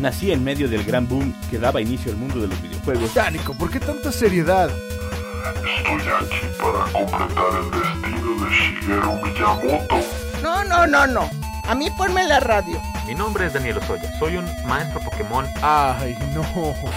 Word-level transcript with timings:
Nací 0.00 0.30
en 0.30 0.44
medio 0.44 0.68
del 0.68 0.84
gran 0.84 1.08
boom 1.08 1.34
que 1.50 1.58
daba 1.58 1.80
inicio 1.80 2.12
al 2.12 2.18
mundo 2.18 2.40
de 2.40 2.48
los 2.48 2.62
videojuegos. 2.62 3.14
Dánico, 3.14 3.54
¿por 3.54 3.70
qué 3.70 3.80
tanta 3.80 4.12
seriedad? 4.12 4.68
Estoy 4.68 6.02
aquí 6.12 6.46
para 6.58 6.92
completar 6.92 7.46
el 7.60 7.70
destino 7.70 8.44
de 8.44 8.50
Shigeru 8.54 9.12
Miyamoto. 9.22 9.96
No, 10.42 10.64
no, 10.64 10.86
no, 10.86 11.06
no. 11.06 11.30
A 11.66 11.74
mí 11.74 11.88
ponme 11.96 12.24
la 12.24 12.40
radio. 12.40 12.80
Mi 13.06 13.14
nombre 13.14 13.46
es 13.46 13.54
Daniel 13.54 13.78
Osoya. 13.78 14.18
Soy 14.18 14.36
un 14.36 14.44
maestro 14.66 15.00
Pokémon. 15.00 15.46
Ay, 15.62 16.16
no. 16.34 16.44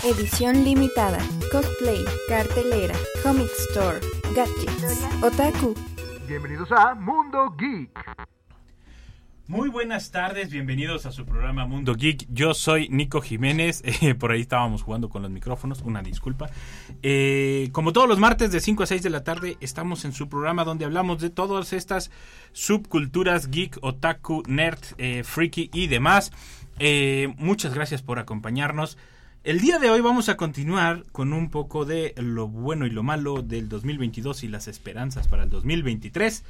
Edición 0.04 0.66
limitada, 0.66 1.20
cosplay, 1.52 2.04
cartelera, 2.28 2.96
comic 3.24 3.50
store, 3.70 4.00
gadgets, 4.36 5.08
otaku. 5.24 5.74
Bienvenidos 6.28 6.72
a 6.72 6.96
Mundo 6.96 7.56
Geek. 7.58 7.92
Muy 9.50 9.70
buenas 9.70 10.12
tardes, 10.12 10.52
bienvenidos 10.52 11.08
a 11.08 11.12
su 11.12 11.26
programa 11.26 11.66
Mundo 11.66 11.96
Geek. 11.96 12.28
Yo 12.30 12.54
soy 12.54 12.88
Nico 12.90 13.20
Jiménez, 13.20 13.82
eh, 14.04 14.14
por 14.14 14.32
ahí 14.32 14.42
estábamos 14.42 14.84
jugando 14.84 15.10
con 15.10 15.24
los 15.24 15.32
micrófonos, 15.32 15.82
una 15.82 16.04
disculpa. 16.04 16.52
Eh, 17.02 17.70
como 17.72 17.92
todos 17.92 18.08
los 18.08 18.20
martes 18.20 18.52
de 18.52 18.60
5 18.60 18.84
a 18.84 18.86
6 18.86 19.02
de 19.02 19.10
la 19.10 19.24
tarde, 19.24 19.58
estamos 19.60 20.06
en 20.06 20.12
su 20.14 20.30
programa 20.30 20.66
donde 20.66 20.86
hablamos 20.86 21.20
de 21.20 21.32
todas 21.32 21.74
estas 21.74 22.12
subculturas 22.52 23.50
geek, 23.50 23.80
otaku, 23.82 24.44
nerd, 24.46 24.84
eh, 25.00 25.24
freaky 25.24 25.72
y 25.74 25.88
demás. 25.88 26.32
Muchas 27.38 27.74
gracias 27.74 28.04
por 28.04 28.20
acompañarnos. 28.20 29.00
El 29.44 29.62
día 29.62 29.80
de 29.80 29.90
hoy 29.90 30.02
vamos 30.02 30.30
a 30.30 30.38
continuar 30.38 31.06
con 31.12 31.34
un 31.34 31.50
poco 31.50 31.86
de 31.86 32.14
lo 32.18 32.48
bueno 32.48 32.86
y 32.86 32.92
lo 32.92 33.02
malo 33.02 33.42
del 33.42 33.68
2022 33.68 34.44
y 34.44 34.48
las 34.48 34.68
esperanzas 34.68 35.28
para 35.28 35.46
el 35.46 35.50
2023. 35.50 36.44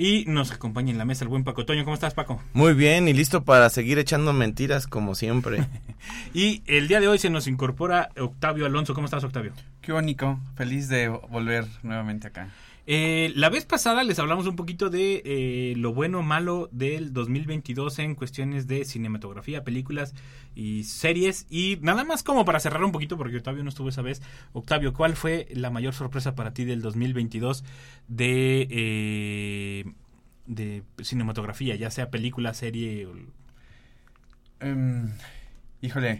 Y 0.00 0.24
nos 0.28 0.52
acompaña 0.52 0.92
en 0.92 0.98
la 0.98 1.04
mesa 1.04 1.24
el 1.24 1.28
buen 1.28 1.42
Paco 1.42 1.66
Toño. 1.66 1.82
¿Cómo 1.82 1.94
estás, 1.94 2.14
Paco? 2.14 2.40
Muy 2.52 2.72
bien, 2.72 3.08
y 3.08 3.12
listo 3.12 3.42
para 3.42 3.68
seguir 3.68 3.98
echando 3.98 4.32
mentiras 4.32 4.86
como 4.86 5.16
siempre. 5.16 5.66
Y 6.32 6.62
el 6.66 6.86
día 6.86 7.00
de 7.00 7.08
hoy 7.08 7.18
se 7.18 7.28
nos 7.28 7.48
incorpora 7.48 8.10
Octavio 8.16 8.64
Alonso. 8.64 8.94
¿Cómo 8.94 9.06
estás, 9.06 9.24
Octavio? 9.24 9.52
Qué 9.82 9.90
bonito, 9.90 10.38
feliz 10.54 10.88
de 10.88 11.08
volver 11.08 11.66
nuevamente 11.82 12.28
acá. 12.28 12.50
Eh, 12.90 13.32
la 13.36 13.50
vez 13.50 13.66
pasada 13.66 14.02
les 14.02 14.18
hablamos 14.18 14.46
un 14.46 14.56
poquito 14.56 14.88
de 14.88 15.20
eh, 15.26 15.74
lo 15.76 15.92
bueno 15.92 16.20
o 16.20 16.22
malo 16.22 16.70
del 16.72 17.12
2022 17.12 17.98
en 17.98 18.14
cuestiones 18.14 18.66
de 18.66 18.86
cinematografía, 18.86 19.62
películas 19.62 20.14
y 20.54 20.84
series. 20.84 21.46
Y 21.50 21.76
nada 21.82 22.04
más 22.04 22.22
como 22.22 22.46
para 22.46 22.60
cerrar 22.60 22.82
un 22.82 22.92
poquito, 22.92 23.18
porque 23.18 23.36
Octavio 23.36 23.62
no 23.62 23.68
estuvo 23.68 23.90
esa 23.90 24.00
vez. 24.00 24.22
Octavio, 24.54 24.94
¿cuál 24.94 25.16
fue 25.16 25.48
la 25.52 25.68
mayor 25.68 25.92
sorpresa 25.92 26.34
para 26.34 26.54
ti 26.54 26.64
del 26.64 26.80
2022 26.80 27.62
de, 28.08 28.66
eh, 28.70 29.84
de 30.46 30.82
cinematografía, 31.02 31.74
ya 31.76 31.90
sea 31.90 32.10
película, 32.10 32.54
serie? 32.54 33.04
o- 33.06 33.14
Em, 34.60 35.10
híjole, 35.82 36.18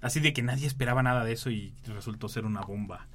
Así 0.00 0.20
de 0.20 0.32
que 0.32 0.42
nadie 0.42 0.66
esperaba 0.66 1.02
nada 1.02 1.24
de 1.24 1.32
eso 1.32 1.50
y 1.50 1.72
resultó 1.86 2.28
ser 2.28 2.44
una 2.46 2.60
bomba. 2.60 3.08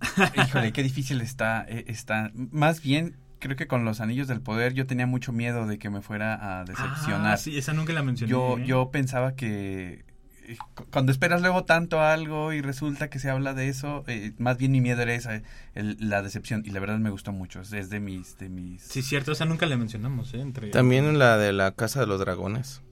híjole, 0.36 0.72
qué 0.72 0.82
difícil 0.82 1.20
está, 1.20 1.64
eh, 1.68 1.84
está. 1.88 2.30
Más 2.34 2.82
bien, 2.82 3.16
creo 3.38 3.56
que 3.56 3.66
con 3.66 3.84
los 3.84 4.00
anillos 4.00 4.28
del 4.28 4.40
poder 4.40 4.74
yo 4.74 4.86
tenía 4.86 5.06
mucho 5.06 5.32
miedo 5.32 5.66
de 5.66 5.78
que 5.78 5.90
me 5.90 6.02
fuera 6.02 6.60
a 6.60 6.64
decepcionar. 6.64 7.34
Ah, 7.34 7.36
sí, 7.36 7.56
esa 7.56 7.72
nunca 7.72 7.92
la 7.92 8.02
mencioné. 8.02 8.30
yo, 8.30 8.58
¿eh? 8.58 8.64
yo 8.66 8.90
pensaba 8.90 9.34
que 9.34 10.04
eh, 10.46 10.56
cu- 10.74 10.86
cuando 10.90 11.12
esperas 11.12 11.40
luego 11.42 11.64
tanto 11.64 12.00
algo 12.00 12.52
y 12.52 12.60
resulta 12.60 13.08
que 13.10 13.18
se 13.18 13.30
habla 13.30 13.54
de 13.54 13.68
eso, 13.68 14.04
eh, 14.08 14.32
más 14.38 14.56
bien 14.58 14.72
mi 14.72 14.80
miedo 14.80 15.00
era 15.02 15.14
esa, 15.14 15.42
el- 15.74 15.96
la 16.00 16.22
decepción. 16.22 16.62
Y 16.66 16.70
la 16.70 16.80
verdad 16.80 16.98
me 16.98 17.10
gustó 17.10 17.32
mucho, 17.32 17.60
es 17.60 17.70
de 17.90 18.00
mis, 18.00 18.36
de 18.38 18.48
mis. 18.48 18.82
Sí, 18.82 19.02
cierto, 19.02 19.32
esa 19.32 19.44
nunca 19.44 19.66
la 19.66 19.76
mencionamos, 19.76 20.34
¿eh? 20.34 20.40
Entre... 20.40 20.68
También 20.70 21.18
la 21.18 21.36
de 21.38 21.52
la 21.52 21.72
Casa 21.72 22.00
de 22.00 22.06
los 22.06 22.18
Dragones. 22.20 22.82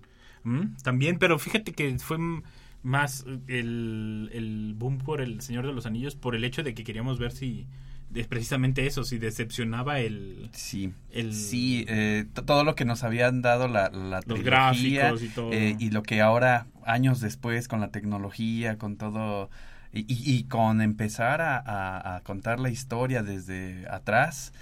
Mm, 0.45 0.77
También, 0.83 1.19
pero 1.19 1.39
fíjate 1.39 1.73
que 1.73 1.99
fue 1.99 2.17
más 2.83 3.25
el, 3.49 4.31
el 4.33 4.75
boom 4.77 4.99
por 4.99 5.21
el 5.21 5.41
Señor 5.41 5.67
de 5.67 5.73
los 5.73 5.87
Anillos 5.87 6.15
por 6.15 6.35
el 6.35 6.45
hecho 6.45 6.63
de 6.63 6.75
que 6.75 6.85
queríamos 6.85 7.19
ver 7.19 7.33
si 7.33 7.67
es 8.15 8.27
precisamente 8.27 8.87
eso, 8.87 9.05
si 9.05 9.19
decepcionaba 9.19 10.01
el... 10.01 10.49
Sí, 10.53 10.93
El- 11.11 11.33
sí, 11.35 11.85
eh, 11.89 12.25
todo 12.47 12.65
lo 12.65 12.75
que 12.75 12.85
nos 12.87 13.05
habían 13.05 13.43
dado 13.43 13.69
la, 13.69 13.91
la 13.91 14.21
Los 14.21 14.39
trilogía, 14.39 15.11
gráficos 15.11 15.23
y 15.23 15.29
todo. 15.29 15.53
eh, 15.53 15.77
y 15.79 15.91
lo 15.91 16.03
que 16.03 16.21
ahora, 16.23 16.67
años 16.85 17.21
después, 17.21 17.69
con 17.69 17.81
la 17.81 17.89
tecnología, 17.91 18.79
con 18.79 18.97
todo, 18.97 19.51
y, 19.93 20.07
y- 20.09 20.45
con 20.45 20.81
empezar 20.81 21.43
a, 21.43 21.59
a- 21.59 22.17
a 22.17 22.21
contar 22.23 22.61
la 22.61 22.71
historia 22.71 23.23
desde 23.23 23.87
atrás, 23.91 24.53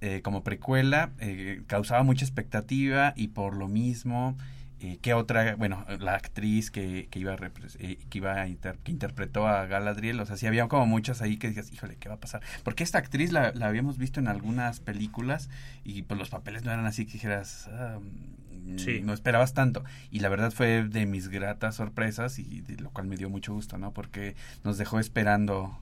eh, 0.00 0.20
como 0.22 0.42
precuela, 0.42 1.10
eh, 1.20 1.62
causaba 1.68 2.02
mucha 2.02 2.24
expectativa 2.24 3.12
y 3.16 3.28
por 3.28 3.56
lo 3.56 3.68
mismo... 3.68 4.36
Eh, 4.82 4.98
¿Qué 5.02 5.12
otra? 5.12 5.56
Bueno, 5.56 5.84
la 5.98 6.14
actriz 6.14 6.70
que, 6.70 7.08
que 7.10 7.18
iba 7.18 7.32
a 7.34 7.36
eh, 7.78 7.98
que 8.08 8.18
iba 8.18 8.32
a 8.40 8.48
inter- 8.48 8.78
que 8.78 8.90
interpretó 8.92 9.46
a 9.46 9.66
Galadriel, 9.66 10.18
o 10.20 10.24
sea, 10.26 10.36
sí 10.36 10.46
había 10.46 10.66
como 10.68 10.86
muchas 10.86 11.20
ahí 11.20 11.36
que 11.36 11.48
decías, 11.48 11.70
híjole, 11.72 11.96
¿qué 11.96 12.08
va 12.08 12.14
a 12.14 12.20
pasar? 12.20 12.40
Porque 12.64 12.82
esta 12.82 12.96
actriz 12.98 13.30
la, 13.32 13.52
la 13.52 13.66
habíamos 13.66 13.98
visto 13.98 14.20
en 14.20 14.28
algunas 14.28 14.80
películas 14.80 15.50
y 15.84 16.02
pues 16.02 16.18
los 16.18 16.30
papeles 16.30 16.64
no 16.64 16.72
eran 16.72 16.86
así 16.86 17.04
que 17.04 17.12
dijeras, 17.14 17.68
ah, 17.72 17.98
mm, 18.00 18.78
Sí. 18.78 19.00
no 19.02 19.12
esperabas 19.12 19.52
tanto. 19.52 19.84
Y 20.10 20.20
la 20.20 20.28
verdad 20.28 20.50
fue 20.52 20.84
de 20.84 21.04
mis 21.04 21.28
gratas 21.28 21.74
sorpresas 21.76 22.38
y 22.38 22.60
de 22.62 22.76
lo 22.80 22.90
cual 22.90 23.06
me 23.06 23.16
dio 23.16 23.28
mucho 23.28 23.52
gusto, 23.52 23.78
¿no? 23.78 23.92
Porque 23.92 24.34
nos 24.64 24.78
dejó 24.78 24.98
esperando 25.00 25.78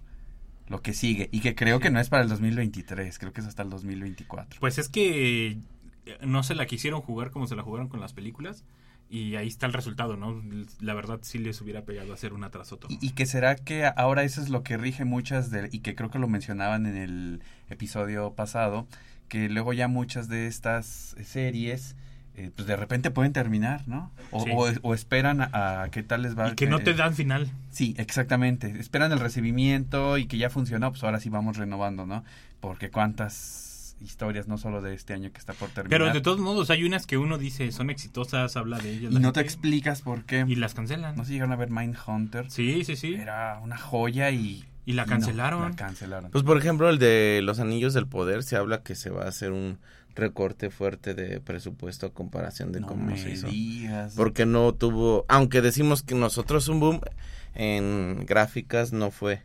lo 0.69 0.81
que 0.82 0.92
sigue 0.92 1.28
y 1.32 1.41
que 1.41 1.54
creo 1.54 1.81
que 1.81 1.91
no 1.91 2.00
es 2.00 2.08
para 2.08 2.22
el 2.22 2.28
2023, 2.28 3.19
creo 3.19 3.32
que 3.32 3.41
es 3.42 3.47
hasta 3.47 3.62
el 3.62 3.70
2024. 3.70 4.58
Pues 4.60 4.78
es 4.78 4.88
que 4.88 5.58
eh, 6.06 6.19
no 6.26 6.42
se 6.42 6.54
la 6.54 6.66
quisieron 6.66 7.00
jugar 7.00 7.31
como 7.31 7.47
se 7.47 7.56
la 7.56 7.62
jugaron 7.62 7.88
con 7.88 8.00
las 8.00 8.12
películas 8.12 8.64
y 9.10 9.36
ahí 9.36 9.48
está 9.48 9.66
el 9.66 9.72
resultado, 9.72 10.16
¿no? 10.16 10.42
La 10.80 10.94
verdad 10.94 11.20
sí 11.22 11.38
les 11.38 11.60
hubiera 11.60 11.82
pegado 11.82 12.10
a 12.12 12.14
hacer 12.14 12.32
una 12.32 12.50
tras 12.50 12.72
otra. 12.72 12.91
Y, 12.92 12.98
y 13.06 13.10
que 13.10 13.24
será 13.26 13.56
que 13.56 13.84
ahora 13.96 14.22
eso 14.24 14.41
es 14.42 14.48
lo 14.50 14.62
que 14.62 14.76
rige 14.76 15.04
muchas 15.04 15.50
de, 15.50 15.69
y 15.72 15.80
que 15.80 15.94
creo 15.94 16.10
que 16.10 16.19
lo 16.19 16.28
mencionaban 16.28 16.86
en 16.86 16.96
el 16.96 17.42
episodio 17.70 18.34
pasado, 18.34 18.86
que 19.28 19.48
luego 19.48 19.72
ya 19.72 19.88
muchas 19.88 20.28
de 20.28 20.46
estas 20.46 21.14
series 21.24 21.96
eh, 22.34 22.52
pues 22.54 22.69
de 22.69 22.76
repente 22.76 23.10
pueden 23.10 23.32
terminar, 23.32 23.82
¿no? 23.88 24.12
O, 24.30 24.44
Sí. 24.44 24.50
o- 24.54 24.70
o 24.82 24.94
esperan 24.94 25.40
a, 25.40 25.82
a 25.82 25.90
qué 25.90 26.04
tal 26.04 26.22
les 26.22 26.38
va. 26.38 26.50
Y 26.50 26.54
que 26.54 26.69
no 26.69 26.78
te 26.78 26.94
dan 26.94 27.12
final. 27.14 27.50
Sí, 27.70 27.94
exactamente. 27.98 28.78
Esperan 28.78 29.10
el 29.10 29.19
recibimiento 29.19 30.19
y 30.19 30.26
que 30.26 30.38
ya 30.38 30.48
funcionó, 30.48 30.90
pues 30.92 31.02
ahora 31.02 31.19
sí 31.19 31.30
vamos 31.30 31.56
renovando, 31.56 32.06
¿no? 32.06 32.22
Porque 32.60 32.90
cuántas 32.92 33.67
historias, 34.00 34.48
no 34.48 34.59
solo 34.59 34.81
de 34.82 34.94
este 34.94 35.12
año 35.14 35.31
que 35.32 35.38
está 35.38 35.53
por 35.53 35.69
terminar. 35.70 36.00
Pero 36.00 36.12
de 36.12 36.20
todos 36.20 36.38
modos 36.38 36.70
hay 36.70 36.84
unas 36.84 37.06
que 37.06 37.19
uno 37.19 37.38
dice 37.38 37.70
son 37.72 37.91
exitosas, 37.91 38.56
habla 38.56 38.78
de 38.78 38.92
ellas. 38.92 39.12
y 39.12 39.19
no 39.19 39.32
te 39.32 39.41
explicas 39.41 40.03
por 40.03 40.25
qué. 40.25 40.44
Y 40.47 40.56
las 40.56 40.75
cancelan. 40.75 41.16
No 41.16 41.25
se 41.25 41.32
llegaron 41.32 41.53
a 41.53 41.56
ver 41.56 41.70
Mindhunter. 41.70 42.50
Sí, 42.50 42.84
sí, 42.84 42.97
sí. 42.97 43.14
Era 43.14 43.58
una 43.62 43.76
joya 43.78 44.31
y... 44.31 44.64
Y 44.87 44.94
la 44.94 45.04
no, 45.04 45.10
cancelaron. 45.10 45.62
la 45.70 45.76
cancelaron. 45.76 46.31
Pues 46.31 46.44
por 46.44 46.56
ejemplo, 46.56 46.88
el 46.88 46.98
de 46.98 47.41
los 47.42 47.60
Anillos 47.60 47.92
del 47.92 48.06
Poder 48.06 48.42
se 48.42 48.56
habla 48.56 48.82
que 48.82 48.94
se 48.94 49.10
va 49.10 49.25
a 49.25 49.28
hacer 49.28 49.53
un 49.53 49.78
recorte 50.14 50.70
fuerte 50.70 51.12
de 51.14 51.41
presupuesto 51.41 52.06
a 52.06 52.12
comparación 52.14 52.72
de 52.72 52.81
no 52.81 52.87
cómo 52.87 53.04
me 53.04 53.19
se 53.19 53.32
hizo. 53.32 53.48
digas. 53.48 54.14
Porque 54.16 54.47
no 54.47 54.72
tuvo, 54.72 55.26
aunque 55.28 55.60
decimos 55.60 56.03
que 56.03 56.14
nosotros 56.14 56.69
un 56.69 56.81
boom 56.81 57.00
en 57.54 58.25
gráficas 58.26 58.92
no 58.92 59.10
fue. 59.10 59.42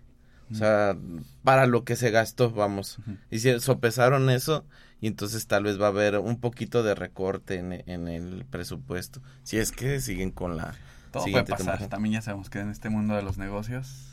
O 0.51 0.55
sea, 0.55 0.95
para 1.43 1.65
lo 1.65 1.83
que 1.83 1.95
se 1.95 2.11
gastó, 2.11 2.51
vamos. 2.51 2.97
Y 3.31 3.39
si 3.39 3.59
sopesaron 3.59 4.29
eso 4.29 4.65
y 5.01 5.07
entonces 5.07 5.47
tal 5.47 5.63
vez 5.63 5.81
va 5.81 5.87
a 5.87 5.89
haber 5.89 6.17
un 6.17 6.39
poquito 6.39 6.83
de 6.83 6.95
recorte 6.95 7.55
en, 7.55 7.73
en 7.89 8.07
el 8.07 8.45
presupuesto. 8.45 9.21
Si 9.43 9.57
es 9.57 9.71
que 9.71 9.99
siguen 9.99 10.31
con 10.31 10.55
la 10.57 10.75
Todo 11.11 11.23
puede 11.23 11.25
siguiente 11.25 11.51
pasar. 11.51 11.65
temporada. 11.65 11.89
También 11.89 12.13
ya 12.13 12.21
sabemos 12.21 12.49
que 12.49 12.59
en 12.59 12.69
este 12.69 12.89
mundo 12.89 13.15
de 13.15 13.23
los 13.23 13.37
negocios... 13.37 14.09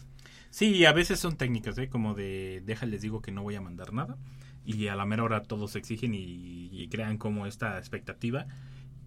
Sí, 0.50 0.84
a 0.84 0.92
veces 0.92 1.20
son 1.20 1.36
técnicas, 1.36 1.78
¿eh? 1.78 1.88
Como 1.88 2.14
de, 2.14 2.62
déjales 2.66 3.02
digo 3.02 3.22
que 3.22 3.30
no 3.30 3.42
voy 3.42 3.54
a 3.54 3.60
mandar 3.60 3.92
nada. 3.92 4.16
Y 4.64 4.88
a 4.88 4.96
la 4.96 5.06
mera 5.06 5.22
hora 5.22 5.42
todos 5.44 5.76
exigen 5.76 6.12
y, 6.12 6.68
y 6.72 6.88
crean 6.88 7.18
como 7.18 7.46
esta 7.46 7.78
expectativa. 7.78 8.46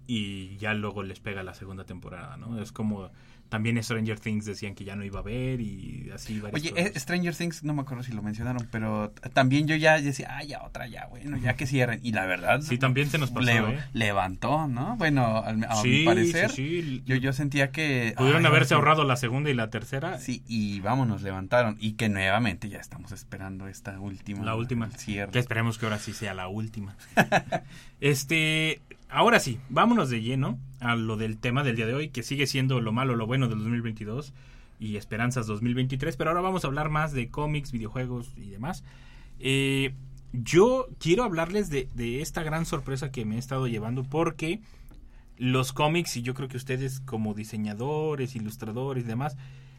Y 0.08 0.58
ya 0.58 0.74
luego 0.74 1.04
les 1.04 1.20
pega 1.20 1.44
la 1.44 1.54
segunda 1.54 1.86
temporada, 1.86 2.38
¿no? 2.38 2.62
Es 2.62 2.72
como, 2.72 3.12
también 3.54 3.82
Stranger 3.84 4.20
Things 4.20 4.46
decían 4.46 4.74
que 4.74 4.84
ya 4.84 4.96
no 4.96 5.04
iba 5.04 5.20
a 5.20 5.22
ver 5.22 5.62
y 5.62 6.10
así 6.12 6.40
varias 6.40 6.60
Oye, 6.60 6.72
cosas. 6.72 6.86
eh, 6.96 7.00
Stranger 7.00 7.36
Things, 7.36 7.64
no 7.64 7.76
me 7.76 7.84
acuerdo 7.84 8.02
si 8.04 8.12
lo 8.12 8.24
mencionaron, 8.24 8.68
pero 8.72 9.12
también 9.34 9.68
yo 9.68 9.76
ya 9.76 10.02
decía, 10.02 10.28
ah, 10.32 10.44
ya 10.44 10.64
otra, 10.64 10.88
ya, 10.88 11.06
bueno, 11.12 11.38
ya 11.38 11.54
que 11.56 11.68
cierren. 11.68 12.00
Y 12.02 12.14
la 12.14 12.26
verdad... 12.26 12.62
Sí, 12.62 12.80
también 12.80 13.12
se 13.12 13.20
nos 13.20 13.30
pasó, 13.30 13.46
le- 13.46 13.58
¿eh? 13.76 13.80
Levantó, 13.94 14.68
¿no? 14.68 14.96
Bueno, 14.98 15.44
al- 15.46 15.64
a 15.66 15.76
Sí, 15.76 15.90
mi 16.00 16.06
parecer, 16.06 16.50
sí, 16.50 16.82
sí. 16.82 17.04
Yo, 17.06 17.16
yo 17.18 17.32
sentía 17.32 17.70
que... 17.70 18.16
Pudieron 18.18 18.42
ay, 18.44 18.48
haberse 18.50 18.74
ahorrado 18.74 19.04
la 19.04 19.18
segunda 19.18 19.52
y 19.52 19.54
la 19.54 19.70
tercera. 19.70 20.18
Sí, 20.18 20.42
y 20.48 20.80
vámonos, 20.80 21.22
levantaron. 21.22 21.78
Y 21.80 21.94
que 21.94 22.10
nuevamente 22.10 22.70
ya 22.70 22.80
estamos 22.80 23.12
esperando 23.12 23.68
esta 23.68 24.00
última. 24.00 24.44
La 24.44 24.56
última. 24.56 24.90
cierre. 24.90 25.32
Que 25.32 25.38
esperemos 25.38 25.78
que 25.78 25.86
ahora 25.86 26.00
sí 26.00 26.12
sea 26.14 26.34
la 26.34 26.48
última. 26.48 26.96
este, 28.02 28.82
ahora 29.10 29.40
sí, 29.40 29.60
vámonos 29.70 30.10
de 30.10 30.22
lleno 30.22 30.58
a 30.84 30.96
lo 30.96 31.16
del 31.18 31.38
tema 31.38 31.64
del 31.64 31.76
día 31.76 31.88
de 31.88 31.94
hoy, 31.94 32.10
que 32.10 32.24
sigue 32.24 32.46
siendo 32.46 32.82
lo 32.82 32.92
malo, 32.92 33.16
lo 33.16 33.26
bueno 33.26 33.48
del 33.48 33.60
2022 33.60 34.34
y 34.80 34.98
esperanzas 34.98 35.48
2023, 35.48 36.18
pero 36.18 36.30
ahora 36.30 36.42
vamos 36.42 36.64
a 36.64 36.68
hablar 36.68 36.90
más 36.90 37.14
de 37.14 37.30
cómics, 37.30 37.72
videojuegos 37.72 38.32
y 38.36 38.50
demás. 38.50 38.84
Eh, 39.40 39.94
yo 40.34 40.90
quiero 41.00 41.24
hablarles 41.24 41.70
de, 41.70 41.88
de 41.96 42.22
esta 42.22 42.44
gran 42.44 42.66
sorpresa 42.66 43.12
que 43.12 43.24
me 43.24 43.36
he 43.36 43.40
estado 43.40 43.68
llevando 43.68 44.04
porque 44.04 44.60
los 45.38 45.74
cómics, 45.74 46.18
y 46.18 46.22
yo 46.22 46.34
creo 46.34 46.50
que 46.50 46.58
ustedes 46.58 47.00
como 47.00 47.34
diseñadores, 47.34 48.36
ilustradores 48.36 49.06
y 49.06 49.08
demás, 49.08 49.38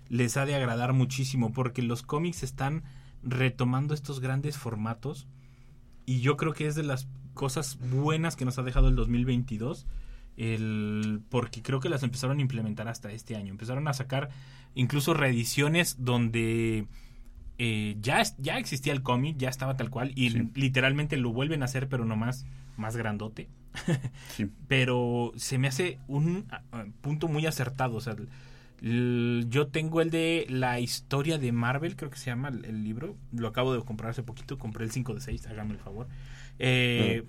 les 0.09 0.37
ha 0.37 0.47
de 0.47 0.55
agradar 0.55 0.93
muchísimo 0.93 1.53
porque 1.53 1.83
los 1.83 2.03
cómics 2.03 2.43
están 2.43 2.83
retomando 3.23 3.95
estos 3.95 4.21
grandes 4.21 4.57
formatos 4.57 5.27
y 6.07 6.21
yo 6.21 6.37
creo 6.37 6.53
que 6.53 6.67
es 6.67 6.75
de 6.75 6.83
las 6.83 7.09
cosas 7.35 7.79
buenas 7.91 8.37
que 8.37 8.45
nos 8.45 8.59
ha 8.59 8.63
dejado 8.63 8.89
el 8.89 8.97
2022 8.97 9.87
el 10.37 11.21
porque 11.29 11.63
creo 11.63 11.81
que 11.81 11.89
las 11.89 12.03
empezaron 12.03 12.39
a 12.39 12.43
implementar 12.43 12.89
hasta 12.89 13.13
este 13.13 13.37
año 13.37 13.51
empezaron 13.53 13.87
a 13.89 13.93
sacar 13.95 14.31
incluso 14.75 15.15
reediciones 15.15 15.97
donde 16.05 16.87
eh, 17.59 17.97
ya, 18.01 18.21
ya 18.39 18.59
existía 18.59 18.93
el 18.93 19.03
cómic, 19.03 19.37
ya 19.39 19.49
estaba 19.49 19.77
tal 19.77 19.91
cual, 19.91 20.11
y 20.17 20.31
Sí. 20.31 20.51
literalmente 20.55 21.17
lo 21.17 21.33
vuelven 21.33 21.63
a 21.63 21.67
hacer, 21.67 21.89
pero 21.89 22.05
nomás 22.05 22.47
más 22.77 22.97
grandote. 22.97 23.49
Sí. 24.37 24.47
Pero 24.67 25.33
se 25.37 25.59
me 25.59 25.69
hace 25.69 25.99
un 26.09 26.47
ah, 26.51 26.63
ah, 26.73 26.85
punto 27.01 27.29
muy 27.29 27.47
acertado. 27.47 27.95
O 27.97 28.01
sea, 28.01 28.17
yo 28.83 29.67
tengo 29.69 30.01
el 30.01 30.11
de 30.11 30.47
la 30.49 30.81
historia 30.81 31.39
de 31.39 31.53
Marvel, 31.53 31.95
creo 31.97 32.11
que 32.11 32.19
se 32.19 32.27
llama 32.27 32.49
el, 32.49 32.65
el 32.65 32.83
libro. 32.85 33.17
Lo 33.33 33.47
acabo 33.49 33.73
de 33.73 33.81
comprar 33.85 34.11
hace 34.11 34.23
poquito, 34.25 34.59
compré 34.59 34.85
el 34.85 34.91
5 34.91 35.15
de 35.15 35.21
6, 35.21 35.47
hágame 35.47 35.75
el 35.75 35.79
favor. 35.81 36.09
Eh, 36.59 37.23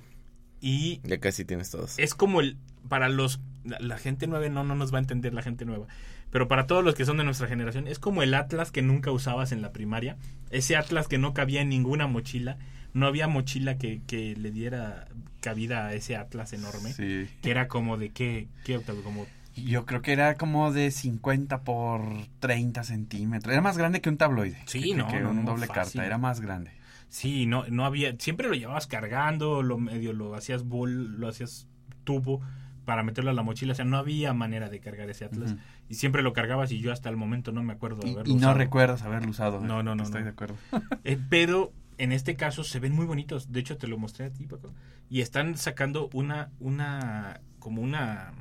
Y 0.61 1.01
Ya 1.03 1.19
casi 1.19 1.45
tienes 1.45 1.69
todos. 1.69 1.99
es 1.99 2.15
como 2.15 2.41
el 2.41 2.57
para 2.87 3.09
los 3.09 3.39
la, 3.63 3.77
la 3.79 3.97
gente 3.97 4.27
nueva 4.27 4.47
no 4.49 4.63
no 4.63 4.75
nos 4.75 4.93
va 4.93 4.97
a 4.97 5.01
entender 5.01 5.33
la 5.33 5.41
gente 5.41 5.65
nueva 5.65 5.87
pero 6.31 6.47
para 6.47 6.67
todos 6.67 6.83
los 6.83 6.95
que 6.95 7.05
son 7.05 7.17
de 7.17 7.23
nuestra 7.23 7.47
generación 7.47 7.87
es 7.87 7.99
como 7.99 8.21
el 8.23 8.33
atlas 8.33 8.71
que 8.71 8.81
nunca 8.81 9.11
usabas 9.11 9.51
en 9.51 9.61
la 9.61 9.71
primaria 9.71 10.17
ese 10.51 10.75
atlas 10.75 11.07
que 11.07 11.17
no 11.17 11.33
cabía 11.33 11.61
en 11.61 11.69
ninguna 11.69 12.07
mochila 12.07 12.57
no 12.93 13.07
había 13.07 13.27
mochila 13.27 13.77
que, 13.77 14.01
que 14.07 14.35
le 14.35 14.51
diera 14.51 15.07
cabida 15.41 15.87
a 15.87 15.93
ese 15.93 16.15
atlas 16.15 16.53
enorme 16.53 16.93
Sí. 16.93 17.27
que 17.41 17.51
era 17.51 17.67
como 17.67 17.97
de 17.97 18.09
qué 18.09 18.47
qué 18.63 18.77
Octavio? 18.77 19.03
como 19.03 19.25
Yo 19.55 19.85
creo 19.85 20.01
que 20.01 20.11
era 20.13 20.35
como 20.35 20.71
de 20.73 20.91
50 20.91 21.63
por 21.63 22.01
30 22.39 22.83
centímetros. 22.83 23.53
Era 23.53 23.61
más 23.61 23.77
grande 23.77 24.01
que 24.01 24.09
un 24.09 24.17
tabloide. 24.17 24.57
Sí, 24.65 24.81
que, 24.83 24.95
no, 24.95 25.07
que 25.07 25.23
un 25.23 25.43
no, 25.45 25.51
doble 25.51 25.67
fácil. 25.67 25.75
carta. 25.93 26.05
Era 26.05 26.17
más 26.17 26.41
grande. 26.41 26.71
sí 27.09 27.45
no 27.45 27.65
no 27.69 27.85
había 27.85 28.15
siempre 28.19 28.47
lo 28.49 28.53
llevabas 28.55 28.87
cargando 28.87 29.61
lo 29.63 29.77
medio 29.77 30.11
lo 30.13 30.35
hacías 30.35 30.63
bol 30.63 31.19
lo 31.19 31.27
hacías 31.29 31.67
tubo 32.03 32.41
para 32.85 33.03
meterlo 33.03 33.31
a 33.31 33.33
la 33.33 33.43
mochila 33.43 33.73
o 33.73 33.75
sea 33.75 33.85
no 33.85 33.97
había 33.97 34.33
manera 34.33 34.69
de 34.69 34.79
cargar 34.79 35.09
ese 35.09 35.25
atlas 35.25 35.55
y 35.89 35.95
siempre 35.95 36.21
lo 36.21 36.31
cargabas 36.33 36.71
y 36.71 36.79
yo 36.79 36.91
hasta 36.91 37.09
el 37.09 37.17
momento 37.17 37.51
no 37.51 37.63
me 37.63 37.73
acuerdo 37.73 38.01
de 38.01 38.09
Y, 38.09 38.13
haberlo 38.13 38.31
y 38.31 38.35
no 38.35 38.39
usado. 38.41 38.57
recuerdas 38.57 39.01
haberlo 39.03 39.31
usado. 39.31 39.59
No, 39.59 39.83
no, 39.83 39.95
no, 39.95 40.03
Estoy 40.03 40.21
no. 40.21 40.25
de 40.25 40.31
acuerdo. 40.31 40.55
Eh, 41.03 41.17
pero 41.29 41.73
en 41.97 42.11
este 42.11 42.35
caso 42.35 42.63
se 42.63 42.79
ven 42.79 42.93
muy 42.93 43.05
bonitos. 43.05 43.51
De 43.51 43.59
hecho, 43.59 43.77
te 43.77 43.87
lo 43.87 43.97
mostré 43.97 44.25
a 44.25 44.29
ti, 44.29 44.45
Paco. 44.45 44.73
Y 45.09 45.21
están 45.21 45.55
sacando 45.57 46.09
una, 46.13 46.49
una, 46.59 47.39
como 47.59 47.81
una 47.81 48.33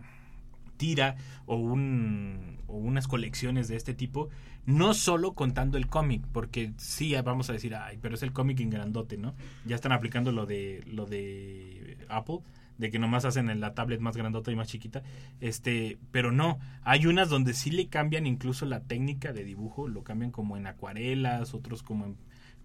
tira 0.76 1.16
o, 1.46 1.56
un, 1.56 2.58
o 2.66 2.76
unas 2.76 3.06
colecciones 3.06 3.68
de 3.68 3.76
este 3.76 3.94
tipo. 3.94 4.28
No 4.66 4.94
solo 4.94 5.34
contando 5.34 5.76
el 5.76 5.88
cómic, 5.88 6.24
porque 6.32 6.72
sí 6.78 7.14
vamos 7.22 7.50
a 7.50 7.52
decir, 7.52 7.74
ay, 7.74 7.98
pero 8.00 8.14
es 8.14 8.22
el 8.22 8.32
cómic 8.32 8.60
en 8.60 8.70
grandote, 8.70 9.18
¿no? 9.18 9.34
Ya 9.66 9.76
están 9.76 9.92
aplicando 9.92 10.32
lo 10.32 10.46
de, 10.46 10.82
lo 10.86 11.04
de 11.06 11.98
Apple, 12.08 12.38
de 12.78 12.90
que 12.90 12.98
nomás 12.98 13.24
hacen 13.24 13.50
en 13.50 13.60
la 13.60 13.74
tablet 13.74 14.00
más 14.00 14.16
grandota 14.16 14.50
y 14.50 14.56
más 14.56 14.68
chiquita. 14.68 15.02
Este, 15.40 15.98
pero 16.10 16.32
no, 16.32 16.58
hay 16.82 17.06
unas 17.06 17.28
donde 17.28 17.54
sí 17.54 17.70
le 17.70 17.88
cambian 17.88 18.26
incluso 18.26 18.66
la 18.66 18.80
técnica 18.80 19.32
de 19.32 19.44
dibujo, 19.44 19.88
lo 19.88 20.02
cambian 20.02 20.30
como 20.30 20.56
en 20.56 20.66
acuarelas, 20.66 21.54
otros 21.54 21.82
como 21.82 22.06
en, 22.06 22.16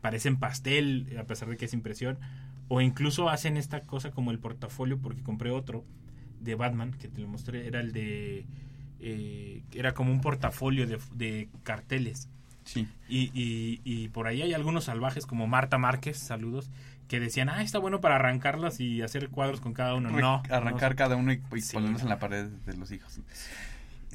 parecen 0.02 0.38
pastel, 0.38 1.16
a 1.20 1.24
pesar 1.26 1.50
de 1.50 1.58
que 1.58 1.66
es 1.66 1.74
impresión, 1.74 2.18
o 2.68 2.82
incluso 2.82 3.30
hacen 3.30 3.58
esta 3.58 3.82
cosa 3.82 4.12
como 4.12 4.32
el 4.32 4.40
portafolio, 4.40 5.00
porque 5.00 5.22
compré 5.22 5.52
otro 5.52 5.86
de 6.40 6.56
Batman, 6.56 6.92
que 6.94 7.08
te 7.08 7.22
lo 7.22 7.28
mostré, 7.28 7.68
era 7.68 7.82
el 7.82 7.92
de, 7.92 8.46
eh, 9.00 9.64
era 9.74 9.94
como 9.94 10.12
un 10.12 10.22
portafolio 10.22 10.88
de, 10.88 11.00
de 11.14 11.50
carteles. 11.64 12.30
Sí. 12.64 12.88
Y, 13.08 13.32
y, 13.34 13.82
y 13.84 14.10
por 14.10 14.28
ahí 14.28 14.42
hay 14.44 14.54
algunos 14.54 14.86
salvajes 14.86 15.26
como 15.26 15.48
Marta 15.48 15.78
Márquez, 15.78 16.18
saludos, 16.18 16.70
que 17.10 17.20
decían, 17.20 17.50
ah, 17.50 17.62
está 17.62 17.80
bueno 17.80 18.00
para 18.00 18.16
arrancarlas 18.16 18.80
y 18.80 19.02
hacer 19.02 19.30
cuadros 19.30 19.60
con 19.60 19.74
cada 19.74 19.96
uno. 19.96 20.12
No. 20.12 20.44
Arrancar 20.50 20.92
no. 20.92 20.96
cada 20.96 21.16
uno 21.18 21.34
y, 21.34 21.42
y 21.54 21.62
Sí, 21.62 21.74
ponerlos 21.74 22.02
no. 22.04 22.06
en 22.06 22.10
la 22.10 22.20
pared 22.20 22.46
de 22.46 22.78
los 22.78 22.92
hijos. 22.92 23.20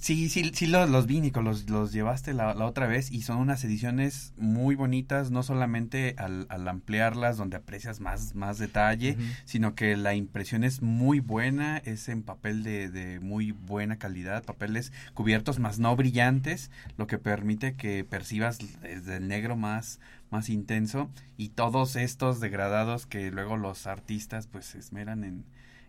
Sí, 0.01 0.29
sí, 0.29 0.51
sí 0.53 0.67
los, 0.67 0.91
los 0.91 1.07
vi, 1.07 1.21
Nico, 1.23 1.41
los, 1.41 1.71
los 1.71 1.91
llevaste 1.93 2.35
la, 2.35 2.53
la 2.53 2.67
otra 2.67 2.87
vez 2.87 3.11
y 3.11 3.23
son 3.23 3.39
unas 3.39 3.65
ediciones 3.65 4.35
muy 4.37 4.75
bonitas, 4.75 5.31
no 5.31 5.43
solamente 5.43 6.15
al, 6.19 6.47
al 6.51 6.69
ampliarlas 6.69 7.39
donde 7.39 7.57
aprecias 7.57 8.01
más, 8.01 8.35
más 8.35 8.59
detalle, 8.59 9.17
sino 9.47 9.75
que 9.75 9.97
la 9.97 10.15
impresión 10.15 10.63
es 10.63 10.83
muy 10.83 11.21
buena, 11.21 11.79
es 11.79 12.11
en 12.11 12.23
papel 12.23 12.65
de, 12.65 12.91
de 12.91 13.19
muy 13.21 13.53
buena 13.53 13.97
calidad, 13.97 14.45
papeles 14.45 14.93
cubiertos 15.15 15.59
más 15.59 15.79
no 15.79 15.97
brillantes, 15.97 16.71
lo 16.99 17.07
que 17.07 17.17
permite 17.17 17.75
que 17.75 18.05
percibas 18.05 18.59
desde 18.83 19.17
el 19.17 19.27
negro 19.27 19.57
más, 19.57 20.01
más 20.35 20.51
intenso 20.51 21.09
y 21.37 21.51
todos 21.51 21.97
estos 21.97 22.41
degradados 22.41 23.07
que 23.07 23.31
luego 23.31 23.57
los 23.57 23.87
artistas 23.87 24.47
pues 24.49 24.65
se 24.67 24.79
esmeran 24.79 25.23
en, 25.25 25.45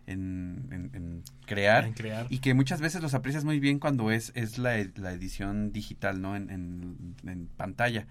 en, 0.06 0.68
en- 0.70 0.90
en 0.94 1.22
crear 1.46 1.84
En 1.84 1.92
crear. 1.94 2.26
y 2.30 2.38
que 2.38 2.54
muchas 2.54 2.80
veces 2.80 3.02
los 3.02 3.14
aprecias 3.14 3.44
muy 3.44 3.58
bien 3.60 3.78
cuando 3.80 4.10
es, 4.10 4.30
es 4.34 4.56
la, 4.58 4.76
la 4.94 5.12
edición 5.12 5.72
digital, 5.72 6.20
¿no? 6.22 6.36
En, 6.36 6.48
en- 6.50 7.14
en 7.28 7.48
pantalla. 7.56 8.06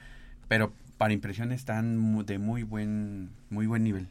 Pero 0.47 0.73
para 0.97 1.13
impresión 1.13 1.51
están 1.51 1.97
mu- 1.97 2.23
de 2.23 2.37
muy 2.37 2.63
buen, 2.63 3.29
muy 3.49 3.65
buen 3.65 3.83
nivel. 3.83 4.07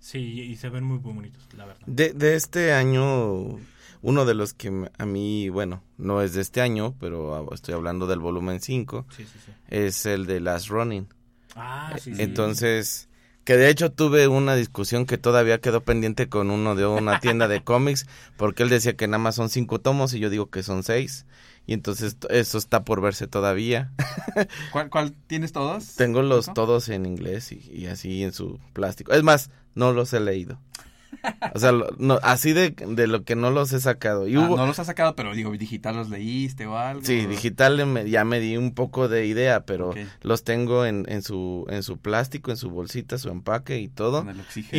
Sí, 0.00 0.18
y 0.18 0.56
se 0.56 0.68
ven 0.68 0.84
muy 0.84 0.98
bonitos, 0.98 1.42
la 1.56 1.64
verdad. 1.64 1.86
De, 1.86 2.12
de 2.12 2.34
este 2.34 2.72
año, 2.74 3.56
uno 4.02 4.24
de 4.26 4.34
los 4.34 4.52
que 4.52 4.90
a 4.98 5.06
mí, 5.06 5.48
bueno, 5.48 5.82
no 5.96 6.20
es 6.20 6.34
de 6.34 6.42
este 6.42 6.60
año, 6.60 6.94
pero 7.00 7.50
estoy 7.54 7.72
hablando 7.74 8.06
del 8.06 8.18
volumen 8.18 8.60
5, 8.60 9.06
Sí, 9.16 9.24
sí, 9.24 9.38
sí. 9.46 9.52
es 9.68 10.04
el 10.04 10.26
de 10.26 10.40
Last 10.40 10.68
Running. 10.68 11.06
Ah, 11.54 11.94
sí, 12.00 12.14
sí. 12.14 12.22
Entonces, 12.22 13.08
que 13.44 13.56
de 13.56 13.68
hecho 13.68 13.92
tuve 13.92 14.26
una 14.28 14.56
discusión 14.56 15.06
que 15.06 15.18
todavía 15.18 15.60
quedó 15.60 15.82
pendiente 15.82 16.28
con 16.28 16.50
uno 16.50 16.74
de 16.74 16.86
una 16.86 17.18
tienda 17.20 17.48
de 17.48 17.62
cómics, 17.62 18.06
porque 18.36 18.62
él 18.62 18.68
decía 18.68 18.96
que 18.96 19.06
nada 19.06 19.18
más 19.18 19.34
son 19.34 19.48
cinco 19.48 19.80
tomos 19.80 20.14
y 20.14 20.18
yo 20.20 20.30
digo 20.30 20.50
que 20.50 20.62
son 20.62 20.82
seis. 20.82 21.26
Y 21.66 21.72
entonces 21.72 22.16
eso 22.28 22.58
está 22.58 22.84
por 22.84 23.00
verse 23.00 23.26
todavía. 23.26 23.92
¿Cuál, 24.72 24.90
cuál 24.90 25.14
tienes 25.26 25.52
todos? 25.52 25.94
Tengo 25.96 26.22
los 26.22 26.52
todos 26.52 26.88
en 26.90 27.06
inglés 27.06 27.52
y, 27.52 27.70
y 27.72 27.86
así 27.86 28.22
en 28.22 28.32
su 28.32 28.60
plástico. 28.74 29.12
Es 29.12 29.22
más, 29.22 29.50
no 29.74 29.92
los 29.92 30.12
he 30.12 30.20
leído. 30.20 30.60
O 31.54 31.58
sea, 31.58 31.72
no, 31.98 32.18
así 32.22 32.52
de, 32.52 32.70
de 32.70 33.06
lo 33.06 33.24
que 33.24 33.36
no 33.36 33.50
los 33.50 33.72
he 33.72 33.80
sacado. 33.80 34.26
Y 34.28 34.36
Ah, 34.36 34.40
hubo, 34.40 34.56
no 34.56 34.66
los 34.66 34.78
has 34.78 34.86
sacado, 34.86 35.14
pero 35.14 35.34
digo, 35.34 35.50
digital 35.52 35.96
los 35.96 36.10
leíste 36.10 36.66
o 36.66 36.76
algo. 36.76 37.04
Sí, 37.04 37.26
digital 37.26 37.84
me- 37.86 38.08
ya 38.10 38.24
me 38.24 38.40
di 38.40 38.56
un 38.56 38.72
poco 38.74 39.08
de 39.08 39.26
idea, 39.26 39.64
pero 39.66 39.94
los 40.22 40.44
tengo 40.44 40.84
en, 40.86 41.04
en 41.08 41.22
su 41.22 41.66
en 41.68 41.82
su 41.82 41.98
plástico, 41.98 42.50
en 42.50 42.56
su 42.56 42.70
bolsita, 42.70 43.18
su 43.18 43.28
empaque 43.30 43.78
y 43.80 43.88
todo. 43.88 44.24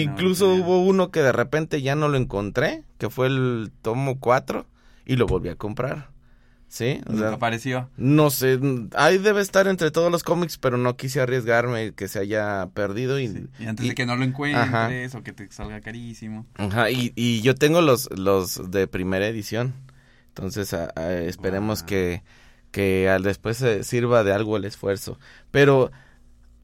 Incluso 0.03 0.53
hubo 0.53 0.83
uno 0.83 1.11
que 1.11 1.21
de 1.21 1.31
repente 1.31 1.81
ya 1.81 1.95
no 1.95 2.07
lo 2.09 2.17
encontré, 2.17 2.83
que 2.97 3.09
fue 3.09 3.27
el 3.27 3.71
tomo 3.81 4.19
4 4.19 4.65
y 5.05 5.15
lo 5.15 5.27
volví 5.27 5.49
a 5.49 5.55
comprar. 5.55 6.09
¿Sí? 6.67 6.99
O 7.05 7.11
Nunca 7.11 7.27
sea, 7.27 7.35
apareció. 7.35 7.89
no 7.95 8.29
sé, 8.31 8.59
ahí 8.95 9.17
debe 9.17 9.41
estar 9.41 9.67
entre 9.67 9.91
todos 9.91 10.11
los 10.11 10.23
cómics, 10.23 10.57
pero 10.57 10.77
no 10.77 10.97
quise 10.97 11.21
arriesgarme 11.21 11.93
que 11.93 12.07
se 12.07 12.19
haya 12.19 12.67
perdido 12.73 13.19
y 13.19 13.27
Sí. 13.29 13.47
Y 13.59 13.65
antes 13.67 13.85
y- 13.85 13.89
de 13.89 13.95
que 13.95 14.05
no 14.05 14.15
lo 14.17 14.23
encuentres 14.25 15.15
o 15.15 15.23
que 15.23 15.31
te 15.31 15.49
salga 15.51 15.79
carísimo. 15.81 16.45
Ajá, 16.55 16.89
y, 16.91 17.13
y 17.15 17.41
yo 17.41 17.55
tengo 17.55 17.81
los, 17.81 18.09
los 18.17 18.71
de 18.71 18.87
primera 18.87 19.27
edición. 19.27 19.73
Entonces, 20.29 20.73
a- 20.73 20.91
a- 20.97 21.13
esperemos 21.13 21.81
Wow. 21.81 21.87
que, 21.87 22.23
que 22.71 23.09
al 23.09 23.23
después 23.23 23.55
se 23.57 23.83
sirva 23.85 24.23
de 24.25 24.33
algo 24.33 24.57
el 24.57 24.65
esfuerzo. 24.65 25.17
Pero 25.51 25.91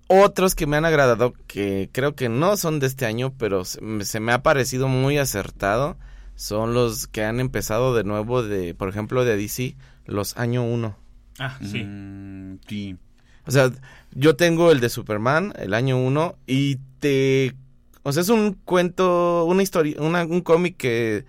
otros 0.07 0.55
que 0.55 0.67
me 0.67 0.75
han 0.77 0.83
agradado, 0.85 1.33
que 1.47 1.89
creo 1.93 2.15
que 2.15 2.27
no 2.27 2.57
son 2.57 2.79
de 2.79 2.87
este 2.87 3.05
año, 3.05 3.33
pero 3.37 3.63
se, 3.63 3.79
me- 3.81 4.03
se 4.03 4.19
me 4.19 4.33
ha 4.33 4.43
parecido 4.43 4.87
muy 4.89 5.17
acertado, 5.17 5.97
son 6.35 6.73
los 6.73 7.07
que 7.07 7.23
han 7.23 7.39
empezado 7.39 7.95
de 7.95 8.03
nuevo, 8.03 8.43
de 8.43 8.73
por 8.73 8.89
ejemplo, 8.89 9.23
de 9.23 9.37
DC, 9.37 9.75
los 10.11 10.37
año 10.37 10.63
1. 10.63 10.95
Ah, 11.39 11.57
sí. 11.63 11.83
Mm, 11.83 12.59
sí. 12.67 12.97
O 13.45 13.51
sea, 13.51 13.71
yo 14.13 14.35
tengo 14.35 14.71
el 14.71 14.79
de 14.79 14.89
Superman, 14.89 15.53
el 15.57 15.73
año 15.73 15.97
1, 15.97 16.35
y 16.45 16.77
te... 16.99 17.55
O 18.03 18.11
sea, 18.11 18.21
es 18.21 18.29
un 18.29 18.53
cuento, 18.53 19.45
una 19.45 19.63
historia, 19.63 19.95
una- 19.99 20.23
un 20.25 20.41
cómic 20.41 20.77
que, 20.77 21.25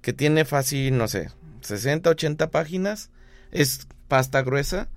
que 0.00 0.12
tiene 0.12 0.44
fácil, 0.44 0.96
no 0.96 1.08
sé, 1.08 1.30
60, 1.62 2.10
80 2.10 2.50
páginas, 2.50 3.10
es 3.50 3.86
pasta 4.08 4.42
gruesa, 4.42 4.88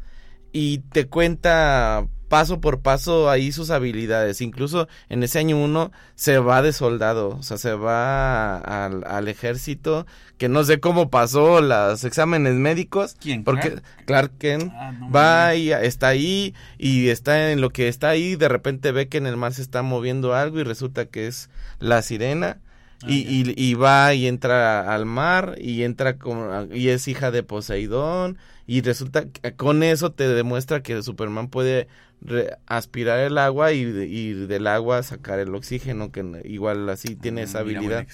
y 0.52 0.80
te 0.80 1.08
cuenta 1.08 2.08
paso 2.28 2.60
por 2.60 2.82
paso 2.82 3.30
ahí 3.30 3.52
sus 3.52 3.70
habilidades. 3.70 4.42
Incluso 4.42 4.88
en 5.10 5.24
ese 5.24 5.40
año 5.40 5.58
1 5.58 5.92
se 6.16 6.40
va 6.40 6.62
de 6.62 6.74
soldado, 6.74 7.30
o 7.30 7.44
sea, 7.44 7.58
se 7.58 7.74
va 7.74 8.58
al, 8.58 9.04
al 9.06 9.28
ejército, 9.28 10.06
que 10.38 10.50
no 10.50 10.64
sé 10.64 10.80
cómo 10.80 11.10
pasó 11.10 11.62
los 11.62 12.04
exámenes 12.04 12.54
médicos. 12.54 13.16
¿Quién? 13.20 13.44
Porque 13.44 13.70
Clark? 13.70 13.84
Clark 14.06 14.38
Kent 14.38 14.72
Ah, 14.76 14.92
no 14.92 15.12
va 15.12 15.56
y 15.56 15.72
está 15.72 16.08
ahí 16.10 16.54
y 16.78 17.10
está 17.10 17.52
en 17.52 17.62
lo 17.62 17.70
que 17.70 17.88
está 17.88 18.10
ahí, 18.10 18.36
de 18.36 18.50
repente 18.50 18.92
ve 18.92 19.08
que 19.08 19.18
en 19.18 19.28
el 19.28 19.38
mar 19.38 19.54
se 19.54 19.62
está 19.62 19.82
moviendo 19.82 20.34
algo 20.34 20.60
y 20.60 20.64
resulta 20.64 21.06
que 21.06 21.28
es 21.28 21.50
la 21.80 22.02
sirena 22.02 22.60
Ah, 23.02 23.08
y, 23.10 23.24
ya. 23.46 23.52
y, 23.52 23.70
y 23.72 23.74
va 23.76 24.14
y 24.14 24.28
entra 24.28 24.94
al 24.94 25.06
mar 25.06 25.56
y 25.60 25.84
entra 25.84 26.18
con, 26.18 26.70
y 26.76 26.88
es 26.90 27.08
hija 27.08 27.32
de 27.32 27.44
Poseidón 27.44 28.38
y 28.68 28.82
resulta 28.82 29.26
que 29.30 29.54
con 29.56 29.84
eso 29.84 30.12
te 30.12 30.28
demuestra 30.28 30.82
que 30.82 31.02
Superman 31.04 31.50
puede 31.50 31.88
re- 32.22 32.58
aspirar 32.66 33.20
el 33.20 33.38
agua 33.38 33.74
y, 33.74 33.84
de- 33.86 34.08
y 34.08 34.34
del 34.34 34.66
agua 34.68 35.04
sacar 35.04 35.40
el 35.40 35.54
oxígeno 35.54 36.12
que 36.12 36.42
igual 36.46 36.90
así 36.90 37.16
tiene 37.16 37.44
esa 37.44 37.60
Ah, 37.60 37.64
mira, 37.64 37.82
buena 37.82 38.00
habilidad 38.02 38.08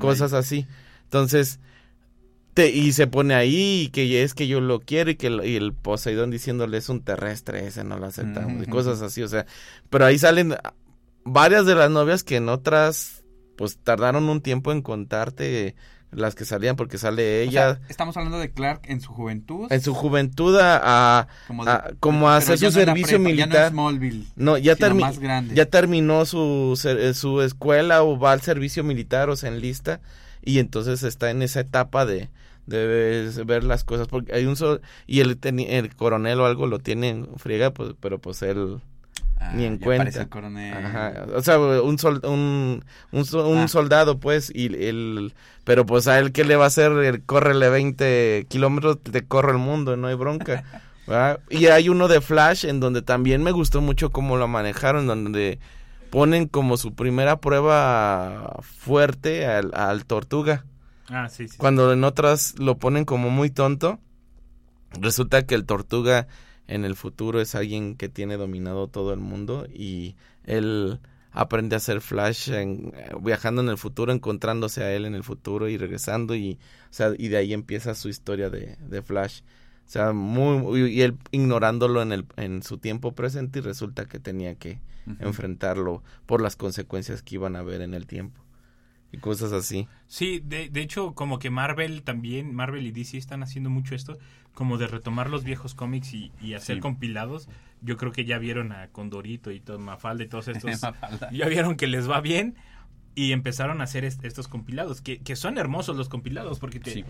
cosas 0.00 0.32
ahí. 0.34 0.40
así 0.40 0.66
entonces 1.04 1.60
te, 2.54 2.70
y 2.70 2.92
se 2.92 3.06
pone 3.08 3.34
ahí 3.34 3.82
y 3.86 3.88
que 3.88 4.22
es 4.22 4.34
que 4.34 4.46
yo 4.46 4.60
lo 4.60 4.80
quiero 4.80 5.10
y 5.10 5.16
que 5.16 5.26
el, 5.28 5.44
y 5.44 5.56
el 5.56 5.72
Poseidón 5.72 6.30
diciéndole 6.30 6.76
es 6.78 6.88
un 6.88 7.00
terrestre 7.02 7.66
ese 7.66 7.82
no 7.82 7.98
lo 7.98 8.06
aceptamos 8.06 8.60
y 8.60 8.62
Ujú. 8.62 8.70
cosas 8.70 9.02
así 9.02 9.22
o 9.22 9.28
sea 9.28 9.46
pero 9.90 10.04
ahí 10.04 10.18
salen 10.18 10.54
varias 11.24 11.66
de 11.66 11.74
las 11.74 11.90
novias 11.90 12.22
que 12.22 12.36
en 12.36 12.48
otras 12.48 13.23
pues 13.56 13.78
tardaron 13.78 14.28
un 14.28 14.40
tiempo 14.40 14.72
en 14.72 14.82
contarte 14.82 15.74
las 16.10 16.36
que 16.36 16.44
salían 16.44 16.76
porque 16.76 16.96
sale 16.96 17.40
O 17.40 17.42
ella. 17.50 17.74
sea, 17.74 17.80
estamos 17.88 18.16
hablando 18.16 18.38
de 18.38 18.52
Clark 18.52 18.82
en 18.84 19.00
su 19.00 19.12
juventud. 19.12 19.66
en 19.72 19.80
su 19.80 19.94
juventud 19.94 20.56
a, 20.60 21.18
a- 21.20 21.28
como, 21.48 21.64
de- 21.64 21.70
a- 21.72 21.90
como 21.98 22.28
a 22.30 22.38
pero 22.38 22.54
hacer 22.54 22.58
su 22.58 22.64
no 22.66 22.70
servicio 22.70 23.16
prepa, 23.18 23.24
militar 23.30 23.48
Ya 23.48 23.70
no 23.70 23.90
es 23.90 24.26
no, 24.36 24.56
ya, 24.58 24.76
termi- 24.76 25.00
más 25.00 25.18
ya 25.54 25.66
terminó 25.66 26.24
su, 26.24 26.80
eh, 26.84 27.14
su 27.14 27.42
escuela 27.42 28.04
o 28.04 28.16
va 28.18 28.30
al 28.32 28.42
servicio 28.42 28.84
militar 28.84 29.28
o 29.28 29.34
se 29.36 29.48
enlista 29.48 30.00
y 30.40 30.60
entonces 30.60 31.02
está 31.02 31.30
en 31.30 31.42
esa 31.42 31.58
etapa 31.60 32.06
de, 32.06 32.28
de 32.66 33.42
ver 33.44 33.64
las 33.64 33.82
cosas 33.82 34.06
porque 34.06 34.34
hay 34.34 34.46
un 34.46 34.54
sol 34.54 34.82
y 35.08 35.18
el, 35.18 35.36
el 35.42 35.96
coronel 35.96 36.38
o 36.40 36.46
algo 36.46 36.66
lo 36.68 36.78
tiene 36.78 37.08
en 37.08 37.28
friega 37.38 37.72
pues, 37.72 37.94
pero 37.98 38.20
pues 38.20 38.40
él 38.42 38.80
Ah, 39.46 39.52
ni 39.54 39.64
en 39.64 39.78
ya 39.78 39.84
cuenta. 39.84 40.02
aparece 40.02 40.20
el 40.22 40.28
coronel. 40.28 40.74
Ajá, 40.86 41.26
o 41.34 41.42
sea, 41.42 41.58
un, 41.58 41.98
sol- 41.98 42.20
un, 42.24 42.84
un, 43.12 43.58
Ah. 43.58 43.68
soldado, 43.68 44.18
pues, 44.18 44.50
y 44.54 44.66
el, 44.66 45.34
pero 45.64 45.84
pues 45.86 46.08
a 46.08 46.18
él, 46.18 46.32
¿qué 46.32 46.44
le 46.44 46.56
va 46.56 46.64
a 46.64 46.68
hacer? 46.68 46.92
El, 46.92 47.22
córrele 47.22 47.68
20 47.68 48.46
kilómetros, 48.48 49.02
te 49.02 49.26
corre 49.26 49.52
el 49.52 49.58
mundo, 49.58 49.96
no 49.96 50.06
hay 50.08 50.14
bronca. 50.14 50.64
¿verdad? 51.06 51.40
Y 51.50 51.66
hay 51.66 51.90
uno 51.90 52.08
de 52.08 52.22
Flash 52.22 52.64
en 52.64 52.80
donde 52.80 53.02
también 53.02 53.42
me 53.42 53.50
gustó 53.52 53.82
mucho 53.82 54.10
cómo 54.10 54.38
lo 54.38 54.48
manejaron, 54.48 55.06
donde 55.06 55.58
ponen 56.08 56.48
como 56.48 56.78
su 56.78 56.94
primera 56.94 57.40
prueba 57.40 58.56
fuerte 58.62 59.44
al, 59.46 59.70
al 59.74 60.06
Tortuga. 60.06 60.64
Ah, 61.10 61.28
sí, 61.28 61.46
sí. 61.48 61.58
Cuando 61.58 61.92
en 61.92 62.04
otras 62.04 62.54
lo 62.58 62.78
ponen 62.78 63.04
como 63.04 63.28
muy 63.28 63.50
tonto, 63.50 63.98
resulta 64.98 65.44
que 65.44 65.54
el 65.54 65.66
Tortuga 65.66 66.26
en 66.66 66.84
el 66.84 66.96
futuro 66.96 67.40
es 67.40 67.54
alguien 67.54 67.94
que 67.96 68.08
tiene 68.08 68.36
dominado 68.36 68.88
todo 68.88 69.12
el 69.12 69.20
mundo 69.20 69.66
y 69.72 70.16
él 70.44 70.98
aprende 71.32 71.74
a 71.74 71.78
hacer 71.78 72.00
Flash 72.00 72.50
en- 72.50 72.92
eh, 72.94 73.10
viajando 73.20 73.60
en 73.62 73.68
el 73.68 73.76
futuro, 73.78 74.12
encontrándose 74.12 74.82
a 74.84 74.92
él 74.94 75.04
en 75.04 75.14
el 75.14 75.24
futuro 75.24 75.68
y 75.68 75.76
regresando 75.76 76.34
y, 76.34 76.52
o 76.90 76.92
sea, 76.92 77.12
y 77.18 77.28
de 77.28 77.36
ahí 77.36 77.52
empieza 77.52 77.94
su 77.94 78.08
historia 78.08 78.50
de, 78.50 78.76
de 78.88 79.02
Flash. 79.02 79.40
O 79.86 79.90
sea, 79.90 80.12
muy, 80.12 80.90
y 80.92 81.02
él 81.02 81.16
ignorándolo 81.32 82.00
en, 82.02 82.12
el, 82.12 82.24
en 82.36 82.62
su 82.62 82.78
tiempo 82.78 83.12
presente 83.12 83.58
y 83.58 83.62
resulta 83.62 84.06
que 84.06 84.18
tenía 84.18 84.54
que 84.54 84.78
enfrentarlo 85.20 86.02
por 86.24 86.40
las 86.40 86.56
consecuencias 86.56 87.22
que 87.22 87.34
iban 87.34 87.56
a 87.56 87.58
haber 87.58 87.82
en 87.82 87.92
el 87.94 88.06
tiempo. 88.06 88.40
Y 89.14 89.18
cosas 89.18 89.52
así. 89.52 89.86
Sí, 90.06 90.40
de, 90.44 90.68
de 90.68 90.80
hecho, 90.82 91.12
como 91.14 91.38
que 91.38 91.50
Marvel 91.50 92.02
también, 92.02 92.54
Marvel 92.54 92.86
y 92.86 92.90
DC 92.92 93.16
están 93.18 93.42
haciendo 93.42 93.70
mucho 93.70 93.94
esto, 93.94 94.18
como 94.54 94.78
de 94.78 94.86
retomar 94.86 95.30
los 95.30 95.44
viejos 95.44 95.74
cómics 95.74 96.12
y, 96.14 96.30
y 96.40 96.54
hacer 96.54 96.76
Sí. 96.76 96.80
compilados. 96.80 97.48
Yo 97.82 97.96
creo 97.96 98.12
que 98.12 98.24
ya 98.24 98.38
vieron 98.38 98.72
a 98.72 98.88
Condorito 98.88 99.50
y 99.50 99.60
todo, 99.60 99.78
Mafalda 99.78 100.24
y 100.24 100.28
todos 100.28 100.48
estos. 100.48 100.80
Ya 101.32 101.48
vieron 101.48 101.76
que 101.76 101.86
les 101.86 102.08
va 102.08 102.20
bien 102.20 102.54
y 103.14 103.32
empezaron 103.32 103.80
a 103.80 103.84
hacer 103.84 104.04
est- 104.04 104.24
estos 104.24 104.48
compilados, 104.48 105.00
que, 105.00 105.18
que 105.18 105.36
son 105.36 105.58
hermosos 105.58 105.96
los 105.96 106.08
compilados, 106.08 106.58
porque 106.58 106.80
te, 106.80 106.90
Sí. 106.92 107.04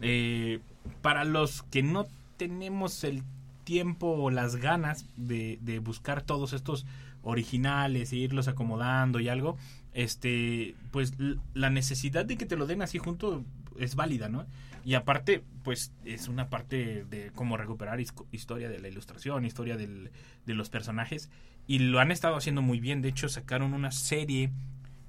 eh, 0.00 0.60
para 1.02 1.24
los 1.24 1.62
que 1.64 1.82
no 1.82 2.06
tenemos 2.36 3.04
el 3.04 3.22
tiempo 3.64 4.08
o 4.08 4.30
las 4.30 4.56
ganas 4.56 5.06
de, 5.16 5.58
de 5.62 5.78
buscar 5.78 6.22
todos 6.22 6.52
estos 6.52 6.86
originales 7.22 8.12
e 8.12 8.16
irlos 8.16 8.48
acomodando 8.48 9.20
y 9.20 9.28
algo, 9.28 9.56
este, 9.94 10.74
pues 10.90 11.12
la 11.54 11.70
necesidad 11.70 12.24
de 12.24 12.36
que 12.36 12.46
te 12.46 12.56
lo 12.56 12.66
den 12.66 12.82
así 12.82 12.98
junto 12.98 13.44
es 13.78 13.94
válida, 13.94 14.28
¿no? 14.28 14.46
Y 14.84 14.94
aparte, 14.94 15.42
pues 15.62 15.92
es 16.04 16.28
una 16.28 16.48
parte 16.50 17.04
de 17.04 17.30
cómo 17.34 17.56
recuperar 17.56 18.00
his- 18.00 18.12
historia 18.32 18.68
de 18.68 18.80
la 18.80 18.88
ilustración, 18.88 19.44
historia 19.44 19.76
del- 19.76 20.10
de 20.44 20.54
los 20.54 20.70
personajes, 20.70 21.30
y 21.66 21.78
lo 21.78 22.00
han 22.00 22.10
estado 22.10 22.36
haciendo 22.36 22.62
muy 22.62 22.80
bien. 22.80 23.00
De 23.02 23.08
hecho, 23.08 23.28
sacaron 23.28 23.74
una 23.74 23.92
serie, 23.92 24.50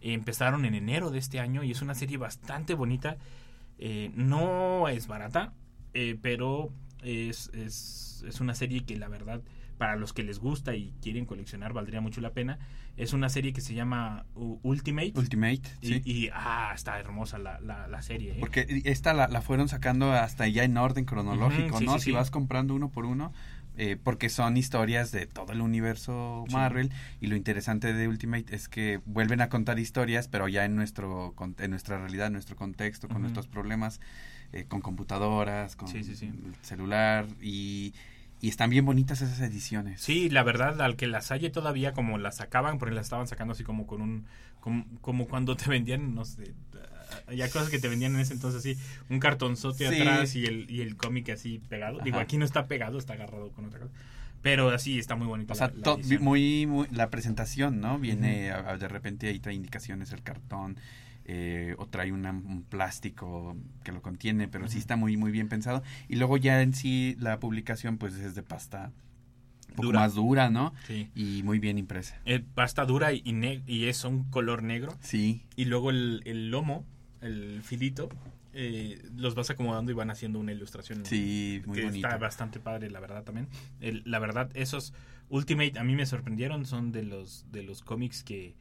empezaron 0.02 0.66
en 0.66 0.76
enero 0.76 1.10
de 1.10 1.18
este 1.20 1.40
año, 1.40 1.64
y 1.64 1.72
es 1.72 1.82
una 1.82 1.96
serie 1.96 2.18
bastante 2.18 2.74
bonita. 2.76 3.18
Eh, 3.80 4.12
no 4.16 4.88
es 4.90 5.08
barata, 5.08 5.54
eh, 5.94 6.18
pero 6.22 6.72
es, 7.02 7.50
es, 7.54 8.24
es 8.28 8.40
una 8.40 8.54
serie 8.54 8.84
que 8.86 8.98
la 8.98 9.08
verdad, 9.08 9.42
para 9.84 9.98
los 9.98 10.14
que 10.14 10.24
les 10.24 10.40
gusta 10.40 10.74
y 10.78 10.94
quieren 11.02 11.26
coleccionar, 11.26 11.74
valdría 11.74 12.00
mucho 12.00 12.22
la 12.22 12.32
pena. 12.32 12.58
Es 12.96 13.12
una 13.12 13.28
serie 13.28 13.52
que 13.52 13.60
se 13.60 13.74
llama 13.74 14.26
U- 14.34 14.58
Ultimate. 14.64 15.12
Ultimate, 15.16 15.62
y, 15.82 15.88
sí. 15.88 16.02
y, 16.06 16.30
ah, 16.34 16.72
está 16.74 16.98
hermosa 17.02 17.38
la, 17.38 17.60
la, 17.60 17.90
la 17.90 18.02
serie. 18.02 18.32
¿eh? 18.32 18.38
Porque 18.40 18.82
esta 18.86 19.12
la, 19.14 19.28
la 19.28 19.42
fueron 19.42 19.68
sacando 19.68 20.14
hasta 20.14 20.48
ya 20.48 20.64
en 20.64 20.78
orden 20.78 21.04
cronológico, 21.04 21.80
sí, 21.80 21.86
¿no? 21.86 21.96
sí, 21.96 22.00
si 22.00 22.06
sí. 22.06 22.12
vas 22.14 22.32
comprando 22.32 22.74
uno 22.74 22.88
por 22.92 23.06
uno, 23.06 23.34
eh, 23.76 23.98
porque 24.02 24.30
son 24.30 24.56
historias 24.56 25.12
de 25.12 25.28
todo 25.28 25.52
el 25.52 25.60
universo 25.60 26.46
Sí. 26.48 26.54
Marvel 26.54 26.90
y 27.20 27.28
lo 27.28 27.36
interesante 27.36 27.92
de 27.92 28.08
Ultimate 28.08 28.56
es 28.56 28.70
que 28.70 29.02
vuelven 29.06 29.42
a 29.42 29.50
contar 29.50 29.80
historias, 29.80 30.30
pero 30.30 30.48
ya 30.48 30.64
en 30.64 30.78
nuestro 30.78 31.36
en 31.60 31.72
nuestra 31.72 31.98
realidad, 31.98 32.28
en 32.28 32.34
nuestro 32.34 32.56
contexto, 32.56 33.10
con 33.10 33.22
nuestros 33.22 33.48
problemas, 33.48 34.00
eh, 34.54 34.64
con 34.66 34.80
computadoras, 34.80 35.76
con 35.76 35.90
Sí, 35.90 36.06
sí, 36.06 36.16
sí. 36.16 36.28
el 36.28 36.56
celular 36.62 37.26
y, 37.42 37.94
y 38.44 38.50
están 38.50 38.70
bien 38.70 38.86
bonitas 38.86 39.22
esas 39.22 39.40
ediciones. 39.40 40.02
Sí, 40.02 40.30
la 40.30 40.44
verdad, 40.44 40.82
al 40.82 40.98
que 40.98 41.08
las 41.08 41.32
haya 41.32 41.50
todavía 41.52 41.94
como 41.94 42.18
las 42.18 42.36
sacaban, 42.38 42.78
porque 42.78 42.94
las 42.94 43.06
estaban 43.06 43.26
sacando 43.26 43.54
así 43.54 43.64
como 43.64 43.88
con 43.88 44.02
un... 44.02 44.26
Como, 44.60 44.86
como 45.00 45.28
cuando 45.28 45.56
te 45.56 45.70
vendían, 45.70 46.14
no 46.14 46.26
sé, 46.26 46.54
ya 47.34 47.50
cosas 47.50 47.70
que 47.70 47.80
te 47.80 47.88
vendían 47.88 48.16
en 48.16 48.20
ese 48.20 48.34
entonces 48.34 48.60
así, 48.60 48.78
un 49.10 49.20
cartonzote 49.20 49.88
Sí. 49.90 49.96
atrás 50.02 50.36
y 50.36 50.46
el, 50.46 50.70
y 50.70 50.82
el 50.82 50.98
cómic 50.98 51.30
así 51.30 51.60
pegado. 51.70 52.00
Digo, 52.04 52.18
Ajá. 52.18 52.24
aquí 52.26 52.38
no 52.38 52.44
está 52.44 52.68
pegado, 52.68 52.98
está 52.98 53.14
agarrado 53.14 53.50
con 53.52 53.64
otra 53.66 53.80
cosa. 53.80 53.92
Pero 54.42 54.70
así 54.72 55.00
está 55.00 55.16
muy 55.16 55.28
bonito. 55.28 55.54
O 55.54 55.56
sea, 55.56 55.72
la- 55.76 55.98
muy, 56.20 56.66
muy- 56.66 56.88
la 56.92 57.10
presentación, 57.10 57.80
¿no? 57.80 57.98
Viene, 57.98 58.52
a- 58.52 58.72
a- 58.72 58.78
de 58.78 58.90
repente 58.90 59.28
ahí 59.30 59.40
trae 59.40 59.56
indicaciones 59.56 60.12
el 60.12 60.22
cartón, 60.22 60.78
eh, 61.26 61.76
o 61.78 61.86
trae 61.88 62.12
una- 62.12 62.32
un 62.32 62.64
plástico 62.64 63.56
que 63.84 63.92
lo 63.92 64.02
contiene, 64.02 64.48
pero 64.48 64.68
sí 64.68 64.74
Ujú. 64.76 64.80
está 64.82 64.96
muy, 64.96 65.18
muy 65.18 65.32
bien 65.32 65.48
pensado. 65.50 65.84
Y 66.10 66.16
luego 66.18 66.38
ya 66.38 66.62
en 66.62 66.74
sí 66.74 67.16
la 67.20 67.40
publicación, 67.40 67.98
pues 67.98 68.16
es 68.16 68.36
de 68.36 68.44
pasta 68.44 68.92
un 69.70 69.76
poco 69.76 69.88
Dura. 69.88 70.00
más 70.02 70.14
dura, 70.16 70.50
¿no? 70.50 70.74
Sí. 70.86 71.10
Y 71.16 71.42
muy 71.44 71.60
bien 71.60 71.78
impresa. 71.78 72.20
Eh, 72.26 72.44
pasta 72.54 72.86
dura 72.86 73.12
y, 73.14 73.24
y, 73.68 73.86
es 73.86 74.04
un 74.04 74.24
color 74.26 74.62
negro. 74.64 74.96
Sí. 75.02 75.44
Y 75.56 75.66
luego 75.66 75.90
el, 75.90 76.22
el 76.26 76.52
lomo, 76.52 76.86
el 77.22 77.62
filito, 77.64 78.10
eh, 78.54 79.02
los 79.16 79.34
vas 79.34 79.50
acomodando 79.50 79.92
y 79.92 79.96
van 79.96 80.12
haciendo 80.12 80.38
una 80.38 80.52
ilustración. 80.52 81.04
Sí, 81.06 81.62
muy 81.66 81.80
que 81.80 81.86
bonito. 81.86 82.08
está 82.08 82.18
bastante 82.20 82.60
padre, 82.60 82.92
la 82.92 83.00
verdad 83.00 83.24
también. 83.24 83.48
El- 83.80 84.04
la 84.06 84.20
verdad, 84.20 84.52
esos 84.54 84.94
Ultimate 85.30 85.80
a 85.80 85.84
mí 85.84 85.96
me 85.96 86.06
sorprendieron, 86.06 86.66
son 86.68 86.92
de 86.92 87.02
los 87.02 87.46
de 87.52 87.64
los 87.64 87.82
cómics 87.82 88.24
que, 88.24 88.54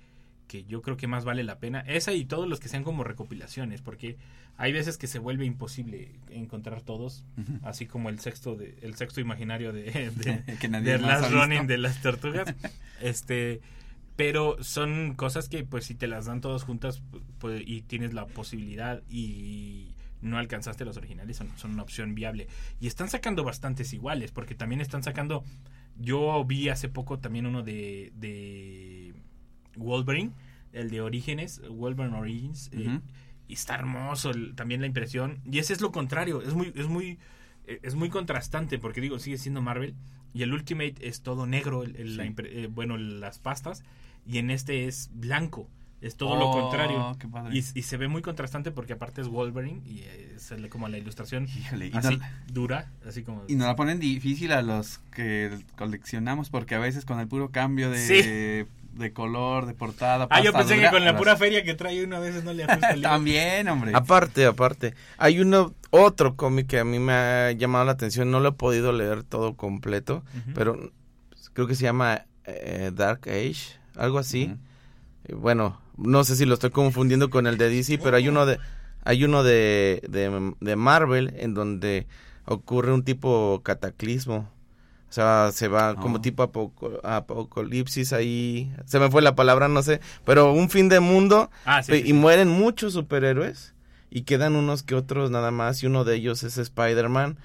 que 0.46 0.64
yo 0.64 0.82
creo 0.82 0.96
que 0.96 1.06
más 1.06 1.24
vale 1.24 1.44
la 1.44 1.58
pena. 1.58 1.80
Esa 1.80 2.12
y 2.12 2.24
todos 2.24 2.48
los 2.48 2.60
que 2.60 2.68
sean 2.68 2.84
como 2.84 3.04
recopilaciones, 3.04 3.80
porque 3.82 4.16
hay 4.56 4.72
veces 4.72 4.98
que 4.98 5.06
se 5.06 5.18
vuelve 5.18 5.44
imposible 5.44 6.12
encontrar 6.30 6.82
todos, 6.82 7.24
así 7.62 7.86
como 7.86 8.08
el 8.08 8.20
sexto 8.20 8.54
de 8.54 8.76
el 8.82 8.94
sexto 8.94 9.20
imaginario 9.20 9.72
de, 9.72 10.10
de, 10.10 10.56
que 10.60 10.68
nadie 10.68 10.92
de 10.92 10.98
más 10.98 11.22
Last. 11.22 11.32
Running 11.32 11.66
de 11.66 11.78
las 11.78 12.02
tortugas. 12.02 12.54
este, 13.00 13.60
pero 14.16 14.62
son 14.62 15.14
cosas 15.14 15.48
que 15.48 15.64
pues 15.64 15.86
si 15.86 15.94
te 15.94 16.06
las 16.06 16.26
dan 16.26 16.40
todas 16.40 16.64
juntas 16.64 17.02
pues, 17.38 17.62
y 17.64 17.82
tienes 17.82 18.12
la 18.14 18.26
posibilidad 18.26 19.02
y 19.08 19.94
no 20.20 20.38
alcanzaste 20.38 20.84
los 20.84 20.96
originales 20.96 21.36
son, 21.36 21.48
son 21.56 21.72
una 21.72 21.82
opción 21.82 22.14
viable 22.14 22.46
y 22.78 22.86
están 22.86 23.08
sacando 23.08 23.42
bastantes 23.42 23.92
iguales 23.92 24.30
porque 24.30 24.54
también 24.54 24.80
están 24.80 25.02
sacando 25.02 25.42
yo 25.96 26.44
vi 26.44 26.68
hace 26.68 26.88
poco 26.88 27.18
también 27.18 27.46
uno 27.46 27.62
de, 27.62 28.12
de 28.14 29.11
Wolverine 29.76 30.32
el 30.72 30.90
de 30.90 31.00
Orígenes 31.00 31.60
Wolverine 31.68 32.16
Origins 32.16 32.70
eh, 32.72 33.00
y 33.48 33.52
está 33.54 33.74
hermoso 33.74 34.30
el- 34.30 34.54
también 34.54 34.80
la 34.80 34.86
impresión. 34.86 35.40
Y 35.44 35.58
ese 35.58 35.72
es 35.74 35.80
lo 35.80 35.92
contrario 35.92 36.40
es 36.42 36.54
muy 36.54 36.72
es 36.76 36.86
muy 36.88 37.18
eh, 37.66 37.78
es 37.82 37.94
muy 37.94 38.08
contrastante 38.08 38.78
porque 38.78 39.00
digo 39.00 39.18
sigue 39.18 39.38
siendo 39.38 39.60
Marvel 39.62 39.94
y 40.34 40.42
el 40.42 40.52
Ultimate 40.52 40.94
es 41.02 41.20
todo 41.22 41.46
negro 41.46 41.82
el- 41.84 41.96
el- 41.96 42.16
la 42.16 42.24
Sí. 42.24 42.30
impre- 42.30 42.48
eh, 42.50 42.66
bueno 42.68 42.96
las 42.96 43.38
pastas 43.38 43.82
y 44.26 44.38
en 44.38 44.50
este 44.50 44.86
es 44.86 45.10
blanco 45.14 45.68
es 46.00 46.16
todo 46.16 46.34
lo 46.36 46.48
Oh, 46.48 46.60
contrario. 46.62 47.16
y, 47.52 47.58
y 47.58 47.82
se 47.82 47.96
ve 47.96 48.08
muy 48.08 48.22
contrastante 48.22 48.72
porque 48.72 48.94
aparte 48.94 49.20
es 49.20 49.28
Wolverine 49.28 49.82
y 49.86 50.02
le 50.60 50.68
como 50.68 50.88
la 50.88 50.98
ilustración 50.98 51.44
Híjole, 51.46 51.90
así 51.94 52.16
no- 52.16 52.24
dura 52.52 52.90
así 53.06 53.22
como 53.22 53.44
Y 53.46 53.54
nos 53.54 53.66
la 53.68 53.76
ponen 53.76 54.00
difícil 54.00 54.50
a 54.52 54.62
los 54.62 54.98
que 55.14 55.56
coleccionamos 55.76 56.50
porque 56.50 56.74
a 56.74 56.78
veces 56.80 57.04
con 57.04 57.20
el 57.20 57.28
puro 57.28 57.50
cambio 57.50 57.88
de 57.90 57.98
Sí. 57.98 58.68
De 58.94 59.12
color, 59.12 59.66
de 59.66 59.74
portada. 59.74 60.26
Ah, 60.30 60.40
yo 60.42 60.52
pensé 60.52 60.78
que 60.78 60.90
con 60.90 61.04
la 61.04 61.16
pura 61.16 61.32
las- 61.32 61.38
feria 61.38 61.62
que 61.64 61.74
trae 61.74 62.04
uno 62.04 62.16
a 62.16 62.20
veces 62.20 62.44
no 62.44 62.52
le 62.52 62.64
ajusta 62.64 62.90
el. 62.90 63.02
También, 63.02 63.68
hombre. 63.68 63.92
Aparte, 63.94 64.46
aparte. 64.46 64.94
Hay 65.18 65.40
uno, 65.40 65.74
otro 65.90 66.36
cómic 66.36 66.66
que 66.66 66.78
a 66.78 66.84
mí 66.84 66.98
me 66.98 67.12
ha 67.12 67.52
llamado 67.52 67.84
la 67.84 67.92
atención. 67.92 68.30
No 68.30 68.40
lo 68.40 68.50
he 68.50 68.52
podido 68.52 68.92
leer 68.92 69.22
todo 69.22 69.56
completo, 69.56 70.22
pero 70.54 70.92
creo 71.54 71.66
que 71.66 71.74
se 71.74 71.84
llama 71.84 72.22
eh, 72.44 72.90
Dark 72.94 73.22
Age, 73.28 73.78
algo 73.96 74.18
así. 74.18 74.54
Eh, 75.24 75.34
Bueno, 75.34 75.80
no 75.96 76.24
sé 76.24 76.36
si 76.36 76.44
lo 76.46 76.54
estoy 76.54 76.70
confundiendo 76.70 77.30
con 77.30 77.46
el 77.46 77.58
de 77.58 77.68
DC, 77.70 77.98
pero 77.98 78.16
hay 78.16 78.28
uno 78.28 78.46
de 78.46 78.58
hay 79.04 79.24
uno 79.24 79.42
de, 79.42 80.00
de, 80.08 80.52
de 80.60 80.76
Marvel 80.76 81.34
en 81.38 81.54
donde 81.54 82.06
ocurre 82.44 82.92
un 82.92 83.02
tipo 83.04 83.60
cataclismo. 83.64 84.48
O 85.12 85.14
sea, 85.14 85.50
se 85.52 85.68
va 85.68 85.94
como 85.94 86.16
Oh. 86.16 86.20
tipo 86.22 86.42
apoco- 86.42 86.98
apocalipsis 87.04 88.14
ahí. 88.14 88.74
Se 88.86 88.98
me 88.98 89.10
fue 89.10 89.20
la 89.20 89.34
palabra, 89.34 89.68
no 89.68 89.82
sé. 89.82 90.00
Pero 90.24 90.54
un 90.54 90.70
fin 90.70 90.88
de 90.88 91.00
mundo 91.00 91.50
Ah, 91.66 91.82
sí, 91.82 91.92
y 91.96 92.02
sí. 92.04 92.12
mueren 92.14 92.48
muchos 92.48 92.94
superhéroes 92.94 93.74
y 94.08 94.22
quedan 94.22 94.56
unos 94.56 94.82
que 94.82 94.94
otros 94.94 95.30
nada 95.30 95.50
más 95.50 95.82
y 95.82 95.86
uno 95.86 96.04
de 96.04 96.14
ellos 96.14 96.42
es 96.44 96.56
Spider-Man. 96.56 97.36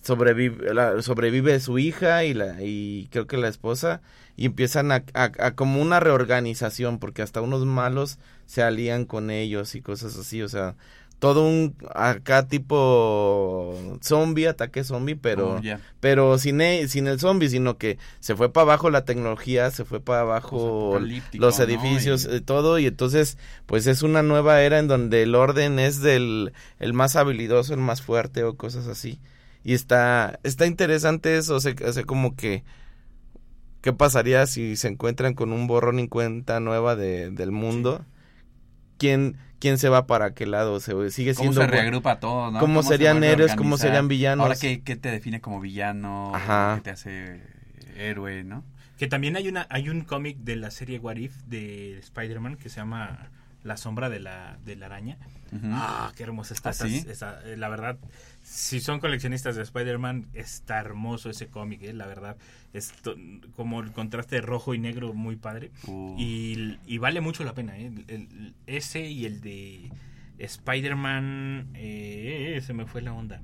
Sobrevive, 0.00 0.72
la- 0.74 1.02
sobrevive 1.02 1.58
su 1.58 1.80
hija 1.80 2.22
y, 2.22 2.34
la, 2.34 2.62
y 2.62 3.08
creo 3.10 3.26
que 3.26 3.36
la 3.36 3.48
esposa 3.48 4.00
y 4.36 4.46
empiezan 4.46 4.92
a, 4.92 5.02
a- 5.12 5.32
a 5.40 5.54
como 5.56 5.82
una 5.82 5.98
reorganización 5.98 7.00
porque 7.00 7.22
hasta 7.22 7.40
unos 7.40 7.66
malos 7.66 8.18
se 8.46 8.62
alían 8.62 9.06
con 9.06 9.32
ellos 9.32 9.74
y 9.74 9.80
cosas 9.82 10.16
así, 10.16 10.40
o 10.40 10.48
sea, 10.48 10.76
todo 11.18 11.46
un 11.46 11.74
acá 11.94 12.46
tipo 12.48 13.98
zombie, 14.02 14.46
ataque 14.46 14.84
zombie, 14.84 15.16
pero 15.16 15.56
Oh, 15.56 15.60
pero 16.00 16.38
sin 16.38 16.60
e- 16.60 16.86
sin 16.88 17.06
el 17.08 17.18
zombie, 17.18 17.48
sino 17.48 17.76
que 17.76 17.98
se 18.20 18.36
fue 18.36 18.52
para 18.52 18.62
abajo 18.62 18.90
la 18.90 19.04
tecnología, 19.04 19.70
se 19.70 19.84
fue 19.84 20.00
para 20.00 20.20
abajo 20.20 20.50
Posapocalíptico, 20.90 21.44
los 21.44 21.58
¿no? 21.58 21.64
edificios, 21.64 22.24
Y- 22.24 22.36
eh, 22.36 22.40
todo 22.40 22.78
y 22.78 22.86
entonces 22.86 23.36
pues 23.66 23.86
es 23.86 24.02
una 24.02 24.22
nueva 24.22 24.62
era 24.62 24.78
en 24.78 24.86
donde 24.88 25.22
el 25.22 25.34
orden 25.34 25.78
es 25.78 26.00
del 26.00 26.52
el 26.78 26.92
más 26.92 27.16
habilidoso, 27.16 27.74
el 27.74 27.80
más 27.80 28.00
fuerte 28.02 28.44
o 28.44 28.56
cosas 28.56 28.86
así. 28.86 29.18
Y 29.64 29.74
está 29.74 30.38
está 30.44 30.66
interesante 30.66 31.36
eso, 31.36 31.56
o 31.56 31.60
sea, 31.60 31.74
o 31.84 31.92
sea, 31.92 32.04
como 32.04 32.36
que 32.36 32.62
qué 33.80 33.92
pasaría 33.92 34.46
si 34.46 34.76
se 34.76 34.88
encuentran 34.88 35.34
con 35.34 35.52
un 35.52 35.66
borrón 35.66 35.98
y 36.00 36.08
cuenta 36.08 36.60
nueva 36.60 36.96
de, 36.96 37.30
del 37.30 37.52
mundo. 37.52 38.04
¿Quién 38.98 39.36
quién 39.60 39.78
se 39.78 39.88
va 39.88 40.06
para 40.06 40.34
qué 40.34 40.46
lado? 40.46 40.78
Se 40.80 40.92
sigue 41.10 41.34
¿Cómo 41.34 41.42
siendo 41.52 41.60
se 41.62 41.66
bu- 41.66 41.70
reagrupa 41.70 42.20
todo, 42.20 42.50
no? 42.50 42.60
¿Cómo 42.60 42.82
se 42.82 42.90
serían 42.90 43.22
a 43.22 43.26
héroes? 43.26 43.54
¿Cómo 43.56 43.76
serían 43.78 44.08
villanos? 44.08 44.44
Ahora, 44.44 44.56
¿qué, 44.60 44.82
qué 44.82 44.96
te 44.96 45.10
define 45.10 45.40
como 45.40 45.60
villano? 45.60 46.32
Ajá. 46.34 46.74
¿Qué 46.76 46.82
te 46.82 46.90
hace 46.90 47.40
héroe, 47.96 48.44
no? 48.44 48.64
Que 48.98 49.06
también 49.06 49.36
hay 49.36 49.48
una 49.48 49.66
hay 49.70 49.88
un 49.88 50.02
cómic 50.02 50.38
de 50.38 50.56
la 50.56 50.70
serie 50.70 50.98
What 50.98 51.16
If 51.16 51.34
de 51.46 51.98
Spider-Man 51.98 52.56
que 52.56 52.68
se 52.68 52.76
llama 52.76 53.30
La 53.68 53.76
sombra 53.76 54.08
de 54.08 54.18
la, 54.18 54.58
de 54.64 54.74
la 54.76 54.86
araña. 54.86 55.18
Ah, 55.64 56.12
qué 56.16 56.24
hermosa 56.24 56.54
está. 56.54 56.70
¿Ah, 56.70 56.72
esa- 56.72 56.88
sí? 56.88 57.04
eh, 57.46 57.56
la 57.56 57.68
verdad, 57.68 57.98
si 58.42 58.80
son 58.80 58.98
coleccionistas 59.00 59.56
de 59.56 59.62
Spider-Man, 59.62 60.26
está 60.34 60.78
hermoso 60.80 61.30
ese 61.30 61.46
cómic, 61.48 61.82
eh, 61.82 61.92
la 61.92 62.06
verdad. 62.06 62.36
Es 62.72 62.92
to- 63.02 63.16
como 63.56 63.80
el 63.80 63.92
contraste 63.92 64.40
rojo 64.40 64.74
y 64.74 64.78
negro 64.78 65.14
muy 65.14 65.36
padre. 65.36 65.70
Uh. 65.86 66.16
Y, 66.18 66.78
y 66.86 66.98
vale 66.98 67.20
mucho 67.20 67.44
la 67.44 67.54
pena, 67.54 67.78
¿eh? 67.78 67.86
El- 67.86 68.04
el- 68.08 68.54
ese 68.66 69.06
y 69.06 69.24
el 69.26 69.40
de 69.40 69.90
Spider-Man. 70.38 71.68
eh, 71.74 72.60
se 72.64 72.72
me 72.74 72.86
fue 72.86 73.02
la 73.02 73.12
onda. 73.12 73.40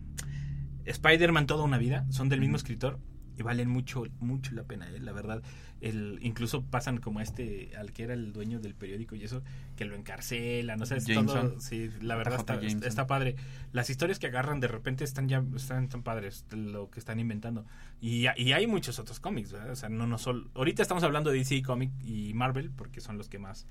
Spider-Man 0.85 1.47
Toda 1.47 1.65
una 1.65 1.79
vida 1.79 2.05
son 2.11 2.29
del 2.29 2.41
mismo 2.41 2.57
escritor 2.57 2.99
y 3.37 3.43
valen 3.43 3.69
mucho, 3.69 4.05
mucho 4.21 4.55
la 4.55 4.65
pena, 4.65 4.89
¿eh? 4.91 4.99
la 5.01 5.13
verdad. 5.13 5.43
El, 5.81 6.19
incluso 6.23 6.63
pasan 6.63 6.99
como 6.99 7.19
a 7.19 7.23
este, 7.23 7.73
al 7.77 7.93
que 7.93 8.05
era 8.05 8.15
el 8.15 8.33
dueño 8.33 8.59
del 8.61 8.75
periódico 8.75 9.17
y 9.17 9.25
eso, 9.25 9.43
que 9.77 9.85
lo 9.85 9.97
encarcelan, 9.97 10.79
no 10.79 10.87
sé, 10.87 10.97
es 10.97 11.05
todo. 11.05 11.15
Jameson. 11.27 11.61
Sí, 11.61 11.91
la 12.01 12.17
verdad 12.17 12.39
está, 12.39 12.55
Jameson. 12.55 12.85
está 12.85 13.07
padre. 13.07 13.37
Las 13.73 13.91
historias 13.91 14.19
que 14.19 14.29
agarran 14.29 14.61
de 14.61 14.69
repente 14.69 15.05
están 15.05 15.29
ya 15.29 15.45
están 15.55 15.89
tan 15.89 16.03
padres, 16.03 16.47
lo 16.53 16.91
que 16.91 17.01
están 17.01 17.21
inventando. 17.21 17.67
Y, 18.01 18.27
y 18.37 18.53
hay 18.53 18.67
muchos 18.67 18.99
otros 18.99 19.21
cómics, 19.21 19.53
¿verdad? 19.53 19.73
O 19.73 19.77
sea, 19.77 19.89
no, 19.89 20.07
no 20.07 20.17
solo. 20.17 20.49
Ahorita 20.55 20.81
estamos 20.81 21.03
hablando 21.05 21.31
de 21.31 21.39
DC 21.39 21.63
Comic 21.63 21.91
y 22.03 22.33
Marvel, 22.35 22.71
porque 22.71 23.01
son 23.01 23.19
los 23.19 23.29
que 23.29 23.39
más 23.39 23.67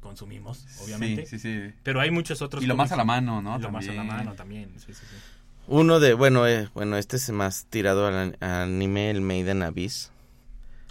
consumimos, 0.00 0.66
obviamente. 0.84 1.24
Sí, 1.26 1.38
sí, 1.38 1.68
sí. 1.68 1.74
Pero 1.82 2.00
hay 2.00 2.10
muchos 2.10 2.42
otros. 2.42 2.62
Y 2.62 2.66
lo 2.66 2.76
más 2.76 2.92
a 2.92 2.96
la 2.96 3.04
mano, 3.04 3.40
¿no? 3.40 3.58
Y 3.58 3.62
lo 3.62 3.70
más 3.70 3.84
a 3.88 3.92
la 3.92 3.96
También. 3.96 4.16
mano 4.16 4.34
también, 4.34 4.70
sí, 4.78 4.92
sí, 4.92 5.06
sí. 5.08 5.16
Uno 5.66 5.98
de, 6.00 6.14
bueno, 6.14 6.46
eh, 6.46 6.68
bueno, 6.74 6.96
este 6.96 7.16
es 7.16 7.30
más 7.30 7.66
tirado 7.70 8.06
al, 8.06 8.14
an- 8.14 8.36
al 8.40 8.50
anime, 8.72 9.10
el 9.10 9.20
Maiden 9.20 9.62
Abyss. 9.62 10.10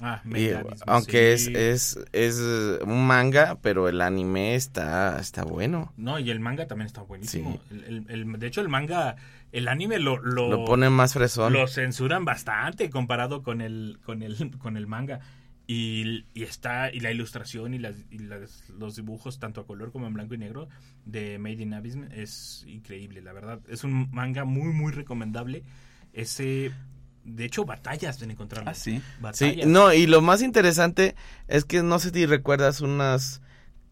Ah, 0.01 0.21
Abyss, 0.25 0.81
aunque 0.87 1.37
sí. 1.37 1.53
es, 1.55 1.95
es, 1.95 2.39
es 2.39 2.81
un 2.83 3.05
manga, 3.07 3.57
pero 3.61 3.87
el 3.87 4.01
anime 4.01 4.55
está, 4.55 5.19
está 5.19 5.43
bueno. 5.43 5.93
No, 5.95 6.17
y 6.19 6.29
el 6.31 6.39
manga 6.39 6.67
también 6.67 6.87
está 6.87 7.01
buenísimo. 7.03 7.61
Sí. 7.69 7.75
El, 7.87 8.05
el- 8.09 8.21
el- 8.33 8.39
de 8.39 8.47
hecho, 8.47 8.61
el 8.61 8.69
manga, 8.69 9.15
el 9.51 9.67
anime 9.67 9.99
lo, 9.99 10.17
lo, 10.17 10.49
Lo 10.49 10.65
ponen 10.65 10.91
más 10.91 11.13
fresón. 11.13 11.53
lo 11.53 11.67
censuran 11.67 12.25
bastante 12.25 12.89
comparado 12.89 13.43
con 13.43 13.61
el, 13.61 13.99
con 14.03 14.23
el, 14.23 14.57
con 14.57 14.75
el 14.75 14.87
manga. 14.87 15.19
Y, 15.65 16.25
y 16.33 16.43
está, 16.43 16.91
y 16.91 16.99
la 16.99 17.11
ilustración 17.11 17.73
y, 17.73 17.79
las, 17.79 17.95
y 18.11 18.19
las- 18.19 18.69
los 18.69 18.95
dibujos, 18.97 19.39
tanto 19.39 19.61
a 19.61 19.65
color 19.65 19.91
como 19.93 20.07
en 20.07 20.13
blanco 20.13 20.33
y 20.33 20.37
negro, 20.37 20.67
de 21.05 21.39
Made 21.39 21.61
in 21.63 21.73
Abyss 21.73 21.95
es 22.11 22.65
increíble, 22.67 23.21
la 23.21 23.31
verdad. 23.31 23.59
Es 23.69 23.83
un 23.85 24.09
manga 24.11 24.43
muy, 24.43 24.73
muy 24.73 24.91
recomendable. 24.91 25.63
Ese, 26.11 26.71
de 27.23 27.45
hecho, 27.45 27.63
batallas 27.65 28.21
en 28.21 28.31
encontrarlo. 28.31 28.69
Ah, 28.69 28.73
sí. 28.73 28.97
Sí, 28.99 29.01
Batallas. 29.21 29.67
no, 29.67 29.93
y 29.93 30.05
lo 30.05 30.21
más 30.21 30.41
interesante 30.41 31.15
es 31.47 31.63
que 31.63 31.81
no 31.81 31.97
sé 31.99 32.09
si 32.09 32.25
recuerdas 32.25 32.81
unas 32.81 33.41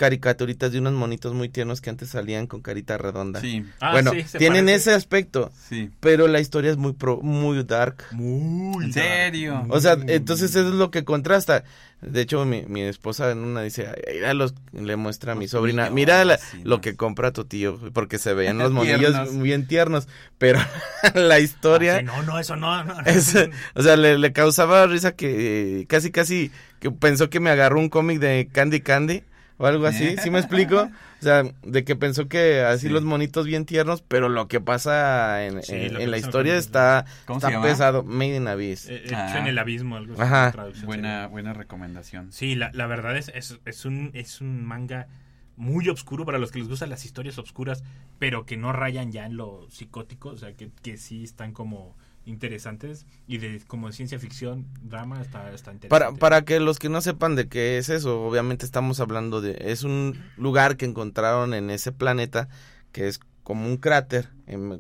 caricaturitas 0.02 0.72
de 0.72 0.80
unos 0.80 0.94
monitos 0.94 1.36
muy 1.36 1.48
tiernos 1.48 1.80
que 1.80 1.92
antes 1.92 2.10
salían 2.10 2.48
con 2.48 2.62
carita 2.64 2.98
redonda. 2.98 3.40
Sí, 3.40 3.64
Ah, 3.80 3.92
bueno, 3.92 4.10
sí, 4.12 4.26
tienen 4.40 4.66
parece. 4.66 4.90
ese 4.90 4.94
aspecto, 4.96 5.52
sí. 5.70 5.92
pero 6.00 6.28
la 6.28 6.40
historia 6.40 6.72
es 6.72 6.78
muy 6.78 6.94
pro, 6.94 7.20
muy 7.22 7.64
dark. 7.64 8.06
Muy 8.12 8.86
¿En 8.86 8.92
dark. 8.92 9.06
serio? 9.06 9.64
O 9.70 9.80
sea, 9.80 9.96
entonces 10.08 10.50
eso 10.56 10.68
es 10.70 10.74
lo 10.74 10.90
que 10.90 11.04
contrasta. 11.04 11.64
De 12.02 12.22
hecho, 12.22 12.44
mi, 12.46 12.64
mi 12.64 12.82
esposa 12.82 13.30
en 13.30 13.38
una 13.44 13.62
dice, 13.62 13.88
"Ay, 13.88 14.16
mira 14.16 14.34
los, 14.34 14.56
le 14.74 14.96
muestra 14.96 15.34
a 15.34 15.36
mi 15.36 15.46
Los 15.46 15.52
sobrina, 15.52 15.92
mira 15.92 16.26
la- 16.26 16.40
lo 16.64 16.82
que 16.82 16.96
compra 16.96 17.32
tu 17.32 17.46
tío, 17.46 17.80
porque 17.94 18.18
se 18.18 18.34
veían 18.34 18.58
los 18.58 18.72
monillos 18.72 19.40
bien 19.40 19.68
tiernos, 19.68 20.08
pero 20.40 20.58
la 21.14 21.40
historia... 21.40 21.98
Ah, 21.98 22.00
sí, 22.00 22.06
no, 22.06 22.24
no, 22.24 22.40
eso 22.40 22.56
no. 22.56 22.84
no, 22.84 22.96
no. 22.96 23.00
Es, 23.06 23.36
o 23.76 23.84
sea, 23.84 23.98
le, 23.98 24.18
le 24.18 24.34
causaba 24.34 24.88
risa 24.88 25.12
que 25.12 25.82
eh, 25.82 25.86
casi, 25.86 26.10
casi 26.10 26.50
que 26.80 26.90
pensó 26.90 27.30
que 27.30 27.40
me 27.40 27.52
agarró 27.52 27.80
un 27.80 27.90
cómic 27.90 28.18
de 28.20 28.50
Candy 28.52 28.82
Candy 28.82 29.22
o 29.62 29.66
algo 29.68 29.86
así, 29.86 30.16
¿sí 30.18 30.30
me 30.32 30.40
explico? 30.40 30.90
O 31.22 31.24
sea, 31.24 31.44
de 31.62 31.84
que 31.84 31.96
pensó 31.96 32.28
que 32.28 32.62
así 32.62 32.88
Sí. 32.88 32.90
los 32.92 33.04
monitos 33.04 33.46
bien 33.46 33.68
tiernos, 33.68 34.02
pero 34.02 34.28
lo 34.28 34.48
que 34.48 34.60
pasa 34.60 35.46
en, 35.46 35.62
Sí, 35.62 35.76
en- 35.76 36.10
la 36.10 36.18
historia 36.18 36.58
está, 36.58 37.06
¿Cómo 37.28 37.40
se 37.40 37.46
está 37.48 37.62
pesado. 37.62 38.02
Made 38.02 38.38
in 38.38 38.48
Abyss. 38.48 38.90
Eh, 38.90 39.04
hecho 39.06 39.16
Ah. 39.16 39.38
en 39.38 39.46
el 39.46 39.60
abismo, 39.60 39.98
algo 39.98 40.14
así. 40.14 40.22
Ajá. 40.24 40.52
Buena, 40.84 41.28
buena 41.28 41.54
recomendación. 41.54 42.32
Sí, 42.32 42.56
la, 42.56 42.72
la 42.74 42.88
verdad 42.88 43.16
es, 43.18 43.32
es, 43.36 43.60
es 43.66 43.86
un, 43.86 44.10
es 44.16 44.42
un 44.42 44.66
manga 44.66 45.10
muy 45.58 45.88
oscuro 45.90 46.26
para 46.26 46.40
los 46.40 46.52
que 46.52 46.58
les 46.58 46.68
gustan 46.68 46.90
las 46.90 47.06
historias 47.06 47.38
oscuras, 47.38 47.84
pero 48.18 48.48
que 48.48 48.58
no 48.58 48.74
rayan 48.74 49.12
ya 49.12 49.28
en 49.28 49.38
lo 49.38 49.68
psicótico, 49.70 50.30
o 50.30 50.38
sea, 50.38 50.54
que, 50.54 50.72
que 50.82 50.98
sí 50.98 51.24
están 51.24 51.52
como 51.54 51.96
interesantes 52.26 53.06
y 53.28 53.38
de 53.40 53.62
como 53.68 53.88
de 53.88 53.94
ciencia 53.94 54.20
ficción, 54.20 54.68
drama, 54.84 55.22
está, 55.22 55.52
está 55.54 55.72
interesante. 55.72 55.88
Para, 55.90 56.12
para 56.14 56.42
que 56.44 56.60
los 56.60 56.80
que 56.80 56.90
no 56.90 57.02
sepan 57.02 57.36
de 57.36 57.48
qué 57.48 57.78
es 57.78 57.90
eso, 57.90 58.24
obviamente 58.24 58.66
estamos 58.66 59.00
hablando 59.00 59.42
de... 59.42 59.58
Es 59.60 59.84
un 59.84 60.22
lugar 60.38 60.78
que 60.78 60.86
encontraron 60.86 61.54
en 61.54 61.70
ese 61.70 61.92
planeta 61.92 62.48
que 62.92 63.08
es 63.08 63.20
como 63.44 63.66
un 63.68 63.78
cráter, 63.78 64.30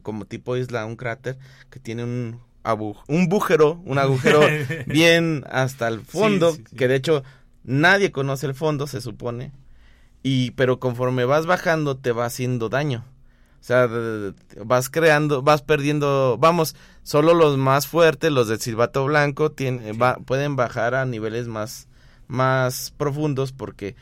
como 0.03 0.25
tipo 0.25 0.55
isla, 0.55 0.85
un 0.85 0.95
cráter 0.95 1.37
que 1.71 1.79
tiene 1.79 2.03
un, 2.03 2.39
abu- 2.63 2.95
un 3.07 3.27
bujero, 3.27 3.81
un 3.85 3.97
agujero 3.97 4.41
bien 4.85 5.43
hasta 5.49 5.87
el 5.87 6.01
fondo, 6.01 6.53
sí, 6.53 6.63
sí. 6.69 6.75
que 6.75 6.87
de 6.87 6.95
hecho 6.95 7.23
nadie 7.63 8.11
conoce 8.11 8.45
el 8.45 8.53
fondo, 8.53 8.85
se 8.85 9.01
supone, 9.01 9.51
y 10.23 10.51
pero 10.51 10.79
conforme 10.79 11.25
vas 11.25 11.47
bajando 11.47 11.97
te 11.97 12.11
va 12.11 12.25
haciendo 12.25 12.69
daño. 12.69 13.03
O 13.61 13.63
sea, 13.63 13.87
vas 14.65 14.89
creando, 14.89 15.43
vas 15.43 15.61
perdiendo, 15.61 16.35
vamos, 16.39 16.75
solo 17.03 17.35
los 17.35 17.57
más 17.57 17.85
fuertes, 17.87 18.31
los 18.31 18.47
del 18.47 18.59
silbato 18.59 19.05
blanco, 19.05 19.51
tienen, 19.51 20.01
va- 20.01 20.15
pueden 20.17 20.55
bajar 20.55 20.95
a 20.95 21.05
niveles 21.05 21.47
más, 21.47 21.87
más 22.27 22.91
profundos 22.97 23.51
porque 23.51 23.95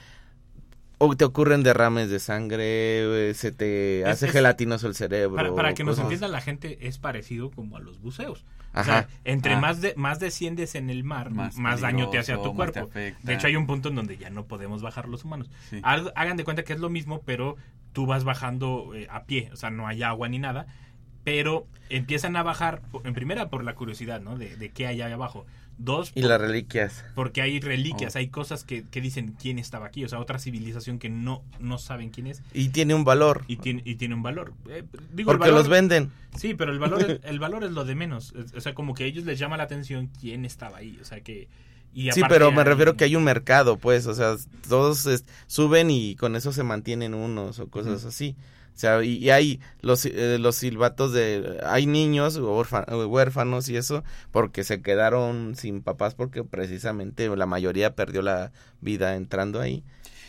o 1.02 1.16
te 1.16 1.24
ocurren 1.24 1.64
derrames 1.64 2.10
de 2.10 2.20
sangre, 2.20 3.30
eh, 3.30 3.34
se 3.34 3.52
te 3.54 4.02
Es- 4.02 4.08
hace 4.08 4.26
es- 4.28 4.32
gelatinoso 4.34 4.88
el 4.88 4.96
cerebro. 4.96 5.36
Para, 5.38 5.54
para 5.56 5.74
que 5.74 5.84
nos 5.84 5.94
cosas- 5.96 6.04
entienda 6.06 6.28
la 6.28 6.42
gente, 6.42 6.78
es 6.88 6.98
parecido 6.98 7.52
como 7.52 7.78
a 7.78 7.80
los 7.80 8.02
buceos. 8.02 8.46
O 8.74 8.80
Ajá. 8.80 8.84
sea, 8.84 9.08
entre 9.24 9.54
Ah. 9.56 9.60
más, 9.60 9.82
de, 9.82 9.94
más 9.96 10.20
desciendes 10.20 10.76
en 10.76 10.90
el 10.90 11.04
mar, 11.04 11.32
más, 11.32 11.56
Más 11.58 11.82
daño 11.82 12.10
te 12.10 12.18
hace 12.20 12.34
a 12.34 12.42
tu 12.42 12.54
cuerpo. 12.54 12.90
De 12.94 13.34
hecho, 13.34 13.48
hay 13.48 13.56
un 13.56 13.66
punto 13.66 13.90
en 13.90 13.96
donde 13.96 14.18
ya 14.18 14.30
no 14.30 14.46
podemos 14.46 14.82
bajar 14.82 15.08
los 15.10 15.24
humanos. 15.24 15.50
Sí. 15.70 15.80
Algo- 15.84 16.12
hagan 16.16 16.38
de 16.38 16.44
cuenta 16.44 16.64
que 16.64 16.74
es 16.74 16.80
lo 16.80 16.90
mismo, 16.90 17.22
pero 17.26 17.56
tú 17.94 18.06
vas 18.06 18.24
bajando 18.24 18.94
eh, 18.96 19.08
a 19.10 19.24
pie, 19.24 19.50
o 19.54 19.56
sea, 19.56 19.70
no 19.70 19.88
hay 19.88 20.04
agua 20.04 20.28
ni 20.30 20.40
nada, 20.40 20.68
pero 21.24 21.68
empiezan 21.90 22.36
a 22.36 22.44
bajar, 22.44 22.82
en 23.04 23.14
primera 23.14 23.50
por 23.50 23.64
la 23.64 23.76
curiosidad, 23.76 24.22
¿no? 24.22 24.38
De, 24.38 24.56
de 24.56 24.70
qué 24.70 24.88
hay 24.88 25.02
ahí 25.02 25.12
abajo. 25.12 25.46
Dos, 25.78 26.12
Y 26.14 26.22
por- 26.22 26.30
las 26.32 26.42
reliquias. 26.42 27.06
porque 27.16 27.42
hay 27.42 27.60
reliquias, 27.62 28.16
Oh. 28.16 28.20
hay 28.20 28.28
cosas 28.28 28.64
que, 28.66 28.84
que 28.84 29.00
dicen 29.00 29.36
quién 29.40 29.60
estaba 29.60 29.86
aquí, 29.88 30.04
o 30.04 30.10
sea, 30.10 30.20
otra 30.20 30.38
civilización 30.38 31.00
que 31.00 31.10
no, 31.10 31.42
no 31.60 31.78
saben 31.78 32.10
quién 32.10 32.28
es 32.28 32.44
Y 32.54 32.70
tiene 32.70 32.94
un 32.96 33.06
valor. 33.06 33.46
y 33.48 33.56
tiene, 33.58 33.82
y 33.86 33.96
tiene 33.96 34.14
un 34.16 34.22
valor. 34.22 34.54
Eh, 34.70 34.84
digo, 35.14 35.32
Porque 35.32 35.46
valor- 35.50 35.60
los 35.60 35.70
venden. 35.70 36.12
Sí, 36.38 36.54
pero 36.54 36.74
el 36.74 36.80
valor, 36.80 37.02
es, 37.10 37.20
el 37.24 37.40
valor 37.40 37.64
es 37.64 37.72
lo 37.72 37.86
de 37.86 37.96
menos. 37.96 38.34
O 38.56 38.60
sea, 38.62 38.74
como 38.74 38.94
que 38.94 39.06
a 39.06 39.08
ellos 39.08 39.24
les 39.26 39.40
llama 39.40 39.56
la 39.56 39.64
atención 39.64 40.10
quién 40.20 40.44
estaba 40.46 40.78
ahí. 40.80 40.98
O 41.02 41.06
sea, 41.06 41.22
que... 41.22 41.48
Y 41.94 42.12
Sí, 42.12 42.22
pero 42.30 42.52
me 42.52 42.60
hay- 42.62 42.66
refiero 42.68 42.96
que 42.96 43.04
hay 43.06 43.16
un 43.16 43.24
mercado, 43.24 43.78
pues, 43.78 44.06
o 44.06 44.14
sea, 44.14 44.36
todos 44.68 45.06
es- 45.08 45.26
suben 45.48 45.90
y 45.92 46.16
con 46.16 46.36
eso 46.36 46.52
se 46.52 46.64
mantienen 46.64 47.14
unos 47.14 47.60
o 47.60 47.68
cosas 47.68 48.06
así. 48.06 48.36
O 48.76 48.80
sea, 48.80 49.04
y, 49.04 49.18
y 49.18 49.30
hay 49.30 49.60
los, 49.82 50.06
eh, 50.06 50.38
los 50.40 50.56
silbatos 50.56 51.12
de... 51.12 51.60
Hay 51.66 51.86
niños 51.86 52.40
orfa- 52.40 52.86
huérfanos 53.08 53.68
y 53.68 53.76
eso 53.76 54.06
porque 54.32 54.64
se 54.64 54.82
quedaron 54.82 55.56
sin 55.58 55.82
papás 55.82 56.16
porque 56.16 56.46
precisamente 56.46 57.28
la 57.36 57.46
mayoría 57.46 57.94
perdió 57.96 58.22
la 58.22 58.54
vida 58.80 59.16
entrando 59.18 59.60
ahí. 59.60 59.84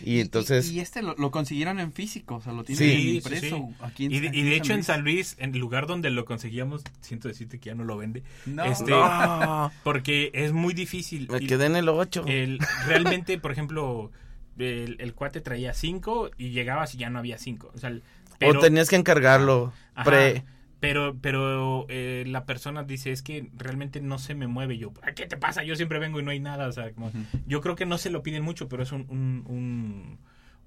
Y 0.04 0.20
entonces... 0.20 0.70
Y, 0.70 0.80
este 0.80 1.02
lo, 1.02 1.14
lo 1.16 1.30
consiguieron 1.30 1.78
en 1.80 1.92
físico, 1.92 2.36
o 2.36 2.40
sea, 2.40 2.52
lo 2.52 2.64
tienen 2.64 2.84
Sí. 2.98 3.16
Impreso 3.16 3.56
sí. 3.56 3.74
aquí 3.80 4.04
en 4.06 4.12
Y 4.12 4.20
de, 4.20 4.28
aquí 4.28 4.38
y 4.38 4.42
de 4.42 4.48
en 4.48 4.54
hecho 4.62 4.72
en. 4.74 4.82
San 4.84 5.02
Luis, 5.02 5.36
en 5.38 5.54
el 5.54 5.60
lugar 5.60 5.86
donde 5.86 6.10
lo 6.10 6.24
conseguíamos, 6.24 6.82
siento 7.00 7.28
decirte 7.28 7.58
que 7.58 7.66
ya 7.70 7.74
no 7.74 7.84
lo 7.84 7.96
vende, 7.96 8.22
No. 8.46 8.64
este, 8.64 8.90
¡No! 8.90 9.70
porque 9.84 10.30
es 10.34 10.52
muy 10.52 10.74
difícil. 10.74 11.28
Me 11.30 11.40
quedé 11.46 11.66
en 11.66 11.76
el 11.76 11.88
8. 11.88 12.24
el, 12.26 12.58
realmente, 12.86 13.38
por 13.38 13.52
ejemplo, 13.52 14.10
el, 14.58 14.96
el 15.00 15.14
cuate 15.14 15.40
traía 15.40 15.72
cinco 15.74 16.30
y 16.36 16.50
llegabas 16.50 16.94
y 16.94 16.98
ya 16.98 17.10
no 17.10 17.18
había 17.18 17.38
cinco. 17.38 17.70
O 17.74 17.78
sea, 17.78 17.90
el- 17.90 18.02
pero, 18.38 18.58
o 18.58 18.62
tenías 18.62 18.88
que 18.88 18.96
encargarlo. 18.96 19.72
Ajá, 19.94 20.04
Pre... 20.10 20.44
pero, 20.80 21.16
pero 21.20 21.86
eh, 21.88 22.24
la 22.26 22.44
persona 22.46 22.82
dice, 22.84 23.12
es 23.12 23.22
que 23.22 23.50
realmente 23.54 24.00
no 24.00 24.18
se 24.18 24.34
me 24.34 24.46
mueve. 24.46 24.78
Yo, 24.78 24.92
"¿Ah, 25.02 25.12
¿qué 25.12 25.26
te 25.26 25.36
pasa? 25.36 25.62
Yo 25.62 25.76
siempre 25.76 25.98
vengo 25.98 26.18
y 26.20 26.22
no 26.22 26.30
hay 26.30 26.40
nada. 26.40 26.66
O 26.68 26.72
sea, 26.72 26.90
como- 26.92 27.12
yo 27.46 27.60
creo 27.60 27.76
que 27.76 27.86
no 27.86 27.98
se 27.98 28.10
lo 28.10 28.22
piden 28.22 28.42
mucho, 28.42 28.68
pero 28.68 28.82
es 28.82 28.92
un, 28.92 29.06
un, 29.08 29.44
un, 29.46 30.18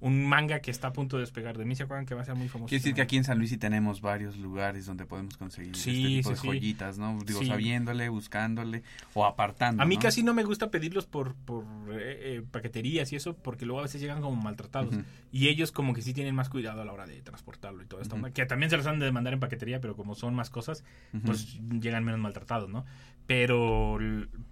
un 0.04 0.22
manga 0.26 0.60
que 0.60 0.70
está 0.70 0.88
a 0.88 0.92
punto 0.92 1.16
de 1.16 1.22
despegar. 1.22 1.56
De 1.56 1.64
mí 1.64 1.74
se 1.74 1.84
acuerdan 1.84 2.04
que 2.04 2.14
va 2.14 2.20
a 2.20 2.24
ser 2.26 2.34
muy 2.34 2.46
famoso. 2.48 2.68
Quiere 2.68 2.80
decir 2.80 2.94
que 2.94 3.00
aquí 3.00 3.16
en 3.16 3.24
San 3.24 3.38
Luis 3.38 3.48
sí 3.48 3.56
tenemos 3.56 4.02
varios 4.02 4.36
lugares 4.36 4.84
donde 4.84 5.06
podemos 5.06 5.38
conseguir 5.38 5.74
Sí, 5.74 6.18
este 6.18 6.18
tipo 6.18 6.28
sí, 6.28 6.34
de 6.34 6.40
sí. 6.40 6.46
joyitas, 6.46 6.98
¿no? 6.98 7.18
Digo, 7.24 7.42
sabiéndole, 7.42 8.10
buscándole 8.10 8.82
o 9.14 9.24
apartando. 9.24 9.82
A 9.82 9.86
mí 9.86 9.94
¿no? 9.94 10.02
casi 10.02 10.22
no 10.22 10.34
me 10.34 10.44
gusta 10.44 10.70
pedirlos 10.70 11.06
por, 11.06 11.34
por 11.34 11.64
eh, 11.92 12.36
eh, 12.36 12.42
paqueterías 12.50 13.14
y 13.14 13.16
eso, 13.16 13.34
porque 13.34 13.64
luego 13.64 13.80
a 13.80 13.84
veces 13.84 14.02
llegan 14.02 14.20
como 14.20 14.36
maltratados. 14.36 14.94
Y 15.32 15.48
ellos 15.48 15.72
como 15.72 15.94
que 15.94 16.02
sí 16.02 16.12
tienen 16.12 16.34
más 16.34 16.50
cuidado 16.50 16.82
a 16.82 16.84
la 16.84 16.92
hora 16.92 17.06
de 17.06 17.22
transportarlo 17.22 17.82
y 17.82 17.86
todo 17.86 18.02
esto. 18.02 18.18
Que 18.34 18.44
también 18.44 18.68
se 18.68 18.76
los 18.76 18.86
han 18.86 18.98
de 18.98 19.10
mandar 19.10 19.32
en 19.32 19.40
paquetería, 19.40 19.80
pero 19.80 19.96
como 19.96 20.14
son 20.14 20.34
más 20.34 20.50
cosas, 20.50 20.84
pues 21.24 21.58
llegan 21.80 22.04
menos 22.04 22.20
maltratados, 22.20 22.68
¿no? 22.68 22.84
Pero, 23.26 23.96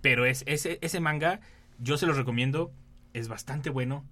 pero 0.00 0.24
es, 0.24 0.44
ese, 0.46 0.78
ese 0.80 0.98
manga, 0.98 1.40
yo 1.78 1.98
se 1.98 2.06
los 2.06 2.16
recomiendo, 2.16 2.72
es 3.12 3.28
bastante 3.28 3.68
bueno, 3.68 4.06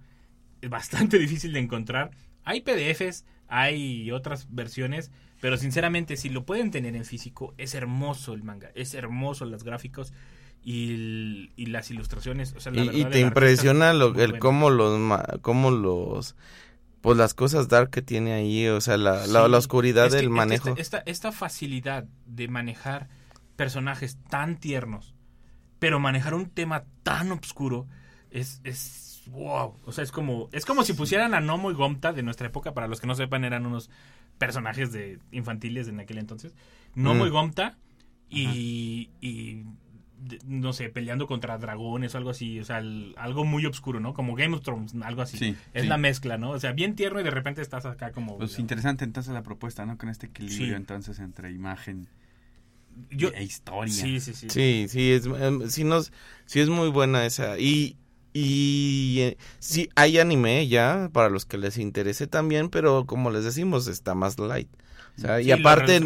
bastante 0.69 1.17
difícil 1.25 1.53
de 1.53 1.59
encontrar. 1.59 2.11
Hay 2.43 2.61
PDFs, 2.61 3.25
hay 3.47 4.11
otras 4.11 4.47
versiones, 4.53 5.11
pero 5.39 5.57
sinceramente 5.57 6.17
si 6.17 6.29
lo 6.29 6.45
pueden 6.45 6.71
tener 6.71 6.95
en 6.95 7.05
físico, 7.05 7.53
es 7.57 7.75
hermoso 7.75 8.33
el 8.33 8.43
manga, 8.43 8.71
es 8.75 8.93
hermoso 8.93 9.45
los 9.45 9.63
gráficos 9.63 10.13
y, 10.63 10.93
el- 10.93 11.51
y 11.55 11.65
las 11.67 11.89
ilustraciones. 11.91 12.53
O 12.55 12.59
sea, 12.59 12.71
la 12.71 12.81
Y, 12.81 12.85
verdad, 12.87 12.99
y 12.99 13.01
el 13.03 13.09
te 13.11 13.19
impresiona 13.19 13.91
es 13.91 13.97
lo, 13.97 14.07
el 14.09 14.13
bueno. 14.13 14.39
cómo 14.39 14.69
los 14.69 14.99
cómo 15.41 15.71
los 15.71 16.35
pues 17.01 17.17
las 17.17 17.33
cosas 17.33 17.67
dark 17.67 17.89
que 17.89 18.03
tiene 18.03 18.33
ahí, 18.33 18.67
o 18.67 18.79
sea, 18.79 18.95
la, 18.97 19.25
la, 19.25 19.45
Sí, 19.45 19.51
la 19.51 19.57
oscuridad 19.57 20.05
es 20.05 20.11
que- 20.11 20.17
del 20.17 20.25
es 20.25 20.29
que 20.31 20.35
manejo. 20.37 20.69
Esta, 20.69 20.81
esta, 20.99 21.03
esta 21.11 21.31
facilidad 21.31 22.05
de 22.27 22.47
manejar 22.47 23.09
personajes 23.55 24.17
tan 24.29 24.59
tiernos, 24.59 25.15
pero 25.79 25.99
manejar 25.99 26.35
un 26.35 26.49
tema 26.51 26.83
tan 27.03 27.31
oscuro, 27.31 27.87
es, 28.29 28.61
es 28.63 29.10
wow. 29.27 29.75
O 29.85 29.91
sea, 29.91 30.03
es 30.03 30.11
como, 30.11 30.49
es 30.51 30.65
como 30.65 30.83
si 30.83 30.93
pusieran 30.93 31.33
a 31.33 31.39
Nomo 31.41 31.71
y 31.71 31.73
Gomta 31.73 32.13
de 32.13 32.23
nuestra 32.23 32.47
época, 32.47 32.73
para 32.73 32.87
los 32.87 32.99
que 33.01 33.07
no 33.07 33.15
sepan, 33.15 33.43
eran 33.45 33.65
unos 33.65 33.89
personajes 34.37 34.91
de 34.91 35.19
infantiles 35.31 35.87
en 35.87 35.99
aquel 35.99 36.17
entonces. 36.17 36.53
Nomo 36.95 37.23
Mm. 37.23 37.27
y 37.27 37.29
Gomta 37.29 37.77
y, 38.29 39.09
y 39.21 39.63
de- 40.19 40.39
no 40.45 40.71
sé, 40.73 40.89
peleando 40.89 41.27
contra 41.27 41.57
dragones 41.57 42.13
o 42.13 42.17
algo 42.17 42.29
así, 42.29 42.59
o 42.59 42.63
sea, 42.63 42.77
el- 42.79 43.13
algo 43.17 43.43
muy 43.43 43.65
oscuro, 43.65 43.99
¿no? 43.99 44.13
Como 44.13 44.35
Game 44.35 44.55
of 44.55 44.61
Thrones, 44.63 44.93
algo 45.03 45.21
así. 45.23 45.37
Sí, 45.37 45.55
es 45.73 45.83
sí. 45.83 45.87
la 45.87 45.97
mezcla, 45.97 46.37
¿no? 46.37 46.51
O 46.51 46.59
sea, 46.59 46.71
bien 46.73 46.95
tierno 46.95 47.19
y 47.19 47.23
de 47.23 47.31
repente 47.31 47.61
estás 47.61 47.85
acá 47.85 48.11
como... 48.11 48.37
Pues 48.37 48.57
interesante 48.59 49.03
entonces 49.03 49.33
la 49.33 49.43
propuesta, 49.43 49.85
¿no? 49.85 49.97
Con 49.97 50.09
este 50.09 50.27
equilibrio 50.27 50.67
Sí. 50.69 50.73
entonces 50.73 51.19
entre 51.19 51.51
imagen 51.51 52.07
Yo, 53.09 53.29
e 53.29 53.43
historia. 53.43 53.91
Sí, 53.93 54.19
sí, 54.19 54.33
sí. 54.33 54.49
Sí, 54.49 54.85
sí 54.89 55.11
es 55.11 55.25
em, 55.25 55.67
sí 55.69 55.83
nos 55.85 56.11
sí 56.45 56.59
es 56.59 56.69
muy 56.69 56.89
buena 56.89 57.25
esa 57.25 57.57
y 57.57 57.95
y 58.33 59.17
eh, 59.21 59.37
sí 59.59 59.89
hay 59.95 60.19
anime 60.19 60.67
ya 60.67 61.09
para 61.13 61.29
los 61.29 61.45
que 61.45 61.57
les 61.57 61.77
interese 61.77 62.27
también, 62.27 62.69
pero 62.69 63.05
como 63.05 63.29
les 63.31 63.43
decimos 63.43 63.87
está 63.87 64.15
más 64.15 64.39
light. 64.39 64.69
O 65.17 65.21
sea, 65.21 65.39
Sí, 65.39 65.47
y 65.49 65.51
aparte 65.51 65.99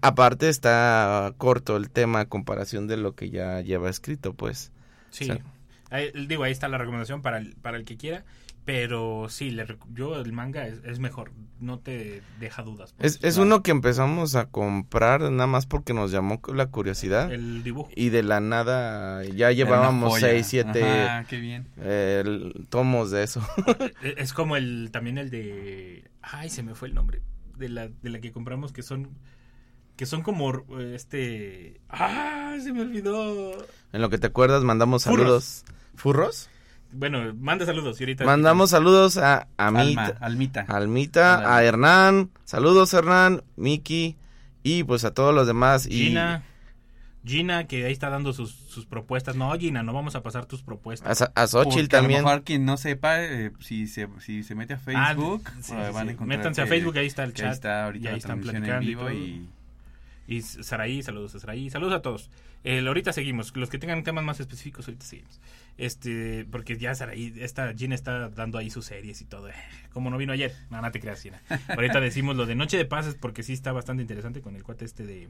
aparte 0.00 0.48
está 0.48 1.34
corto 1.36 1.76
el 1.76 1.90
tema 1.90 2.20
a 2.20 2.24
comparación 2.24 2.86
de 2.86 2.96
lo 2.96 3.14
que 3.14 3.30
ya 3.30 3.60
lleva 3.60 3.90
escrito, 3.90 4.32
pues. 4.32 4.72
Sí. 5.10 5.26
Sí. 5.26 5.32
Ahí- 5.90 6.10
digo, 6.26 6.42
ahí 6.42 6.52
está 6.52 6.66
la 6.68 6.78
recomendación 6.78 7.22
para 7.22 7.38
el, 7.38 7.54
para 7.56 7.76
el 7.76 7.84
que 7.84 7.96
quiera. 7.96 8.24
Pero 8.66 9.28
sí, 9.30 9.50
le 9.52 9.64
yo 9.94 10.16
el 10.20 10.32
manga 10.32 10.66
es, 10.66 10.80
es 10.84 10.98
mejor. 10.98 11.30
No 11.60 11.78
te 11.78 12.20
deja 12.40 12.62
dudas. 12.62 12.92
pues. 12.98 13.14
Es, 13.16 13.24
es 13.24 13.36
uno 13.38 13.62
que 13.62 13.70
empezamos 13.70 14.34
a 14.34 14.50
comprar 14.50 15.22
nada 15.30 15.46
más 15.46 15.64
porque 15.66 15.94
nos 15.94 16.10
llamó 16.10 16.40
la 16.52 16.66
curiosidad. 16.66 17.32
El 17.32 17.62
dibujo. 17.62 17.88
Y 17.94 18.10
de 18.10 18.22
la 18.24 18.40
nada 18.40 19.24
ya 19.24 19.52
llevábamos 19.52 20.10
joya. 20.14 20.26
seis, 20.26 20.48
siete 20.48 20.82
Ajá, 20.82 21.24
qué 21.24 21.38
bien. 21.38 21.68
eh, 21.78 22.22
el- 22.26 22.66
tomos 22.68 23.10
de 23.12 23.22
eso. 23.22 23.40
Es 24.02 24.14
es 24.18 24.32
como 24.32 24.56
el 24.56 24.90
también 24.92 25.16
el 25.16 25.30
de. 25.30 26.10
Ay, 26.20 26.50
se 26.50 26.62
me 26.64 26.74
fue 26.74 26.88
el 26.88 26.94
nombre. 26.94 27.22
De 27.56 27.68
la, 27.68 27.88
de 27.88 28.10
la 28.10 28.20
que 28.20 28.32
compramos 28.32 28.72
que 28.72 28.82
son. 28.82 29.10
Que 29.96 30.04
son 30.06 30.22
como 30.22 30.52
eh, 30.78 30.92
este. 30.96 31.80
¡Ah! 31.88 32.56
Se 32.60 32.72
me 32.72 32.82
olvidó. 32.82 33.52
en 33.92 34.00
lo 34.02 34.10
que 34.10 34.18
te 34.18 34.26
acuerdas, 34.26 34.64
mandamos 34.64 35.04
Furros. 35.04 35.24
saludos. 35.24 35.64
¿Furros? 35.94 36.50
Bueno, 36.96 37.34
manda 37.38 37.66
saludos. 37.66 38.00
Y 38.00 38.04
ahorita 38.04 38.24
Mandamos 38.24 38.70
saludos 38.70 39.16
a 39.18 39.48
Amita, 39.56 40.06
Alma, 40.06 40.16
Almita. 40.20 40.64
Almita, 40.68 41.38
Hola. 41.38 41.56
a 41.56 41.64
Hernán. 41.64 42.30
Saludos, 42.44 42.92
Hernán, 42.94 43.42
Miki 43.56 44.16
y 44.62 44.84
pues 44.84 45.04
a 45.04 45.12
todos 45.12 45.34
los 45.34 45.46
demás. 45.46 45.86
Y 45.86 46.06
Gina. 46.08 46.42
Gina, 47.24 47.66
que 47.66 47.84
ahí 47.84 47.92
está 47.92 48.08
dando 48.08 48.32
sus, 48.32 48.52
sus 48.52 48.86
propuestas. 48.86 49.34
No, 49.34 49.52
Gina, 49.58 49.82
no 49.82 49.92
vamos 49.92 50.14
a 50.14 50.22
pasar 50.22 50.46
tus 50.46 50.62
a, 50.62 50.64
propuestas. 50.64 51.22
A 51.34 51.46
Xochitl 51.48 51.80
Porque 51.80 51.80
a 51.80 51.82
lo 51.82 51.88
también. 51.88 52.24
mejor 52.24 52.44
quien 52.44 52.64
no 52.64 52.76
sepa, 52.76 53.20
eh, 53.22 53.50
si, 53.60 53.88
se, 53.88 54.08
si 54.20 54.44
se 54.44 54.54
mete 54.54 54.74
a 54.74 54.78
Facebook, 54.78 55.42
Ah, 55.46 55.52
sí, 55.56 55.62
sí, 55.62 55.74
van 55.74 56.08
a 56.08 56.12
encontrar 56.12 56.38
Métanse 56.38 56.62
a 56.62 56.66
Facebook, 56.66 56.96
ahí 56.98 57.06
está 57.06 57.24
el 57.24 57.34
chat. 57.34 57.46
Ahí 57.46 57.52
está 57.52 57.84
ahorita 57.84 58.04
y 58.04 58.12
ahí 58.12 58.18
están 58.18 58.38
en 58.38 58.42
platicando 58.44 58.82
y 58.82 58.86
vivo 58.86 59.10
y... 59.10 59.48
Y 60.28 60.42
Saraí, 60.42 61.02
saludos 61.04 61.34
a 61.36 61.40
Saraí, 61.40 61.70
saludos 61.70 61.94
a 61.94 62.02
todos. 62.02 62.30
Eh, 62.64 62.84
ahorita 62.84 63.12
seguimos, 63.12 63.54
los 63.56 63.70
que 63.70 63.78
tengan 63.78 64.02
temas 64.02 64.24
más 64.24 64.40
específicos, 64.40 64.88
ahorita 64.88 65.06
seguimos. 65.06 65.40
Este, 65.78 66.46
porque 66.50 66.78
ya 66.78 66.94
Saraí, 66.94 67.34
esta 67.38 67.74
Gina 67.74 67.94
está 67.94 68.30
dando 68.30 68.56
ahí 68.58 68.70
sus 68.70 68.86
series 68.86 69.20
y 69.20 69.26
todo. 69.26 69.48
Eh, 69.48 69.54
Como 69.92 70.10
no 70.10 70.16
vino 70.16 70.32
ayer, 70.32 70.54
no, 70.70 70.80
no 70.80 70.90
te 70.90 71.00
creas, 71.00 71.22
Gina. 71.22 71.42
Ahorita 71.68 72.00
decimos 72.00 72.36
lo 72.36 72.46
de 72.46 72.54
Noche 72.54 72.78
de 72.78 72.86
Paz 72.86 73.06
es 73.06 73.14
porque 73.14 73.42
sí 73.42 73.52
está 73.52 73.72
bastante 73.72 74.02
interesante 74.02 74.40
con 74.40 74.56
el 74.56 74.62
cuate 74.62 74.86
este 74.86 75.04
de, 75.04 75.28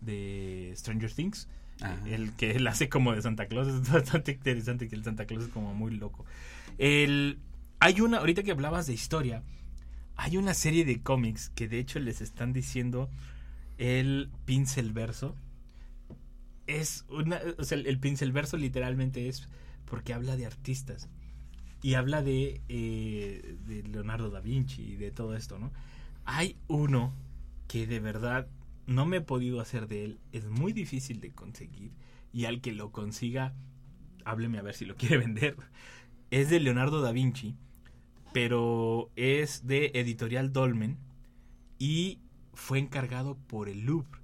de 0.00 0.72
Stranger 0.76 1.12
Things. 1.12 1.48
Ajá. 1.80 1.98
El 2.08 2.32
que 2.32 2.52
él 2.52 2.66
hace 2.66 2.88
como 2.88 3.14
de 3.14 3.20
Santa 3.20 3.46
Claus 3.46 3.68
es 3.68 3.92
bastante 3.92 4.32
interesante 4.32 4.88
que 4.88 4.94
el 4.94 5.04
Santa 5.04 5.26
Claus 5.26 5.44
es 5.44 5.50
como 5.50 5.74
muy 5.74 5.94
loco. 5.94 6.24
El, 6.78 7.38
hay 7.78 8.00
una, 8.00 8.18
ahorita 8.18 8.42
que 8.42 8.52
hablabas 8.52 8.86
de 8.86 8.94
historia, 8.94 9.42
hay 10.16 10.38
una 10.38 10.54
serie 10.54 10.86
de 10.86 11.02
cómics 11.02 11.50
que 11.50 11.68
de 11.68 11.78
hecho 11.78 11.98
les 11.98 12.22
están 12.22 12.54
diciendo 12.54 13.10
el 13.76 14.30
pincelverso. 14.46 15.36
Es 16.66 17.04
una, 17.10 17.38
o 17.58 17.64
sea, 17.64 17.76
el, 17.76 17.86
el 17.86 17.98
pincelverso 17.98 18.56
literalmente 18.56 19.28
es 19.28 19.46
porque 19.94 20.12
habla 20.12 20.36
de 20.36 20.44
artistas 20.44 21.08
y 21.80 21.94
habla 21.94 22.20
de, 22.20 22.62
eh, 22.68 23.56
de 23.64 23.84
Leonardo 23.84 24.28
da 24.28 24.40
Vinci 24.40 24.82
y 24.82 24.96
de 24.96 25.12
todo 25.12 25.36
esto, 25.36 25.60
¿no? 25.60 25.70
Hay 26.24 26.56
uno 26.66 27.14
que 27.68 27.86
de 27.86 28.00
verdad 28.00 28.48
no 28.88 29.06
me 29.06 29.18
he 29.18 29.20
podido 29.20 29.60
hacer 29.60 29.86
de 29.86 30.04
él, 30.04 30.20
es 30.32 30.46
muy 30.46 30.72
difícil 30.72 31.20
de 31.20 31.30
conseguir 31.30 31.92
y 32.32 32.46
al 32.46 32.60
que 32.60 32.72
lo 32.72 32.90
consiga, 32.90 33.54
hábleme 34.24 34.58
a 34.58 34.62
ver 34.62 34.74
si 34.74 34.84
lo 34.84 34.96
quiere 34.96 35.18
vender. 35.18 35.56
Es 36.32 36.50
de 36.50 36.58
Leonardo 36.58 37.00
da 37.00 37.12
Vinci, 37.12 37.54
pero 38.32 39.12
es 39.14 39.64
de 39.64 39.92
Editorial 39.94 40.52
Dolmen 40.52 40.98
y 41.78 42.18
fue 42.52 42.80
encargado 42.80 43.36
por 43.46 43.68
el 43.68 43.82
Louvre, 43.82 44.18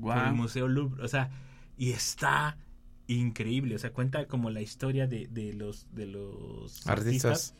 por 0.00 0.16
el. 0.18 0.34
Museo 0.34 0.68
Louvre, 0.68 1.02
o 1.02 1.08
sea, 1.08 1.32
y 1.76 1.90
está 1.90 2.58
increíble, 3.06 3.74
o 3.74 3.78
sea, 3.78 3.92
cuenta 3.92 4.26
como 4.26 4.50
la 4.50 4.60
historia 4.62 5.06
de, 5.06 5.26
de 5.28 5.52
los 5.52 5.86
de 5.94 6.06
los 6.06 6.86
Artistas. 6.86 7.50
artistas, 7.52 7.54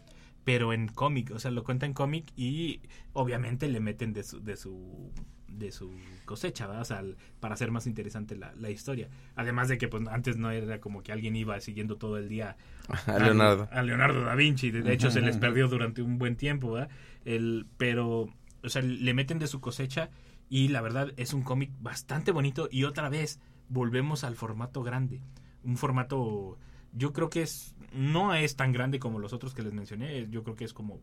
pero 0.44 0.72
en 0.72 0.88
cómic, 0.88 1.30
o 1.32 1.38
sea, 1.38 1.50
lo 1.50 1.64
cuenta 1.64 1.86
en 1.86 1.94
cómic 1.94 2.32
y 2.36 2.80
obviamente 3.12 3.68
le 3.68 3.80
meten 3.80 4.12
de 4.12 4.22
su 4.24 4.42
de 4.42 4.56
su 4.56 5.12
de 5.48 5.70
su 5.70 5.90
cosecha, 6.24 6.66
¿verdad? 6.66 6.82
O 6.82 6.84
sea, 6.84 7.04
para 7.38 7.54
hacer 7.54 7.70
más 7.70 7.86
interesante 7.86 8.34
la, 8.36 8.52
la 8.56 8.70
historia. 8.70 9.08
Además 9.36 9.68
de 9.68 9.78
que 9.78 9.86
pues 9.88 10.02
antes 10.08 10.36
no 10.36 10.50
era 10.50 10.80
como 10.80 11.02
que 11.02 11.12
alguien 11.12 11.36
iba 11.36 11.60
siguiendo 11.60 11.96
todo 11.96 12.18
el 12.18 12.28
día 12.28 12.56
A 13.06 13.18
Leonardo. 13.20 13.68
a 13.70 13.82
Leonardo 13.82 14.22
da 14.24 14.34
Vinci. 14.34 14.70
De 14.70 14.82
de 14.82 14.92
hecho, 14.92 15.10
se 15.10 15.20
les 15.20 15.36
perdió 15.38 15.68
durante 15.68 16.02
un 16.02 16.18
buen 16.18 16.36
tiempo, 16.36 16.72
¿verdad? 16.72 16.90
El, 17.24 17.66
pero, 17.76 18.28
o 18.62 18.68
sea, 18.68 18.82
le 18.82 19.14
meten 19.14 19.38
de 19.38 19.46
su 19.46 19.60
cosecha 19.60 20.10
y 20.48 20.68
la 20.68 20.80
verdad 20.82 21.12
es 21.16 21.32
un 21.34 21.42
cómic 21.42 21.70
bastante 21.80 22.32
bonito 22.32 22.68
y 22.70 22.84
otra 22.84 23.08
vez 23.08 23.40
volvemos 23.68 24.24
al 24.24 24.36
formato 24.36 24.82
grande. 24.82 25.22
Un 25.62 25.76
formato, 25.76 26.58
yo 26.92 27.12
creo 27.12 27.30
que 27.30 27.42
es, 27.42 27.74
no 27.92 28.34
es 28.34 28.56
tan 28.56 28.72
grande 28.72 28.98
como 28.98 29.18
los 29.18 29.32
otros 29.32 29.54
que 29.54 29.62
les 29.62 29.72
mencioné, 29.72 30.28
yo 30.30 30.42
creo 30.42 30.56
que 30.56 30.64
es 30.64 30.72
como 30.72 31.00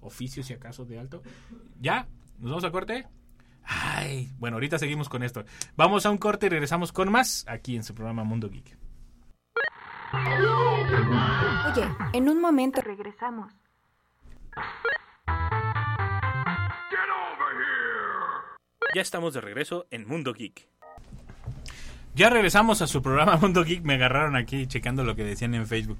oficio 0.00 0.42
si 0.42 0.52
acaso 0.52 0.84
de 0.84 0.98
alto. 0.98 1.22
¿Ya? 1.80 2.08
¿Nos 2.38 2.50
vamos 2.50 2.64
a 2.64 2.70
corte? 2.70 3.06
Ay, 3.62 4.32
bueno, 4.38 4.56
ahorita 4.56 4.78
seguimos 4.78 5.08
con 5.08 5.22
esto. 5.22 5.44
Vamos 5.76 6.06
a 6.06 6.10
un 6.10 6.18
corte 6.18 6.46
y 6.46 6.48
regresamos 6.48 6.92
con 6.92 7.10
más 7.10 7.44
aquí 7.48 7.76
en 7.76 7.84
su 7.84 7.94
programa 7.94 8.24
Mundo 8.24 8.48
Geek. 8.48 8.76
Oye, 11.72 11.88
en 12.12 12.28
un 12.28 12.40
momento 12.40 12.80
regresamos. 12.80 13.52
Ya 18.92 19.02
estamos 19.02 19.34
de 19.34 19.40
regreso 19.40 19.86
en 19.90 20.06
Mundo 20.06 20.32
Geek. 20.32 20.68
Ya 22.14 22.28
regresamos 22.28 22.82
a 22.82 22.86
su 22.86 23.02
programa 23.02 23.36
Mundo 23.40 23.64
Geek. 23.64 23.82
Me 23.84 23.94
agarraron 23.94 24.36
aquí 24.36 24.66
checando 24.66 25.04
lo 25.04 25.14
que 25.16 25.24
decían 25.24 25.54
en 25.54 25.66
Facebook. 25.66 25.98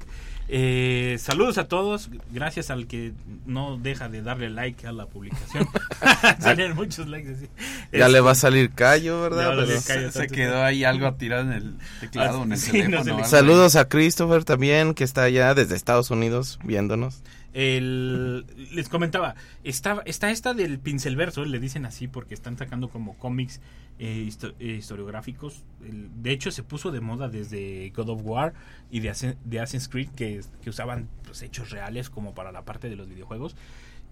Eh, 0.49 1.17
saludos 1.21 1.59
a 1.59 1.69
todos. 1.69 2.11
Gracias 2.33 2.71
al 2.71 2.89
que 2.89 3.13
no 3.47 3.77
deja 3.79 4.09
de 4.09 4.21
darle 4.21 4.51
like 4.51 4.87
a 4.87 4.93
la 4.93 5.07
publicación. 5.07 5.69
Salen 6.41 6.75
muchos 6.75 7.07
likes 7.07 7.31
así. 7.31 7.49
Ya 7.93 7.99
Este, 8.07 8.09
le 8.13 8.21
va 8.21 8.33
a 8.33 8.35
salir 8.35 8.71
callo, 8.73 9.17
Ya 9.23 9.29
¿verdad? 9.29 9.49
va 9.59 9.63
a 9.63 9.67
salir 9.67 9.83
Pero- 9.87 10.01
callo. 10.01 10.11
Se 10.13 10.27
quedó 10.27 10.65
ahí 10.65 10.83
algo 10.85 11.15
tirado 11.15 11.43
en 11.43 11.53
el 11.53 11.75
teclado, 12.01 12.43
en 12.43 12.53
el 12.53 12.59
Sí, 12.59 12.73
teléfono. 12.73 13.25
Saludos 13.25 13.77
a 13.77 13.89
Christopher 13.89 14.45
también, 14.45 14.95
que 14.95 15.05
está 15.05 15.23
allá 15.23 15.55
desde 15.55 15.77
Estados 15.77 16.11
Unidos 16.11 16.59
viéndonos. 16.65 17.23
El, 17.53 18.47
les 18.73 18.89
comentaba, 18.89 19.35
está, 19.65 20.03
está 20.07 20.31
esta 20.31 20.55
del 20.55 20.79
pincelverso, 20.79 21.45
le 21.45 21.59
dicen 21.59 21.85
así 21.85 22.07
porque 22.07 22.35
están 22.35 22.57
sacando 22.57 22.89
como 22.89 23.19
cómics 23.19 23.61
eh, 23.99 24.31
eh, 24.61 24.67
historiográficos. 24.79 25.65
De 25.81 26.31
hecho, 26.31 26.53
se 26.53 26.63
puso 26.63 26.93
de 26.93 27.01
moda 27.01 27.29
desde 27.29 27.91
God 27.91 28.11
of 28.11 28.21
War 28.25 28.55
y 28.91 29.01
de, 29.01 29.11
Assen- 29.11 29.37
de 29.45 29.61
Assassin's 29.61 29.89
Creed 29.89 30.11
que, 30.11 30.41
que 30.63 30.71
usaban 30.71 31.09
pues, 31.25 31.43
hechos 31.43 31.71
reales 31.71 32.09
como 32.09 32.35
para 32.35 32.53
la 32.53 32.65
parte 32.65 32.89
de 32.89 32.97
los 32.97 33.09
videojuegos. 33.09 33.57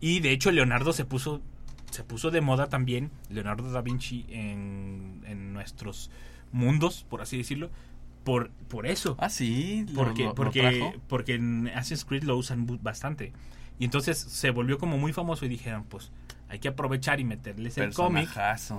Y 0.01 0.21
de 0.21 0.33
hecho, 0.33 0.51
Leonardo 0.51 0.93
se 0.93 1.05
puso, 1.05 1.41
se 1.91 2.03
puso 2.05 2.31
de 2.31 2.41
moda 2.41 2.69
también, 2.69 3.11
Leonardo 3.31 3.71
da 3.71 3.83
Vinci, 3.83 4.27
en, 4.29 5.23
en 5.27 5.53
nuestros 5.53 6.11
mundos, 6.51 7.05
por 7.09 7.21
así 7.21 7.37
decirlo, 7.37 7.71
por, 8.29 8.51
por 8.69 8.87
eso. 8.87 9.17
Ah, 9.19 9.29
sí. 9.31 9.87
Porque, 9.95 10.23
lo- 10.25 10.29
lo 10.29 10.35
porque, 10.35 11.01
porque 11.09 11.35
en 11.35 11.69
Assassin's 11.69 12.05
Creed 12.05 12.25
lo 12.25 12.37
usan 12.37 12.67
bastante. 12.83 13.33
Y 13.79 13.85
entonces 13.85 14.19
se 14.19 14.51
volvió 14.51 14.77
como 14.79 14.99
muy 14.99 15.13
famoso 15.13 15.47
y 15.47 15.49
dijeron, 15.49 15.85
pues 15.89 16.11
hay 16.51 16.59
que 16.59 16.69
aprovechar 16.69 17.21
y 17.21 17.25
meterles 17.25 17.79
el 17.79 17.95
cómic. 17.95 18.29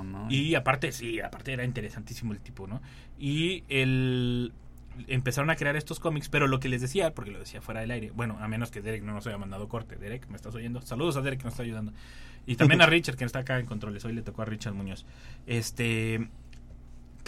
¿no? 0.03 0.31
Y 0.31 0.55
aparte, 0.55 0.91
sí, 0.91 1.19
aparte 1.19 1.53
era 1.53 1.63
interesantísimo 1.63 2.33
el 2.33 2.39
tipo, 2.39 2.67
¿no? 2.67 2.81
Y 3.17 3.63
el 3.69 4.53
empezaron 5.07 5.49
a 5.49 5.55
crear 5.55 5.77
estos 5.77 5.99
cómics, 5.99 6.27
pero 6.27 6.47
lo 6.47 6.59
que 6.59 6.67
les 6.67 6.81
decía, 6.81 7.13
porque 7.13 7.31
lo 7.31 7.39
decía 7.39 7.61
fuera 7.61 7.79
del 7.79 7.91
aire, 7.91 8.11
bueno, 8.11 8.37
a 8.41 8.47
menos 8.49 8.69
que 8.69 8.81
Derek 8.81 9.01
no 9.03 9.13
nos 9.13 9.25
haya 9.27 9.37
mandado 9.37 9.69
corte. 9.69 9.95
Derek, 9.95 10.27
¿me 10.27 10.35
estás 10.35 10.53
oyendo? 10.55 10.81
Saludos 10.81 11.15
a 11.15 11.21
Derek 11.21 11.39
que 11.39 11.45
nos 11.45 11.53
está 11.53 11.63
ayudando. 11.63 11.93
Y 12.45 12.55
también 12.57 12.81
a 12.81 12.85
Richard, 12.87 13.15
que 13.15 13.23
está 13.23 13.39
acá 13.39 13.57
en 13.59 13.65
controles. 13.65 14.03
Hoy 14.03 14.11
le 14.13 14.21
tocó 14.23 14.41
a 14.41 14.45
Richard 14.45 14.73
Muñoz. 14.73 15.05
Este 15.47 16.27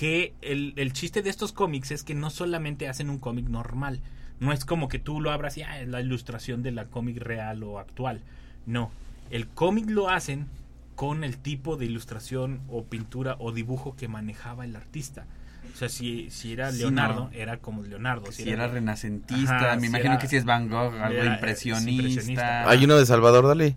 que 0.02 0.34
el, 0.42 0.74
el 0.78 0.94
chiste 0.94 1.22
de 1.22 1.30
estos 1.30 1.52
cómics 1.54 1.92
es 1.92 2.02
que 2.04 2.16
no 2.16 2.32
solamente 2.32 2.90
hacen 2.90 3.12
un 3.12 3.20
cómic 3.20 3.48
normal. 3.50 4.00
No 4.40 4.52
es 4.52 4.66
como 4.66 4.88
que 4.90 4.98
tú 4.98 5.22
lo 5.22 5.30
abras 5.30 5.58
y 5.58 5.62
ah, 5.62 5.80
es 5.80 5.88
la 5.90 6.02
ilustración 6.02 6.64
de 6.64 6.72
la 6.72 6.86
cómic 6.86 7.18
real 7.20 7.62
o 7.62 7.78
actual. 7.78 8.22
No. 8.66 8.90
El 9.30 9.46
cómic 9.48 9.88
lo 9.92 10.10
hacen 10.10 10.48
con 10.96 11.24
el 11.24 11.38
tipo 11.38 11.78
de 11.78 11.86
ilustración 11.86 12.62
o 12.68 12.84
pintura 12.86 13.36
o 13.38 13.52
dibujo 13.52 13.96
que 13.96 14.08
manejaba 14.08 14.66
el 14.66 14.76
artista. 14.76 15.28
O 15.72 15.78
sea, 15.78 15.88
si, 15.88 16.32
si 16.32 16.52
era 16.54 16.72
Sí, 16.72 16.80
Leonardo, 16.80 17.26
no. 17.26 17.32
era 17.38 17.58
como 17.58 17.84
Leonardo. 17.84 18.32
Si 18.32 18.50
era 18.50 18.68
renacentista, 18.68 19.56
Ajá, 19.56 19.76
me 19.76 19.82
si 19.82 19.88
imagino 19.90 20.14
era- 20.14 20.20
que 20.20 20.28
si 20.28 20.36
es 20.36 20.46
Van 20.46 20.68
Gogh, 20.68 20.96
algo 20.96 21.20
era, 21.22 21.36
impresionista. 21.36 21.92
impresionista. 21.92 22.68
Hay 22.72 22.86
uno 22.86 22.98
de 22.98 23.06
Salvador 23.06 23.46
Dalí. 23.48 23.76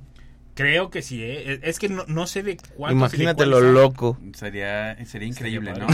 Creo 0.55 0.89
que 0.91 1.03
sí, 1.03 1.21
¿eh? 1.23 1.59
es 1.63 1.79
que 1.81 1.89
no, 1.89 2.05
no 2.07 2.27
sé 2.29 2.43
de 2.45 2.57
cuántos. 2.77 2.97
Imagínate 2.97 3.45
lo 3.45 3.61
loco. 3.61 4.17
Sería, 4.35 4.97
sería 5.05 5.27
increíble, 5.27 5.73
Sería 5.75 5.87
¿no? 5.89 5.93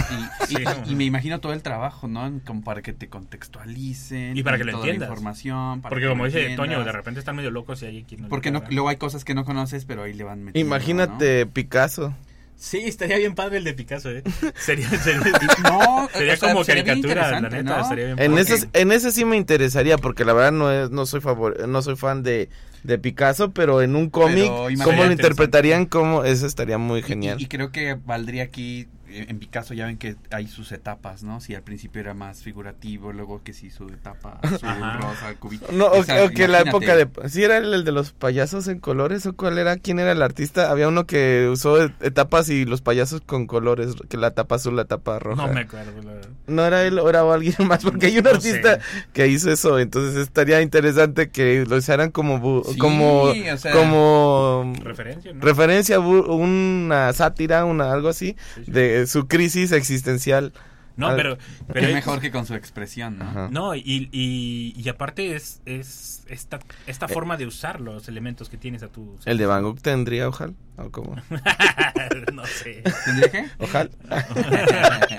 Y, 0.49 0.53
y- 0.53 0.57
Sí, 0.57 0.63
y 0.87 0.91
no. 0.91 0.97
me 0.99 1.05
imagino 1.05 1.41
todo 1.41 1.53
el 1.55 1.63
trabajo, 1.63 2.09
¿no? 2.09 2.41
Como 2.45 2.63
para 2.63 2.83
que 2.83 2.93
te 2.93 3.09
contextualicen. 3.09 4.37
Y 4.37 4.43
para 4.43 4.59
que 4.59 4.65
lo 4.65 4.73
toda 4.73 4.85
la 4.85 4.91
entiendas. 4.93 5.09
información. 5.09 5.81
para 5.81 5.91
Porque 5.91 6.05
que 6.05 6.09
como 6.11 6.25
dice 6.27 6.41
entiendas. 6.41 6.67
Toño, 6.69 6.85
de 6.85 6.93
repente 6.93 7.21
están 7.21 7.37
medio 7.37 7.51
locos 7.51 7.83
y 7.83 7.87
hay 7.87 8.03
quien 8.05 8.23
no 8.23 8.29
Porque 8.29 8.51
no, 8.51 8.63
luego 8.71 8.89
hay 8.89 8.97
cosas 8.97 9.25
que 9.25 9.35
no 9.35 9.45
conoces, 9.45 9.85
pero 9.87 10.03
ahí 10.03 10.13
le 10.13 10.25
van 10.25 10.45
metiendo. 10.45 10.67
Imagínate 10.67 11.47
Picasso. 11.47 12.15
Sí, 12.63 12.77
estaría 12.85 13.17
bien 13.17 13.35
padre 13.35 13.57
el 13.57 13.65
de 13.65 13.73
Picasso, 13.73 14.11
¿eh? 14.11 14.23
Sería, 14.55 14.87
sería, 15.03 15.23
¿no? 15.63 15.79
No, 16.03 16.09
sería 16.13 16.35
o 16.35 16.37
sea, 16.37 16.53
como 16.53 16.63
sería 16.63 16.85
caricatura, 16.85 17.31
la 17.41 17.49
neta, 17.49 17.63
¿no? 17.63 17.81
estaría 17.81 18.05
bien 18.05 18.19
En 18.21 18.33
padre. 18.33 18.43
ese, 18.55 18.69
en 18.75 18.93
ese 18.93 19.13
sí 19.13 19.25
me 19.25 19.39
interesaría, 19.39 19.97
porque 19.97 20.27
la 20.27 20.35
verdad 20.35 20.53
no 20.53 20.71
es, 20.71 20.91
no 20.91 21.07
soy 21.07 21.23
favor, 21.23 21.67
no 21.67 21.81
soy 21.81 21.97
fan 21.97 22.23
de, 22.23 22.51
de 22.83 22.99
Picasso, 22.99 23.53
pero 23.53 23.81
en 23.81 23.97
un 23.97 24.11
cómic, 24.11 24.51
¿cómo 24.85 25.05
lo 25.05 25.11
interpretarían? 25.11 25.87
¿Cómo? 25.87 26.23
Eso 26.25 26.47
estaría 26.47 26.77
muy 26.77 27.03
genial. 27.03 27.41
Y, 27.41 27.45
y 27.45 27.47
creo 27.49 27.73
que 27.73 27.95
valdría 27.95 28.43
aquí, 28.43 28.89
en 29.13 29.39
Picasso 29.39 29.75
ya 29.75 29.87
ven 29.87 29.97
que 29.99 30.17
hay 30.31 30.47
sus 30.47 30.73
etapas, 30.73 31.23
¿no? 31.23 31.41
Si 31.41 31.55
al 31.55 31.63
principio 31.63 32.01
era 32.01 32.15
más 32.15 32.43
figurativo, 32.43 33.13
luego 33.13 33.43
que 33.43 33.53
sí 33.53 33.71
su 33.71 33.89
etapa 33.89 34.39
azul, 34.43 34.69
rosa, 35.01 35.35
cubito. 35.39 35.67
No, 35.73 35.87
o, 35.87 36.03
que 36.35 36.49
la 36.49 36.61
época 36.61 36.95
de... 36.97 37.09
¿Sí 37.29 37.43
era 37.45 37.57
el, 37.59 37.73
el 37.75 37.85
de 37.85 37.93
los 37.93 38.13
payasos 38.13 38.69
en 38.69 38.79
colores 38.81 39.27
o 39.27 39.35
cuál 39.35 39.59
era? 39.59 39.77
¿Quién 39.77 39.99
era 39.99 40.13
el 40.13 40.23
artista? 40.23 40.71
Había 40.71 40.89
uno 40.89 41.07
que 41.07 41.49
usó 41.51 41.83
et- 41.83 41.93
etapas 42.03 42.49
y 42.49 42.65
los 42.65 42.81
payasos 42.83 43.21
con 43.21 43.47
colores, 43.47 43.95
que 44.09 44.17
la 44.17 44.31
tapa 44.33 44.57
azul, 44.57 44.77
la 44.77 44.85
tapa 44.85 45.19
roja. 45.19 45.47
No 45.47 45.53
me 45.53 45.61
acuerdo, 45.61 46.01
la 46.03 46.13
verdad. 46.13 46.31
No 46.47 46.65
era 46.65 46.85
él 46.85 46.99
o 46.99 47.09
era 47.09 47.21
alguien 47.33 47.55
más, 47.69 47.83
porque 47.85 48.07
hay 48.07 48.19
un 48.19 48.25
No 48.25 48.31
artista 48.31 48.77
sé. 48.77 48.81
que 49.13 49.27
hizo 49.29 49.51
eso, 49.51 49.79
entonces 49.79 50.17
estaría 50.17 50.61
interesante 50.63 51.31
que 51.31 51.65
lo 51.69 51.77
usaran 51.77 52.11
como 52.11 52.39
bu- 52.41 52.65
Sí, 52.73 52.79
como 52.79 53.23
o 53.25 53.57
sea- 53.57 53.73
como 53.73 54.73
Referencia, 54.83 55.33
¿no? 55.33 55.41
referencia, 55.41 55.99
una 56.01 57.13
sátira, 57.13 57.65
una 57.65 57.93
algo 57.93 58.09
así 58.09 58.37
Sí, 58.55 58.65
sí. 58.65 58.71
De 59.01 59.07
su 59.07 59.27
crisis 59.27 59.73
existencial. 59.73 60.53
No, 60.97 61.09
Al- 61.09 61.17
pero... 61.17 61.39
Es- 61.75 61.93
mejor 61.95 62.21
que 62.21 62.31
con 62.31 62.45
su 62.47 62.55
expresión, 62.55 63.19
¿no? 63.19 63.25
Ajá. 63.25 63.49
No, 63.51 63.75
y, 63.75 64.09
y, 64.13 64.75
y 64.77 64.89
aparte 64.89 65.35
es, 65.35 65.63
es 65.65 66.25
esta, 66.29 66.59
esta 66.87 67.09
forma 67.09 67.37
de 67.39 67.47
usar 67.47 67.81
los 67.81 68.07
elementos 68.09 68.51
que 68.51 68.59
tienes 68.59 68.83
a 68.83 68.89
tu... 68.89 69.17
El 69.25 69.39
de 69.39 69.47
Van 69.47 69.63
Gogh 69.63 69.81
tendría 69.81 70.29
ojal, 70.29 70.55
o 70.77 70.91
cómo? 70.91 71.17
no 72.35 72.45
sé. 72.45 72.83
¿Tendría 73.07 73.31
que? 73.31 73.47
Ojal. 73.59 73.91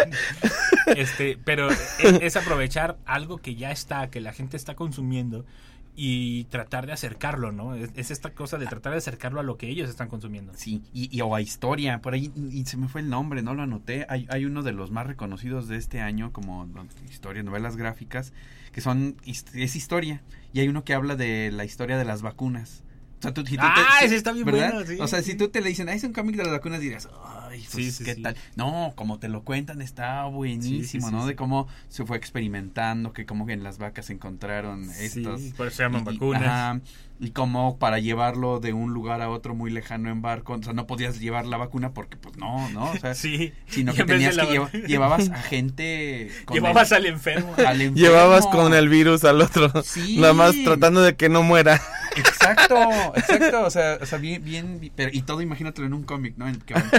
este, 0.95 1.37
pero 1.43 1.69
es, 1.69 1.99
es 1.99 2.35
aprovechar 2.35 2.97
algo 3.05 3.37
que 3.37 3.55
ya 3.55 3.71
está, 3.71 4.09
que 4.09 4.21
la 4.21 4.33
gente 4.33 4.57
está 4.57 4.75
consumiendo 4.75 5.45
y 5.95 6.45
tratar 6.45 6.85
de 6.87 6.93
acercarlo, 6.93 7.51
¿no? 7.51 7.75
Es, 7.75 7.91
es 7.95 8.11
esta 8.11 8.31
cosa 8.31 8.57
de 8.57 8.65
tratar 8.65 8.93
de 8.93 8.99
acercarlo 8.99 9.39
a 9.39 9.43
lo 9.43 9.57
que 9.57 9.67
ellos 9.69 9.89
están 9.89 10.07
consumiendo. 10.07 10.53
Sí, 10.55 10.81
y, 10.93 11.15
y- 11.15 11.21
o 11.21 11.35
a 11.35 11.41
historia, 11.41 12.01
por 12.01 12.13
ahí, 12.13 12.31
y 12.35 12.65
se 12.65 12.77
me 12.77 12.87
fue 12.87 13.01
el 13.01 13.09
nombre, 13.09 13.41
no 13.41 13.53
lo 13.53 13.63
anoté. 13.63 14.05
Hay, 14.09 14.25
hay 14.29 14.45
uno 14.45 14.63
de 14.63 14.71
los 14.71 14.91
más 14.91 15.05
reconocidos 15.07 15.67
de 15.67 15.77
este 15.77 15.99
año, 16.01 16.31
como 16.31 16.67
historia, 17.09 17.43
novelas 17.43 17.75
gráficas, 17.75 18.33
que 18.71 18.81
son, 18.81 19.17
es 19.25 19.75
historia. 19.75 20.21
Y 20.53 20.59
hay 20.61 20.67
uno 20.67 20.83
que 20.83 20.93
habla 20.93 21.15
de 21.15 21.51
la 21.51 21.65
historia 21.65 21.97
de 21.97 22.05
las 22.05 22.21
vacunas. 22.21 22.83
O 23.21 23.23
sea, 23.23 23.33
tú, 23.35 23.45
si 23.45 23.55
tú 23.55 23.61
Ah, 23.63 23.97
te- 23.99 24.07
ese 24.07 24.15
está 24.15 24.31
bien 24.31 24.45
¿verdad? 24.45 24.71
bueno, 24.73 24.87
sí, 24.87 24.97
O 24.99 25.07
sea, 25.07 25.21
sí. 25.21 25.31
si 25.33 25.37
tú 25.37 25.49
te 25.49 25.61
le 25.61 25.69
dicen, 25.69 25.87
ah, 25.89 25.93
es 25.93 26.03
un 26.03 26.11
cómic 26.11 26.35
de 26.37 26.41
las 26.43 26.51
vacunas, 26.51 26.79
dirías, 26.81 27.07
ay, 27.23 27.63
pues, 27.71 27.85
Sí, 27.85 27.91
sí, 27.91 28.03
¿qué 28.03 28.15
sí. 28.15 28.23
tal? 28.23 28.35
No, 28.55 28.93
como 28.95 29.19
te 29.19 29.27
lo 29.29 29.43
cuentan, 29.43 29.79
está 29.83 30.25
buenísimo, 30.25 31.07
sí, 31.07 31.13
¿no? 31.13 31.21
sí. 31.21 31.27
De 31.27 31.35
cómo 31.35 31.67
se 31.87 32.03
fue 32.03 32.17
experimentando, 32.17 33.13
que 33.13 33.27
como 33.27 33.45
que 33.45 33.53
en 33.53 33.61
las 33.63 33.77
vacas 33.77 34.07
se 34.07 34.13
encontraron 34.13 34.89
estos... 34.99 35.39
Sí, 35.39 35.53
por 35.55 35.67
eso 35.67 35.77
se 35.77 35.83
llaman 35.83 36.01
Y- 36.01 36.05
vacunas. 36.05 36.41
ajá, 36.43 36.81
y 37.19 37.29
como 37.29 37.77
para 37.77 37.99
llevarlo 37.99 38.59
de 38.59 38.73
un 38.73 38.91
lugar 38.93 39.21
a 39.21 39.29
otro 39.29 39.53
muy 39.53 39.69
lejano 39.69 40.09
en 40.09 40.23
barco, 40.23 40.53
o 40.53 40.63
sea, 40.63 40.73
no 40.73 40.87
podías 40.87 41.19
llevar 41.19 41.45
la 41.45 41.57
vacuna 41.57 41.93
porque 41.93 42.17
pues 42.17 42.35
no, 42.37 42.67
¿no? 42.69 42.89
O 42.89 42.97
sea, 42.97 43.13
Sí. 43.21 43.53
sino 43.67 43.93
que 43.93 44.03
tenías 44.03 44.35
que 44.35 44.47
llevar, 44.47 44.71
llevabas 44.71 45.29
a 45.29 45.35
gente 45.43 46.31
con 46.45 46.55
Llevabas 46.55 46.91
el- 46.91 46.97
al 46.97 47.05
enfermo. 47.05 47.53
al 47.57 47.81
enfermo. 47.81 47.95
Llevabas 47.97 48.47
con 48.47 48.73
el 48.73 48.89
virus 48.89 49.23
al 49.25 49.39
otro, 49.41 49.71
Sí. 49.83 50.17
nada 50.19 50.33
más 50.33 50.55
tratando 50.63 51.01
de 51.01 51.15
que 51.15 51.29
no 51.29 51.43
muera. 51.43 51.79
Exacto, 52.15 52.75
exacto, 53.15 53.61
o 53.63 53.69
sea, 53.69 53.97
o 54.01 54.05
sea 54.05 54.17
bien, 54.17 54.43
bien, 54.43 54.91
pero, 54.95 55.09
y 55.13 55.21
todo 55.21 55.41
imagínatelo 55.41 55.87
en 55.87 55.93
un 55.93 56.03
cómic, 56.03 56.35
¿no? 56.37 56.47
En, 56.47 56.59
que 56.61 56.73
van, 56.73 56.89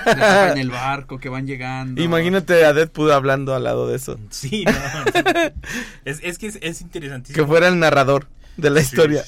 en 0.53 0.59
el 0.59 0.71
barco, 0.71 1.19
que 1.19 1.29
van 1.29 1.47
llegando. 1.47 2.03
Imagínate 2.03 2.65
a 2.65 2.73
Deadpool 2.73 3.13
hablando 3.13 3.55
al 3.55 3.65
lado 3.65 3.89
de 3.89 3.97
eso. 3.97 4.19
Sí, 4.31 4.65
no. 4.65 4.73
Es, 6.05 6.21
es 6.23 6.39
que 6.39 6.47
es, 6.47 6.59
es 6.63 6.81
interesantísimo. 6.81 7.45
Que 7.45 7.49
fuera 7.49 7.69
el 7.69 7.79
narrador. 7.79 8.27
de 8.57 8.71
la 8.71 8.81
historia. 8.81 9.25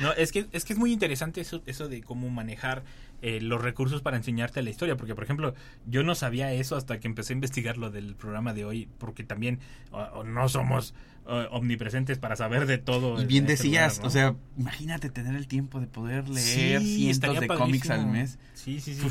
No, 0.00 0.12
es 0.12 0.30
que, 0.32 0.46
es 0.52 0.64
que 0.64 0.72
es 0.74 0.78
muy 0.78 0.92
interesante 0.92 1.40
eso, 1.40 1.62
eso 1.66 1.88
de 1.88 2.02
cómo 2.02 2.28
manejar 2.30 2.82
eh, 3.22 3.40
los 3.40 3.60
recursos 3.60 4.00
para 4.00 4.16
enseñarte 4.16 4.62
la 4.62 4.70
historia. 4.70 4.96
Porque, 4.96 5.14
por 5.14 5.24
ejemplo, 5.24 5.54
yo 5.86 6.02
no 6.04 6.14
sabía 6.14 6.52
eso 6.52 6.76
hasta 6.76 7.00
que 7.00 7.08
empecé 7.08 7.32
a 7.32 7.34
investigar 7.34 7.76
lo 7.78 7.90
del 7.90 8.14
programa 8.14 8.54
de 8.54 8.64
hoy. 8.64 8.88
Porque 8.98 9.24
también 9.24 9.58
o- 9.90 9.98
o 10.20 10.24
no 10.24 10.48
somos 10.48 10.94
omnipresentes 11.26 12.18
para 12.18 12.36
saber 12.36 12.66
de 12.66 12.78
todo. 12.78 13.18
Y 13.18 13.22
en 13.22 13.28
bien 13.28 13.44
este 13.44 13.64
decías, 13.64 13.98
lugar, 13.98 14.02
¿no? 14.02 14.08
o 14.08 14.10
sea, 14.10 14.34
imagínate 14.58 15.10
tener 15.10 15.36
el 15.36 15.46
tiempo 15.46 15.80
de 15.80 15.86
poder 15.86 16.28
leer 16.28 16.80
Sí, 16.82 16.96
cientos 16.96 17.40
de 17.40 17.46
cómics 17.46 17.90
al 17.90 18.06
mes. 18.06 18.38
Sí, 18.54 18.80
sí, 18.80 18.94
sí. 18.94 19.06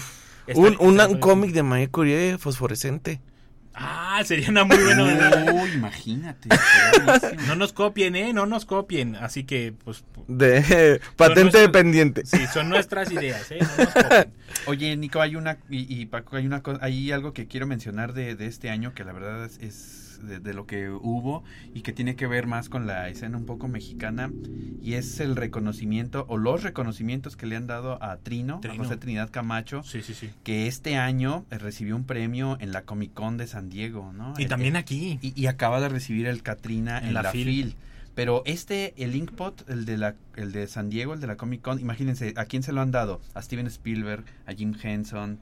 Un, 0.56 0.74
Estaría- 0.98 1.20
cómic 1.20 1.52
de 1.52 1.64
Marie 1.64 1.90
Curie 1.90 2.38
fosforescente. 2.38 3.22
Ah, 3.82 4.22
sería 4.26 4.50
una 4.50 4.66
muy 4.66 4.76
buena. 4.78 5.54
Uy, 5.54 5.70
imagínate. 5.74 6.50
No 7.48 7.56
nos 7.56 7.72
copien, 7.72 8.16
¿eh? 8.18 8.34
No 8.34 8.46
nos 8.46 8.66
copien. 8.66 9.16
Así 9.16 9.46
que, 9.46 9.74
pues, 9.86 10.04
De 10.28 11.00
patente 11.16 11.44
nuestros- 11.44 11.70
pendiente. 11.70 12.26
sí, 12.26 12.40
son 12.54 12.68
nuestras 12.68 13.10
ideas, 13.12 13.50
¿eh? 13.52 13.60
No 13.62 13.84
nos 13.86 13.94
copien. 13.94 14.34
Oye, 14.66 14.98
Nico, 14.98 15.22
hay 15.22 15.36
una 15.38 15.60
y, 15.70 16.02
y 16.02 16.06
Paco, 16.08 16.36
hay 16.36 16.46
una 16.46 16.62
cosa, 16.62 16.80
hay 16.84 17.12
algo 17.12 17.32
que 17.32 17.48
quiero 17.48 17.68
mencionar 17.68 18.12
de, 18.14 18.36
de 18.36 18.48
este 18.48 18.70
año 18.70 18.94
que 18.94 19.06
la 19.06 19.14
verdad 19.14 19.46
es, 19.46 19.58
es 19.60 20.09
de, 20.20 20.40
de 20.40 20.54
lo 20.54 20.66
que 20.68 20.90
hubo 20.90 21.44
y 21.74 21.82
que 21.82 21.94
tiene 21.94 22.16
que 22.16 22.28
ver 22.28 22.48
más 22.48 22.70
con 22.70 22.88
la 22.88 23.10
escena 23.10 23.38
un 23.38 23.46
poco 23.46 23.68
mexicana 23.68 24.32
y 24.82 24.94
es 24.94 25.20
el 25.20 25.36
reconocimiento 25.36 26.26
o 26.30 26.38
los 26.38 26.64
reconocimientos 26.64 27.36
que 27.36 27.46
le 27.46 27.56
han 27.56 27.68
dado 27.68 28.02
a 28.04 28.18
Trino, 28.18 28.60
Trino. 28.62 28.76
a 28.76 28.78
José 28.86 28.98
Trinidad 28.98 29.30
Camacho, 29.32 29.84
Sí, 29.84 30.02
sí, 30.02 30.14
sí. 30.14 30.30
que 30.44 30.68
este 30.68 30.96
año 30.98 31.46
eh, 31.52 31.58
recibió 31.58 31.96
un 31.96 32.04
premio 32.06 32.58
en 32.60 32.72
la 32.72 32.84
Comic 32.84 33.14
Con 33.14 33.38
de 33.38 33.48
San 33.48 33.70
Diego, 33.70 34.14
¿no? 34.14 34.34
Y 34.38 34.44
El- 34.44 34.50
también 34.50 34.76
aquí. 34.76 35.20
y, 35.22 35.40
y 35.40 35.48
acaba 35.48 35.80
de 35.82 35.90
recibir 35.90 36.28
el 36.28 36.44
Katrina 36.44 37.00
en, 37.00 37.08
En 37.10 37.14
la, 37.14 37.24
la 37.24 37.32
FIL. 37.32 37.46
FIL. 37.46 37.76
Pero 38.16 38.42
este, 38.46 38.94
el 39.02 39.16
Inkpot, 39.16 39.70
el 39.70 39.86
de, 39.86 39.98
la, 39.98 40.16
el 40.36 40.52
de 40.52 40.68
San 40.68 40.90
Diego, 40.90 41.14
el 41.14 41.22
de 41.22 41.28
la 41.28 41.38
Comic 41.38 41.62
Con, 41.62 41.80
imagínense, 41.80 42.34
¿a 42.36 42.46
quién 42.46 42.64
se 42.64 42.74
lo 42.74 42.82
han 42.82 42.92
dado? 42.92 43.22
A 43.34 43.42
Steven 43.42 43.68
Spielberg, 43.68 44.26
a 44.46 44.52
Jim 44.54 44.74
Henson, 44.82 45.40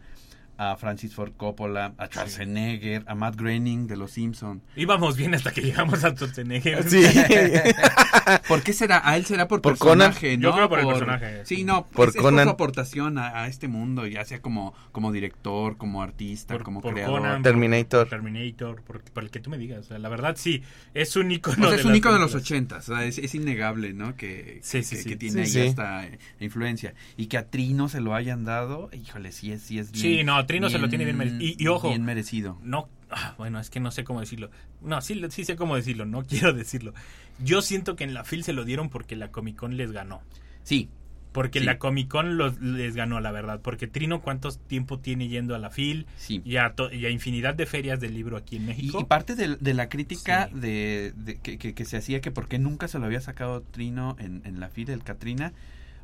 a 0.57 0.75
Francis 0.77 1.13
Ford 1.13 1.31
Coppola, 1.37 1.93
a 1.97 2.07
Schwarzenegger, 2.07 3.03
a 3.07 3.15
Matt 3.15 3.35
Groening 3.35 3.87
de 3.87 3.95
Los 3.97 4.11
Simpson. 4.11 4.61
Íbamos 4.75 5.15
bien 5.17 5.33
hasta 5.35 5.51
que 5.51 5.61
llegamos 5.61 6.03
a 6.03 6.11
Schwarzenegger. 6.15 6.83
Sí. 6.89 7.03
¿Por 8.47 8.61
qué 8.63 8.73
será? 8.73 9.01
A 9.07 9.17
él 9.17 9.25
será 9.25 9.47
por, 9.47 9.61
Por 9.61 9.77
Conan. 9.77 10.09
personaje, 10.11 10.37
¿no? 10.37 10.49
Yo 10.49 10.55
creo 10.55 10.69
por 10.69 10.79
el 10.79 10.87
personaje. 10.87 11.45
Sí, 11.45 11.63
no, 11.63 11.85
Por 11.87 12.09
es, 12.09 12.15
es 12.15 12.21
Conan. 12.21 12.45
su 12.45 12.49
aportación 12.51 13.17
a, 13.17 13.43
a 13.43 13.47
este 13.47 13.67
mundo, 13.67 14.05
ya 14.05 14.25
sea 14.25 14.41
como, 14.41 14.73
como 14.91 15.11
director, 15.11 15.77
como 15.77 16.01
artista, 16.01 16.53
Por- 16.55 16.63
como 16.63 16.81
por 16.81 16.93
creador. 16.93 17.19
Conan, 17.21 17.43
Terminator. 17.43 18.09
Terminator, 18.09 18.81
por, 18.83 19.01
por 19.01 19.23
el 19.23 19.29
que 19.29 19.39
tú 19.39 19.49
me 19.49 19.57
digas. 19.57 19.79
O 19.79 19.83
sea, 19.83 19.99
la 19.99 20.09
verdad, 20.09 20.35
sí, 20.37 20.63
es 20.93 21.15
un 21.15 21.27
O 21.27 21.31
icono 21.31 21.67
sea, 21.69 21.75
es 21.77 21.85
un 21.85 21.91
las 21.91 21.97
ícono 21.99 22.15
de 22.15 22.19
los 22.21 22.35
ochentas, 22.35 22.89
o 22.89 22.95
sea, 22.95 23.05
es, 23.05 23.17
es 23.17 23.35
innegable, 23.35 23.93
¿no? 23.93 24.15
Que, 24.15 24.59
Sí, 24.63 24.79
que, 24.79 24.83
sí, 24.83 24.95
que- 24.95 25.01
sí. 25.03 25.09
que 25.09 25.15
tiene 25.15 25.45
Sí, 25.45 25.59
ahí 25.59 25.65
sí. 25.65 25.69
esta 25.69 26.05
eh, 26.05 26.19
influencia. 26.39 26.93
Y 27.15 27.27
que 27.27 27.37
a 27.37 27.47
Trino 27.47 27.89
se 27.89 28.01
lo 28.01 28.13
hayan 28.15 28.43
dado, 28.45 28.89
híjole, 28.93 29.31
sí 29.31 29.51
es, 29.51 29.61
sí 29.61 29.79
es 29.79 29.91
bien. 29.91 30.01
Sí, 30.01 30.23
no, 30.23 30.45
Trino 30.47 30.69
se 30.69 30.79
lo 30.79 30.89
tiene 30.89 31.03
bien 31.05 31.17
merecido. 31.17 31.41
Y- 31.43 31.55
y 31.59 31.67
ojo. 31.67 31.89
Bien 31.89 32.03
merecido. 32.03 32.57
No, 32.63 32.89
ah, 33.11 33.35
bueno, 33.37 33.59
es 33.59 33.69
que 33.69 33.79
no 33.79 33.91
sé 33.91 34.03
cómo 34.03 34.19
decirlo. 34.21 34.49
No, 34.81 35.01
sí, 35.01 35.21
sí 35.29 35.43
sé 35.45 35.55
cómo 35.55 35.75
decirlo, 35.75 36.05
no 36.05 36.23
quiero 36.25 36.53
decirlo. 36.53 36.93
Yo 37.39 37.61
siento 37.61 37.95
que 37.95 38.03
en 38.03 38.13
la 38.13 38.23
FIL 38.23 38.43
se 38.43 38.53
lo 38.53 38.65
dieron 38.65 38.89
porque 38.89 39.15
la 39.15 39.31
Comic 39.31 39.55
Con 39.57 39.77
les 39.77 39.91
ganó. 39.91 40.21
Sí, 40.63 40.89
Porque 41.33 41.59
Sí. 41.59 41.65
la 41.65 41.77
Comic 41.77 42.07
Con 42.07 42.37
los, 42.37 42.59
les 42.61 42.95
ganó, 42.95 43.19
la 43.19 43.31
verdad. 43.31 43.59
Porque 43.61 43.85
Trino, 43.85 44.21
¿cuánto 44.21 44.49
tiempo 44.51 44.97
tiene 44.97 45.27
yendo 45.27 45.53
a 45.53 45.59
la 45.59 45.69
FIL? 45.69 46.07
sí. 46.17 46.41
Y 46.43 46.55
a, 46.57 46.73
to- 46.73 46.91
y 46.91 47.05
a 47.05 47.11
infinidad 47.11 47.53
de 47.53 47.67
ferias 47.67 47.99
del 47.99 48.15
libro 48.15 48.37
aquí 48.37 48.55
en 48.55 48.65
México. 48.65 48.99
y 48.99 49.03
parte 49.03 49.35
de, 49.35 49.55
de 49.57 49.73
la 49.75 49.87
crítica 49.87 50.47
Sí. 50.51 50.59
de, 50.59 51.13
de- 51.15 51.35
que, 51.39 51.59
que- 51.59 51.75
que 51.75 51.85
se 51.85 51.97
hacía 51.97 52.21
que 52.21 52.31
por 52.31 52.47
qué 52.47 52.57
nunca 52.57 52.87
se 52.87 52.97
lo 52.97 53.05
había 53.05 53.21
sacado 53.21 53.61
Trino 53.61 54.15
en, 54.17 54.41
en 54.45 54.59
la 54.59 54.69
fila 54.69 54.91
del 54.91 55.03
Katrina, 55.03 55.53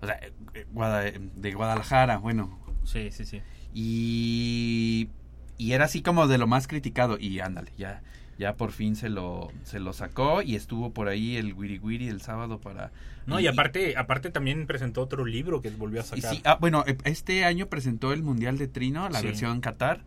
o 0.02 0.06
sea, 0.06 0.20
eh, 0.54 0.66
Guada- 0.72 1.02
de 1.12 1.54
Guadalajara, 1.54 2.18
bueno, 2.18 2.60
Sí, 2.84 3.10
sí, 3.12 3.26
sí. 3.26 3.42
Y, 3.74 5.10
y 5.58 5.72
era 5.74 5.86
así 5.86 6.02
como 6.02 6.28
de 6.28 6.38
lo 6.38 6.48
más 6.48 6.68
criticado 6.68 7.18
y 7.20 7.40
ándale, 7.40 7.72
ya 7.78 8.02
ya 8.40 8.56
por 8.56 8.72
fin 8.72 8.96
se 8.96 9.10
lo 9.10 9.52
se 9.64 9.80
lo 9.80 9.94
sacó 9.94 10.42
y 10.42 10.56
estuvo 10.56 10.92
por 10.92 11.08
ahí 11.08 11.36
el 11.38 11.54
Wiri 11.54 11.78
Wiri 11.78 12.08
el 12.08 12.20
sábado 12.22 12.60
para 12.60 12.92
No, 13.28 13.40
y 13.40 13.48
aparte, 13.48 13.96
aparte 13.96 14.32
también 14.32 14.66
presentó 14.66 15.02
otro 15.02 15.24
libro 15.26 15.62
que 15.62 15.70
volvió 15.70 16.02
a 16.02 16.04
sacar. 16.04 16.34
sí, 16.36 16.42
ah, 16.44 16.58
bueno, 16.60 16.84
eh, 16.88 16.98
este 17.06 17.46
año 17.46 17.68
presentó 17.68 18.12
el 18.12 18.24
Mundial 18.24 18.58
de 18.58 18.68
Trino, 18.68 19.08
la 19.10 19.20
Sí. 19.20 19.28
versión 19.28 19.62
Qatar. 19.62 20.02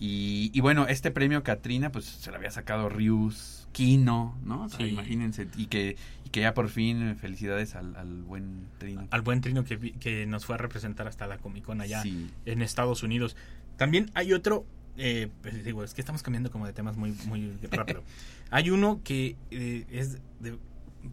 Y, 0.00 0.50
y 0.52 0.60
bueno, 0.60 0.86
este 0.88 1.12
premio 1.12 1.44
Katrina, 1.44 1.92
pues 1.92 2.04
se 2.06 2.30
lo 2.32 2.36
había 2.36 2.50
sacado 2.50 2.88
Rius, 2.88 3.61
Kino, 3.72 4.38
¿no? 4.44 4.64
O 4.64 4.68
sea, 4.68 4.78
Sí. 4.78 4.84
imagínense. 4.92 5.48
Y 5.56 5.66
que, 5.66 5.96
y 6.24 6.30
que 6.30 6.40
ya 6.40 6.54
por 6.54 6.68
fin, 6.68 7.02
eh, 7.02 7.14
felicidades 7.14 7.74
al, 7.74 7.96
al 7.96 8.22
buen 8.22 8.66
Trino. 8.78 9.06
Al 9.10 9.22
buen 9.22 9.40
Trino 9.40 9.64
que, 9.64 9.78
que 9.78 10.26
nos 10.26 10.44
fue 10.46 10.54
a 10.54 10.58
representar 10.58 11.06
hasta 11.08 11.26
la 11.26 11.38
Comic 11.38 11.64
Con 11.64 11.80
allá 11.80 12.02
Sí. 12.02 12.30
en 12.46 12.62
Estados 12.62 13.02
Unidos. 13.02 13.36
También 13.76 14.10
hay 14.14 14.32
otro, 14.32 14.64
eh, 14.96 15.28
pues, 15.42 15.64
digo, 15.64 15.82
es 15.84 15.94
que 15.94 16.00
estamos 16.02 16.22
cambiando 16.22 16.50
como 16.50 16.66
de 16.66 16.72
temas 16.72 16.96
muy, 16.96 17.12
muy 17.26 17.56
rápido. 17.70 18.02
hay 18.50 18.70
uno 18.70 19.00
que 19.02 19.36
eh, 19.50 19.84
es, 19.90 20.18
de- 20.40 20.58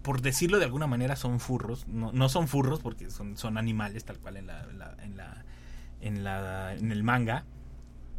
por 0.04 0.22
decirlo 0.22 0.60
de 0.60 0.66
alguna 0.66 0.86
manera, 0.86 1.16
son 1.16 1.40
furros. 1.40 1.88
No, 1.88 2.12
no 2.12 2.30
son 2.30 2.48
furros 2.48 2.80
porque 2.80 3.10
son, 3.10 3.38
son 3.38 3.58
animales, 3.58 4.06
tal 4.06 4.20
cual 4.20 4.38
en 4.38 4.48
la, 4.48 4.66
la- 4.78 4.96
en 5.04 5.18
la, 5.18 5.46
en 6.02 6.24
la, 6.24 6.76
en 6.76 6.92
el 6.92 7.04
manga. 7.04 7.46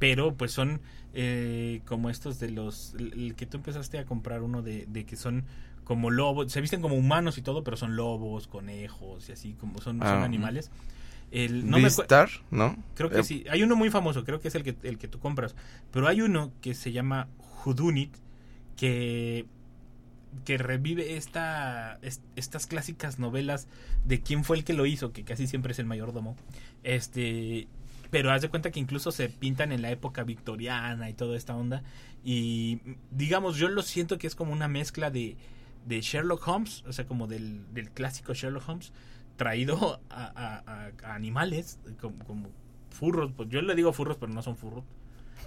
Pero 0.01 0.35
pues 0.35 0.51
son 0.51 0.81
eh, 1.15 1.81
como 1.87 2.11
estos 2.11 2.41
de 2.41 2.51
los, 2.51 2.95
el, 2.99 3.35
que 3.37 3.47
tú 3.47 3.59
empezaste 3.59 3.99
a 4.01 4.05
comprar 4.07 4.43
uno 4.43 4.63
de, 4.63 4.87
de 4.87 5.05
que 5.07 5.15
son 5.15 5.45
como 5.85 6.11
lobos, 6.11 6.51
se 6.51 6.61
visten 6.61 6.81
como 6.83 6.97
humanos 6.97 7.39
y 7.39 7.43
todo, 7.43 7.63
pero 7.63 7.77
son 7.77 7.95
lobos, 7.97 8.47
conejos 8.49 9.29
y 9.29 9.33
así, 9.33 9.53
como 9.55 9.81
son, 9.81 9.99
son 9.99 10.07
Ah. 10.09 10.25
animales. 10.25 10.71
El, 11.33 11.69
no 11.71 11.79
me 11.79 11.85
acu- 11.89 11.99
Beastar, 11.99 12.29
¿no? 12.51 12.77
Creo 12.97 13.09
que 13.11 13.21
Eh, 13.21 13.25
sí. 13.25 13.45
Hay 13.51 13.63
uno 13.63 13.77
muy 13.77 13.89
famoso, 13.91 14.25
creo 14.25 14.41
que 14.41 14.49
es 14.49 14.55
el 14.57 14.65
que, 14.65 14.75
el 14.83 14.99
que 14.99 15.07
tú 15.07 15.21
compras. 15.21 15.55
Pero 15.93 16.09
hay 16.09 16.23
uno 16.23 16.51
que 16.61 16.75
se 16.75 16.91
llama 16.93 17.29
Hudunit, 17.65 18.13
que, 18.77 19.47
que 20.45 20.59
revive 20.59 21.17
esta, 21.17 21.99
es- 22.03 22.21
estas 22.37 22.67
clásicas 22.67 23.19
novelas 23.19 23.69
de 24.05 24.21
quién 24.21 24.45
fue 24.45 24.57
el 24.57 24.65
que 24.65 24.73
lo 24.73 24.87
hizo, 24.87 25.13
que 25.13 25.25
casi 25.25 25.47
siempre 25.47 25.73
es 25.73 25.79
el 25.79 25.87
mayordomo. 25.87 26.37
Este, 26.85 27.69
pero 28.11 28.31
haz 28.33 28.43
de 28.43 28.49
cuenta 28.49 28.71
que 28.71 28.81
incluso 28.81 29.13
se 29.13 29.29
pintan 29.29 29.73
en 29.73 29.83
la 29.83 29.91
época 29.91 30.25
victoriana 30.25 31.09
y 31.11 31.15
toda 31.15 31.37
esta 31.37 31.55
onda. 31.57 31.83
Y 32.25 32.81
digamos, 33.11 33.57
yo 33.57 33.69
lo 33.69 33.83
siento 33.83 34.19
que 34.19 34.27
es 34.27 34.35
como 34.35 34.53
una 34.53 34.69
mezcla 34.69 35.11
de, 35.11 35.37
de 35.87 36.01
Sherlock 36.01 36.47
Holmes, 36.47 36.85
o 36.87 36.93
sea, 36.93 37.07
como 37.07 37.27
del, 37.27 37.73
del 37.73 37.91
clásico 37.91 38.35
Sherlock 38.35 38.69
Holmes, 38.69 38.93
traído 39.37 40.01
a, 40.11 40.25
a- 40.25 40.63
a- 40.67 40.91
a 41.05 41.15
animales, 41.15 41.79
como, 42.01 42.19
como 42.25 42.49
furros, 42.91 43.33
pues 43.37 43.49
yo 43.49 43.63
le 43.63 43.75
digo 43.75 43.93
furros, 43.93 44.17
pero 44.19 44.33
no 44.33 44.43
son 44.43 44.57
furros. 44.57 44.85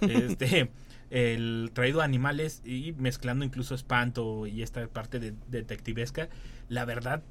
Este, 0.00 0.70
el 1.10 1.70
traído 1.72 2.00
a 2.00 2.04
animales 2.04 2.62
y 2.64 2.92
mezclando 2.98 3.44
incluso 3.44 3.74
espanto 3.76 4.46
y 4.48 4.62
esta 4.62 4.86
parte 4.88 5.20
de 5.20 5.34
detectivesca. 5.48 6.28
La 6.68 6.84
verdad, 6.84 7.22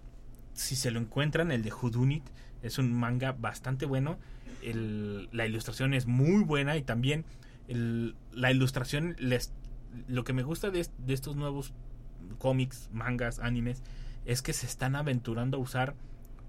si 0.54 0.76
se 0.78 0.90
lo 0.92 1.00
encuentran, 1.02 1.52
el 1.52 1.62
de 1.64 1.74
Hudunit 1.74 2.24
es 2.64 2.78
un 2.80 2.92
manga 2.94 3.34
bastante 3.34 3.86
bueno. 3.86 4.18
El- 4.62 5.30
la 5.32 5.46
ilustración 5.46 5.94
es 5.94 6.08
muy 6.08 6.44
buena 6.44 6.78
y 6.78 6.82
también 6.82 7.26
el- 7.68 8.16
la 8.34 8.52
ilustración, 8.52 9.16
les, 9.20 9.54
lo 10.08 10.24
que 10.24 10.34
me 10.34 10.44
gusta 10.44 10.72
de, 10.72 10.88
de 10.98 11.14
estos 11.14 11.36
nuevos 11.36 11.74
cómics, 12.40 12.90
mangas, 12.92 13.40
animes, 13.40 13.84
es 14.26 14.42
que 14.42 14.54
se 14.54 14.66
están 14.66 14.96
aventurando 14.96 15.58
a 15.58 15.60
usar 15.60 15.96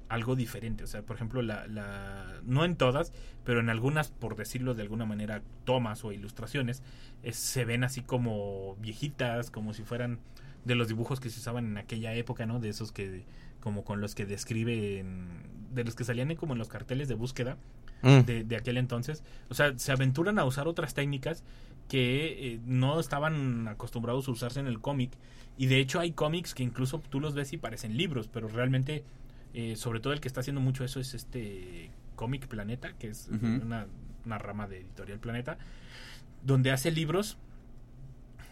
algo 0.09 0.37
diferente. 0.37 0.85
O 0.85 0.87
sea, 0.87 1.03
por 1.03 1.16
ejemplo, 1.16 1.42
la, 1.42 1.66
la- 1.66 2.40
no 2.44 2.64
en 2.64 2.77
todas, 2.77 3.12
pero 3.44 3.61
en 3.61 3.68
algunas, 3.70 4.09
por 4.09 4.37
decirlo 4.37 4.74
de 4.74 4.83
alguna 4.83 5.07
manera, 5.07 5.42
tomas 5.64 6.05
o 6.05 6.12
ilustraciones, 6.12 6.83
es- 7.22 7.37
se 7.37 7.64
ven 7.64 7.85
así 7.85 8.03
como 8.03 8.77
viejitas, 8.77 9.50
como 9.50 9.72
si 9.74 9.83
fueran 9.83 10.20
de 10.64 10.74
los 10.74 10.88
dibujos 10.88 11.20
que 11.20 11.31
se 11.31 11.40
usaban 11.40 11.66
en 11.66 11.79
aquella 11.79 12.14
época, 12.14 12.46
¿no? 12.46 12.61
De 12.61 12.68
esos 12.70 12.92
que, 12.92 13.24
como 13.64 13.83
con 13.83 14.03
los 14.03 14.14
que 14.14 14.27
describen, 14.27 15.27
de 15.72 15.85
los 15.85 15.94
que 15.94 16.05
salían 16.05 16.33
como 16.37 16.53
en 16.53 16.59
los 16.59 16.68
carteles 16.68 17.09
de 17.09 17.14
búsqueda 17.14 17.57
mm, 18.03 18.20
de, 18.20 18.44
de 18.44 18.57
aquel 18.57 18.77
entonces. 18.77 19.24
O 19.48 19.55
sea, 19.55 19.77
se 19.79 19.90
aventuran 19.90 20.38
a 20.38 20.44
usar 20.44 20.68
otras 20.68 20.92
técnicas 20.92 21.42
que 21.88 22.53
eh, 22.53 22.61
no 22.66 23.00
estaban 23.00 23.66
acostumbrados 23.66 24.29
a 24.29 24.33
usarse 24.33 24.61
en 24.61 24.66
el 24.66 24.81
cómic. 24.81 25.12
Y 25.57 25.66
de 25.66 25.81
hecho 25.81 25.98
hay 25.98 26.12
cómics 26.12 26.53
que 26.55 26.62
incluso 26.62 27.00
tú 27.00 27.20
los 27.20 27.35
ves 27.35 27.55
y 27.55 27.57
parecen 27.57 27.96
libros, 27.96 28.29
pero 28.31 28.48
realmente, 28.48 29.03
eh, 29.54 29.77
sobre 29.77 30.00
todo 30.00 30.12
el 30.12 30.21
que 30.21 30.29
está 30.29 30.40
haciendo 30.40 30.60
mucho 30.60 30.85
eso 30.85 31.00
es 31.00 31.15
este 31.15 31.90
Cómic 32.15 32.46
Planeta, 32.46 32.92
que 32.98 33.08
es 33.08 33.31
una, 33.31 33.87
una 34.27 34.38
rama 34.38 34.69
de 34.69 34.81
Editorial 34.81 35.21
Planeta, 35.21 35.56
donde 36.42 36.71
hace 36.71 36.90
libros. 36.90 37.38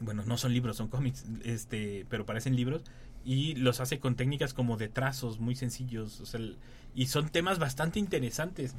Bueno, 0.00 0.24
no 0.26 0.38
son 0.38 0.54
libros, 0.54 0.78
son 0.78 0.88
cómics, 0.88 1.26
este, 1.44 2.06
pero 2.08 2.24
parecen 2.24 2.56
libros 2.56 2.82
y 3.24 3.54
los 3.54 3.80
hace 3.80 3.98
con 3.98 4.14
técnicas 4.16 4.54
como 4.54 4.76
de 4.76 4.88
trazos 4.88 5.38
muy 5.40 5.54
sencillos, 5.54 6.20
o 6.20 6.26
sea, 6.26 6.40
el- 6.40 6.56
y 6.94 7.06
son 7.06 7.28
temas 7.28 7.58
bastante 7.58 7.98
interesantes. 7.98 8.74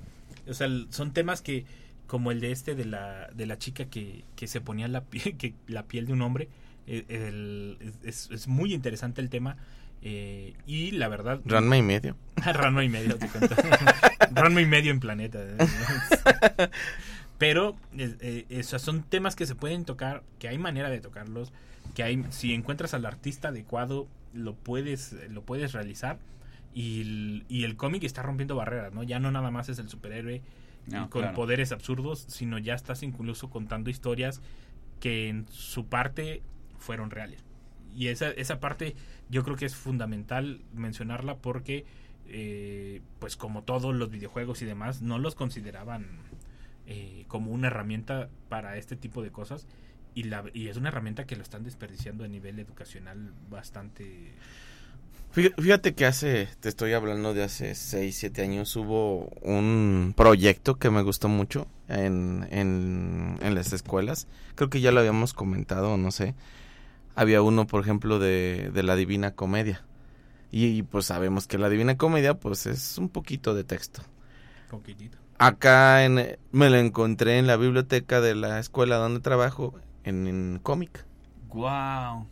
O 0.47 0.53
sea, 0.53 0.67
son 0.89 1.13
temas 1.13 1.41
que 1.41 1.65
como 2.07 2.31
el 2.31 2.41
de 2.41 2.51
este 2.51 2.75
de 2.75 2.85
la 2.85 3.29
de 3.33 3.45
la 3.45 3.57
chica 3.57 3.85
que, 3.85 4.23
que 4.35 4.47
se 4.47 4.59
ponía 4.61 4.87
la 4.87 5.01
piel 5.05 5.37
que 5.37 5.53
la 5.67 5.83
piel 5.83 6.05
de 6.05 6.13
un 6.13 6.21
hombre 6.21 6.49
eh, 6.87 7.05
el- 7.09 7.93
es, 8.03 8.29
es 8.31 8.47
muy 8.47 8.73
interesante 8.73 9.21
el 9.21 9.29
tema 9.29 9.55
Eh, 10.05 10.53
y 10.67 10.91
la 10.91 11.07
verdad... 11.07 11.39
Ranma 11.45 11.77
y 11.77 11.81
medio. 11.81 12.17
Ranma 12.35 12.83
y 12.83 12.89
medio, 12.89 13.15
te 13.17 13.29
cuento. 13.29 13.55
Ranma 14.35 14.59
y 14.59 14.65
medio 14.65 14.91
en 14.91 14.99
planeta. 14.99 15.39
Pero 17.37 17.75
eh, 17.97 18.15
eh, 18.21 18.45
esos 18.49 18.81
son 18.81 19.03
temas 19.03 19.35
que 19.35 19.45
se 19.45 19.55
pueden 19.55 19.85
tocar, 19.85 20.23
que 20.39 20.47
hay 20.47 20.57
manera 20.57 20.89
de 20.89 20.99
tocarlos, 21.01 21.51
que 21.95 22.03
hay, 22.03 22.23
si 22.29 22.53
encuentras 22.53 22.93
al 22.93 23.05
artista 23.05 23.47
adecuado, 23.49 24.07
lo 24.33 24.55
puedes, 24.55 25.15
lo 25.29 25.43
puedes 25.43 25.73
realizar. 25.73 26.19
Y 26.73 27.01
el, 27.01 27.45
y 27.49 27.63
el 27.65 27.75
cómic 27.75 28.03
está 28.03 28.23
rompiendo 28.23 28.55
barreras, 28.55 28.93
¿no? 28.93 29.03
Ya 29.03 29.19
no 29.19 29.31
nada 29.31 29.51
más 29.51 29.69
es 29.69 29.77
el 29.77 29.89
superhéroe 29.89 30.41
No, 30.87 31.09
con 31.09 31.21
claro. 31.21 31.35
poderes 31.35 31.71
absurdos, 31.71 32.25
sino 32.27 32.57
ya 32.57 32.73
estás 32.73 33.03
incluso 33.03 33.49
contando 33.49 33.89
historias 33.91 34.41
que 34.99 35.29
en 35.29 35.45
su 35.49 35.85
parte 35.85 36.41
fueron 36.79 37.11
reales. 37.11 37.43
Y 37.95 38.07
esa, 38.07 38.29
esa 38.31 38.59
parte 38.59 38.95
yo 39.29 39.43
creo 39.43 39.55
que 39.55 39.65
es 39.65 39.75
fundamental 39.75 40.61
mencionarla 40.73 41.37
porque, 41.37 41.85
eh, 42.27 43.01
pues 43.19 43.37
como 43.37 43.61
todos 43.63 43.93
los 43.93 44.09
videojuegos 44.09 44.61
y 44.63 44.65
demás, 44.65 45.01
no 45.03 45.19
los 45.19 45.35
consideraban 45.35 46.07
eh, 46.87 47.25
como 47.27 47.51
una 47.51 47.67
herramienta 47.67 48.29
para 48.49 48.77
este 48.77 48.95
tipo 48.95 49.21
de 49.21 49.29
cosas. 49.31 49.67
Y, 50.15 50.23
la, 50.23 50.43
y 50.53 50.67
es 50.67 50.77
una 50.77 50.89
herramienta 50.89 51.25
que 51.25 51.35
lo 51.35 51.41
están 51.43 51.63
desperdiciando 51.63 52.23
a 52.23 52.27
nivel 52.27 52.59
educacional 52.59 53.33
bastante... 53.49 54.41
Fí- 55.33 55.53
Fíjate 55.59 55.95
que 55.95 56.05
hace, 56.05 56.47
te 56.59 56.69
estoy 56.69 56.93
hablando 56.93 57.33
de 57.33 57.43
hace 57.43 57.73
6, 57.75 58.15
7 58.17 58.43
años, 58.43 58.75
hubo 58.75 59.29
un 59.41 60.13
proyecto 60.15 60.75
que 60.75 60.91
me 60.91 61.01
gustó 61.01 61.27
mucho 61.27 61.67
en, 61.87 62.47
en, 62.51 63.37
en 63.41 63.55
las 63.55 63.73
escuelas. 63.73 64.27
Creo 64.55 64.69
que 64.69 64.81
ya 64.81 64.91
lo 64.91 64.99
habíamos 64.99 65.33
comentado, 65.33 65.97
no 65.97 66.11
sé. 66.11 66.35
Había 67.15 67.41
uno, 67.43 67.67
por 67.67 67.81
ejemplo, 67.83 68.19
de, 68.19 68.71
de 68.73 68.83
la 68.83 68.95
Divina 68.95 69.31
Comedia. 69.35 69.83
Y, 70.51 70.83
pues 70.83 71.07
sabemos 71.07 71.47
que 71.47 71.57
la 71.59 71.69
Divina 71.69 71.97
Comedia 71.97 72.35
pues 72.35 72.65
es 72.67 72.97
un 72.97 73.09
poquito 73.09 73.55
de 73.55 73.63
texto. 73.65 74.03
Poquitito. 74.67 75.17
Acá 75.37 76.05
en, 76.05 76.37
me 76.51 76.69
lo 76.69 76.77
encontré 76.77 77.37
en 77.37 77.47
la 77.47 77.57
biblioteca 77.57 78.21
de 78.21 78.35
la 78.35 78.59
escuela 78.59 78.95
donde 78.97 79.19
trabajo, 79.19 79.73
en, 80.03 80.27
en 80.27 80.59
cómic. 80.63 81.05
Wow. 81.53 82.27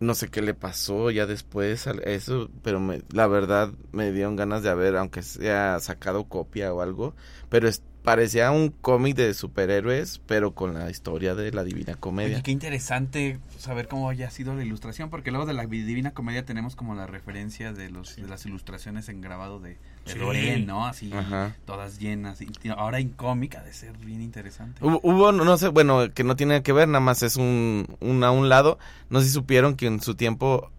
No 0.00 0.14
sé 0.14 0.30
qué 0.30 0.40
le 0.40 0.54
pasó 0.54 1.10
ya 1.10 1.26
después 1.26 1.86
a 1.86 1.90
eso, 1.92 2.50
pero 2.62 2.80
me, 2.80 3.02
la 3.12 3.26
verdad 3.26 3.70
me 3.92 4.12
dieron 4.12 4.34
ganas 4.34 4.62
de 4.62 4.70
haber, 4.70 4.96
aunque 4.96 5.22
sea 5.22 5.78
sacado 5.80 6.24
copia 6.26 6.72
o 6.72 6.80
algo, 6.80 7.14
pero 7.50 7.68
es- 7.68 7.82
parecía 8.02 8.50
un 8.50 8.70
cómic 8.70 9.16
de 9.16 9.34
superhéroes, 9.34 10.20
pero 10.26 10.54
con 10.54 10.74
la 10.74 10.90
historia 10.90 11.34
de 11.34 11.52
la 11.52 11.64
Divina 11.64 11.94
Comedia. 11.94 12.34
Oye, 12.36 12.42
qué 12.42 12.50
interesante 12.50 13.38
saber 13.58 13.88
cómo 13.88 14.08
haya 14.08 14.30
sido 14.30 14.54
la 14.54 14.64
ilustración, 14.64 15.10
porque 15.10 15.30
luego 15.30 15.46
de 15.46 15.52
la 15.52 15.66
Divina 15.66 16.12
Comedia 16.12 16.44
tenemos 16.44 16.76
como 16.76 16.94
la 16.94 17.06
referencia 17.06 17.72
de 17.72 17.90
los 17.90 18.16
de 18.16 18.26
las 18.26 18.46
ilustraciones 18.46 19.08
en 19.08 19.20
grabado 19.20 19.60
de, 19.60 19.70
de 20.06 20.12
Sí. 20.12 20.64
¿no? 20.66 20.86
Así, 20.86 21.12
Ajá. 21.12 21.54
todas 21.66 21.98
llenas. 21.98 22.40
Y 22.40 22.48
ahora 22.70 22.98
en 23.00 23.10
cómic 23.10 23.56
ha 23.56 23.62
de 23.62 23.72
ser 23.72 23.96
bien 23.98 24.22
interesante. 24.22 24.84
Hubo, 24.84 25.00
hubo, 25.02 25.32
no 25.32 25.56
sé, 25.58 25.68
bueno, 25.68 26.12
que 26.14 26.24
no 26.24 26.36
tiene 26.36 26.62
que 26.62 26.72
ver, 26.72 26.88
nada 26.88 27.00
más 27.00 27.22
es 27.22 27.36
un, 27.36 27.86
un 28.00 28.24
a 28.24 28.30
un 28.30 28.48
lado. 28.48 28.78
No 29.10 29.20
sé 29.20 29.26
si 29.26 29.32
supieron 29.32 29.76
que 29.76 29.86
en 29.86 30.00
su 30.00 30.14
tiempo 30.14 30.70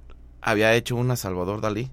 había 0.41 0.73
hecho 0.73 0.95
una 0.95 1.15
Salvador 1.15 1.61
Dalí, 1.61 1.91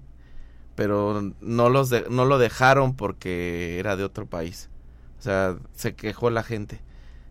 pero 0.75 1.33
no, 1.41 1.69
los 1.69 1.89
de- 1.89 2.05
no 2.09 2.25
lo 2.25 2.37
dejaron 2.39 2.95
porque 2.95 3.77
era 3.79 3.95
de 3.95 4.03
otro 4.03 4.25
país. 4.25 4.69
O 5.19 5.21
sea, 5.21 5.57
se 5.75 5.93
quejó 5.95 6.29
la 6.29 6.43
gente. 6.43 6.79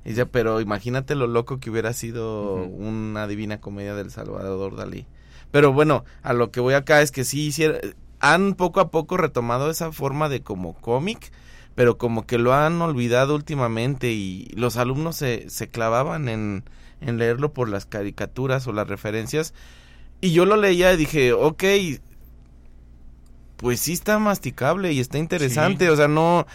Y 0.05 0.11
dice, 0.11 0.26
pero 0.26 0.61
imagínate 0.61 1.14
lo 1.14 1.26
loco 1.26 1.59
que 1.59 1.70
hubiera 1.70 1.93
sido 1.93 2.55
una 2.55 3.26
divina 3.26 3.61
comedia 3.61 3.95
del 3.95 4.11
Salvador 4.11 4.76
Dalí. 4.76 5.07
Pero 5.51 5.72
bueno, 5.72 6.05
a 6.22 6.32
lo 6.32 6.51
que 6.51 6.61
voy 6.61 6.74
acá 6.74 7.03
es 7.03 7.11
que 7.11 7.24
sí 7.24 7.47
hiciera- 7.47 7.80
han 8.20 8.55
poco 8.55 8.80
a 8.80 8.91
poco 8.91 9.16
retomado 9.16 9.70
esa 9.70 9.93
forma 9.93 10.28
de 10.28 10.43
como 10.43 10.74
cómic, 10.74 11.32
pero 11.74 11.97
como 11.99 12.26
que 12.26 12.39
lo 12.39 12.53
han 12.55 12.80
olvidado 12.82 13.34
últimamente 13.34 14.11
y 14.12 14.49
los 14.55 14.76
alumnos 14.76 15.16
se, 15.16 15.49
se 15.49 15.68
clavaban 15.68 16.28
en, 16.28 16.64
en 17.01 17.18
leerlo 17.18 17.53
por 17.53 17.68
las 17.68 17.86
caricaturas 17.86 18.66
o 18.66 18.72
las 18.72 18.89
referencias. 18.89 19.55
Y 20.20 20.32
yo 20.32 20.45
lo 20.45 20.57
leía 20.57 20.93
y 20.93 20.97
dije, 20.97 21.32
ok, 21.32 21.62
pues 23.59 23.81
sí 23.81 23.93
está 23.93 24.19
masticable 24.19 24.93
y 24.93 25.01
está 25.01 25.19
interesante, 25.19 25.85
Sí. 25.87 25.91
o 25.91 25.97
sea, 25.97 26.07
no, 26.09 26.47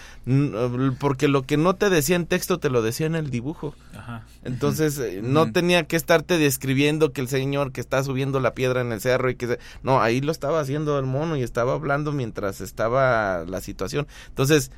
porque 0.99 1.27
lo 1.27 1.43
que 1.43 1.57
no 1.57 1.75
te 1.75 1.89
decía 1.89 2.15
en 2.15 2.25
texto 2.25 2.59
te 2.59 2.69
lo 2.69 2.81
decía 2.81 3.05
en 3.05 3.15
el 3.15 3.29
dibujo. 3.29 3.75
Ajá. 3.95 4.25
Entonces, 4.43 4.97
eh, 4.99 5.19
no 5.21 5.51
tenía 5.51 5.83
que 5.85 5.95
estarte 5.97 6.37
describiendo 6.37 7.11
que 7.11 7.19
el 7.21 7.27
señor 7.27 7.71
que 7.73 7.81
está 7.81 8.03
subiendo 8.03 8.39
la 8.39 8.53
piedra 8.53 8.81
en 8.81 8.91
el 8.91 9.01
cerro 9.01 9.29
y 9.29 9.35
que... 9.35 9.47
se- 9.47 9.59
No, 9.83 10.01
ahí 10.01 10.21
lo 10.21 10.31
estaba 10.31 10.59
haciendo 10.61 10.97
el 10.97 11.05
mono 11.05 11.35
y 11.35 11.43
estaba 11.43 11.73
hablando 11.73 12.11
mientras 12.13 12.61
estaba 12.61 13.43
la 13.45 13.59
situación. 13.61 14.07
Entonces, 14.29 14.71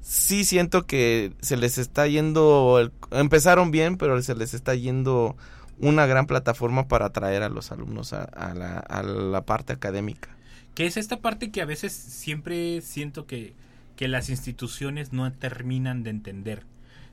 sí 0.00 0.44
siento 0.44 0.84
que 0.86 1.32
se 1.40 1.56
les 1.56 1.78
está 1.78 2.06
yendo... 2.08 2.78
el- 2.80 2.92
Empezaron 3.12 3.70
bien, 3.70 3.96
pero 3.98 4.20
se 4.22 4.34
les 4.34 4.52
está 4.54 4.74
yendo 4.74 5.36
una 5.78 6.06
gran 6.06 6.26
plataforma 6.26 6.88
para 6.88 7.06
atraer 7.06 7.42
a 7.44 7.48
los 7.48 7.70
alumnos 7.72 8.12
a, 8.12 8.24
a 8.24 8.52
la, 8.54 8.78
a 8.78 9.02
la 9.02 9.42
parte 9.42 9.72
académica. 9.72 10.28
Que 10.74 10.86
es 10.86 10.96
esta 10.96 11.20
parte 11.20 11.50
que 11.50 11.60
a 11.60 11.66
veces 11.66 11.92
siempre 11.92 12.80
siento 12.80 13.26
que, 13.26 13.54
que 13.96 14.08
las 14.08 14.30
instituciones 14.30 15.12
no 15.12 15.30
terminan 15.32 16.02
de 16.02 16.10
entender. 16.10 16.64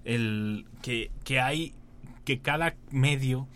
El 0.05 0.65
que, 0.81 1.11
que 1.23 1.39
hay, 1.39 1.73
que 2.23 2.39
cada 2.39 2.75
medio 2.89 3.47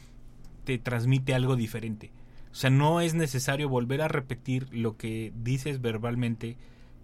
te 0.65 0.77
transmite 0.77 1.33
algo 1.33 1.55
diferente. 1.55 2.11
O 2.51 2.55
sea, 2.55 2.69
no 2.69 3.01
es 3.01 3.13
necesario 3.13 3.69
volver 3.69 4.01
a 4.01 4.07
repetir 4.07 4.67
lo 4.71 4.97
que 4.97 5.33
dices 5.35 5.81
verbalmente 5.81 6.57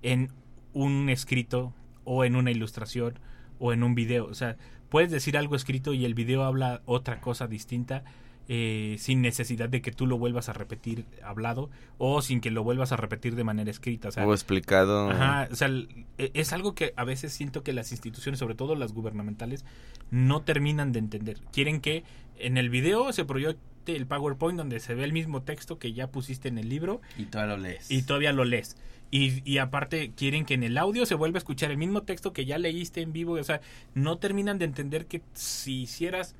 en 0.04 0.30
un 0.74 1.10
escrito 1.10 1.74
o 2.04 2.24
en 2.24 2.36
una 2.36 2.52
ilustración 2.52 3.20
o 3.58 3.74
en 3.74 3.84
un 3.84 3.96
video. 3.96 4.26
O 4.26 4.34
sea, 4.34 4.58
puedes 4.90 5.10
decir 5.10 5.38
algo 5.38 5.56
escrito 5.56 5.94
y 5.94 6.06
el 6.06 6.14
video 6.14 6.44
habla 6.44 6.82
otra 6.86 7.20
cosa 7.22 7.48
distinta 7.48 8.04
eh, 8.52 8.96
sin 8.98 9.22
necesidad 9.22 9.70
de 9.70 9.82
que 9.82 9.92
tú 9.92 10.08
lo 10.08 10.18
vuelvas 10.18 10.50
a 10.50 10.54
repetir 10.54 11.06
hablado 11.24 11.70
o 12.00 12.22
sin 12.24 12.42
que 12.42 12.50
lo 12.50 12.64
vuelvas 12.64 12.92
a 12.92 12.98
repetir 12.98 13.36
de 13.36 13.44
manera 13.44 13.70
escrita. 13.70 14.10
O 14.10 14.12
sea, 14.12 14.26
o 14.26 14.34
explicado... 14.34 15.12
Ajá, 15.12 15.48
o 15.52 15.56
sea, 15.56 15.70
e- 16.18 16.32
es 16.34 16.52
algo 16.52 16.74
que 16.74 16.92
a 16.98 17.04
veces 17.04 17.32
siento 17.32 17.62
que 17.64 17.74
las 17.74 17.92
instituciones, 17.92 18.40
sobre 18.40 18.56
todo 18.56 18.74
las 18.76 18.92
gubernamentales, 18.92 19.64
no 20.10 20.42
terminan 20.42 20.92
de 20.92 21.00
entender. 21.00 21.38
Quieren 21.54 21.80
que 21.80 22.04
en 22.40 22.58
el 22.58 22.70
video 22.72 23.14
se 23.14 23.24
proyecte 23.24 23.96
el 23.96 24.08
PowerPoint 24.08 24.58
donde 24.58 24.80
se 24.80 24.96
ve 24.96 25.04
el 25.04 25.14
mismo 25.14 25.44
texto 25.44 25.78
que 25.78 25.94
ya 25.94 26.08
pusiste 26.08 26.48
en 26.48 26.58
el 26.58 26.70
libro 26.70 27.02
Y 27.18 27.26
todavía 27.26 27.56
lo 27.56 27.62
lees. 27.62 27.92
y 27.92 28.02
todavía 28.02 28.34
lo 28.34 28.46
lees. 28.46 28.78
Y, 29.12 29.42
y 29.48 29.58
aparte 29.60 30.12
quieren 30.16 30.46
que 30.46 30.54
en 30.56 30.64
el 30.64 30.78
audio 30.78 31.06
se 31.06 31.14
vuelva 31.16 31.38
a 31.38 31.40
escuchar 31.40 31.70
el 31.72 31.78
mismo 31.78 32.02
texto 32.04 32.34
que 32.34 32.46
ya 32.46 32.58
leíste 32.58 33.02
en 33.02 33.14
vivo. 33.14 33.34
O 33.34 33.44
sea, 33.44 33.62
no 33.94 34.18
terminan 34.18 34.58
de 34.58 34.66
entender 34.66 35.06
que 35.06 35.22
si 35.34 35.82
hicieras... 35.84 36.36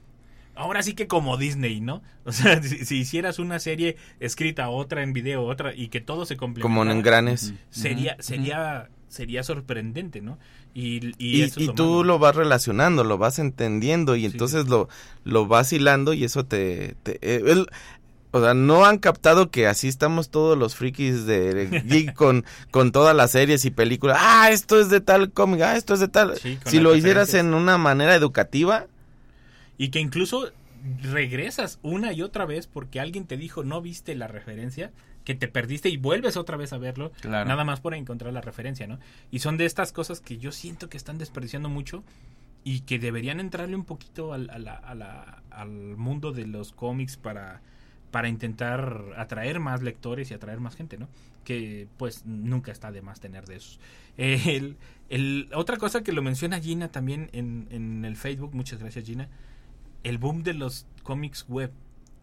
Ahora 0.60 0.84
sí 0.84 0.94
que 0.94 1.08
como 1.08 1.38
Disney, 1.38 1.82
¿no? 1.82 2.02
O 2.26 2.32
sea, 2.32 2.62
si, 2.62 2.86
si 2.86 2.98
hicieras 2.98 3.40
una 3.40 3.60
serie 3.60 3.96
escrita, 4.20 4.70
otra 4.70 5.02
en 5.04 5.14
video, 5.14 5.44
otra, 5.46 5.74
y 5.74 5.88
que 5.90 6.02
todo 6.02 6.26
se 6.26 6.38
complementara 6.38 6.76
como 6.82 6.92
en 6.92 6.98
engranes. 6.98 7.54
Sería 7.72 8.16
sería 8.20 8.90
sería 9.08 9.42
sorprendente 9.44 10.22
no 10.22 10.38
y, 10.76 11.08
y, 11.18 11.38
Y, 11.40 11.42
eso 11.42 11.60
y 11.60 11.66
lo 11.66 11.74
tú 11.74 11.84
malo. 11.86 12.04
lo 12.04 12.20
vas 12.20 12.36
relacionando, 12.36 13.04
lo 13.04 13.18
vas 13.18 13.40
entendiendo 13.40 14.16
y 14.16 14.20
Sí, 14.22 14.26
entonces 14.28 14.68
lo, 14.68 14.88
lo 15.24 15.48
vas 15.48 15.74
hilando 15.74 16.14
y 16.14 16.24
eso 16.24 16.46
te... 16.46 16.96
te- 17.04 17.18
eh, 17.24 17.42
el- 17.48 17.68
o 18.32 18.42
sea, 18.42 18.54
no 18.54 18.86
han 18.86 19.00
captado 19.00 19.50
que 19.50 19.66
así 19.66 19.88
estamos 19.88 20.30
todos 20.30 20.56
los 20.56 20.76
frikis 20.76 21.26
de 21.26 21.82
geek 21.84 22.14
con, 22.16 22.46
con 22.70 22.92
todas 22.92 23.16
las 23.16 23.32
series 23.32 23.66
y 23.66 23.72
películas. 23.72 24.18
Ah, 24.20 24.52
esto 24.52 24.80
es 24.80 24.90
de 24.90 25.02
tal 25.02 25.32
cómic, 25.32 25.62
ah, 25.62 25.76
esto 25.76 25.96
es 25.96 26.00
de 26.00 26.10
tal... 26.10 26.38
Sí, 26.38 26.60
si 26.68 26.80
lo 26.80 26.96
hicieras 26.96 27.34
en 27.34 27.56
una 27.56 27.80
manera 27.80 28.14
educativa, 28.14 28.86
y 29.80 29.90
que 29.90 30.00
incluso 30.00 30.52
regresas 31.02 31.80
una 31.82 32.14
y 32.14 32.22
otra 32.22 32.46
vez 32.46 32.68
porque 32.68 33.00
alguien 33.00 33.26
te 33.26 33.38
dijo 33.38 33.64
no 33.64 33.82
viste 33.82 34.16
la 34.16 34.28
referencia 34.28 34.92
que 35.26 35.36
te 35.36 35.48
perdiste 35.48 35.90
y 35.90 35.98
vuelves 35.98 36.38
otra 36.38 36.58
vez 36.58 36.72
a 36.74 36.78
verlo 36.78 37.12
Claro. 37.22 37.48
nada 37.48 37.64
más 37.66 37.80
por 37.82 37.94
encontrar 37.94 38.32
la 38.34 38.42
referencia 38.42 38.88
no 38.88 39.00
y 39.32 39.40
son 39.40 39.58
de 39.58 39.66
estas 39.66 39.92
cosas 39.92 40.22
que 40.22 40.38
yo 40.38 40.52
siento 40.52 40.88
que 40.90 40.98
están 40.98 41.18
desperdiciando 41.18 41.70
mucho 41.70 42.04
y 42.64 42.82
que 42.82 43.00
deberían 43.00 43.40
entrarle 43.40 43.76
un 43.76 43.86
poquito 43.86 44.34
al, 44.34 44.50
a 44.50 44.60
la- 44.60 44.74
a 44.76 44.96
la- 44.96 45.44
al 45.50 45.70
mundo 45.70 46.32
de 46.32 46.46
los 46.48 46.72
cómics 46.74 47.18
para 47.18 47.62
para 48.12 48.28
intentar 48.28 49.04
atraer 49.18 49.60
más 49.60 49.84
lectores 49.84 50.32
y 50.32 50.34
atraer 50.34 50.60
más 50.60 50.76
gente, 50.76 50.98
¿no? 50.98 51.08
Que 51.44 51.88
pues 51.98 52.26
nunca 52.26 52.72
está 52.72 52.92
de 52.92 53.04
más 53.04 53.20
tener 53.20 53.46
de 53.46 53.58
esos. 53.58 53.80
Eh, 54.18 54.42
el- 54.48 54.78
el- 55.10 55.48
otra 55.54 55.78
cosa 55.78 56.02
que 56.04 56.12
lo 56.12 56.24
menciona 56.24 56.60
Gina 56.60 56.88
también 56.88 57.30
en, 57.34 57.68
en 57.70 58.04
el 58.06 58.16
Facebook, 58.16 58.56
muchas 58.56 58.80
gracias 58.80 59.06
Gina, 59.06 59.30
el 60.04 60.18
boom 60.18 60.44
de 60.44 60.54
los 60.54 60.86
cómics 61.04 61.46
web 61.48 61.72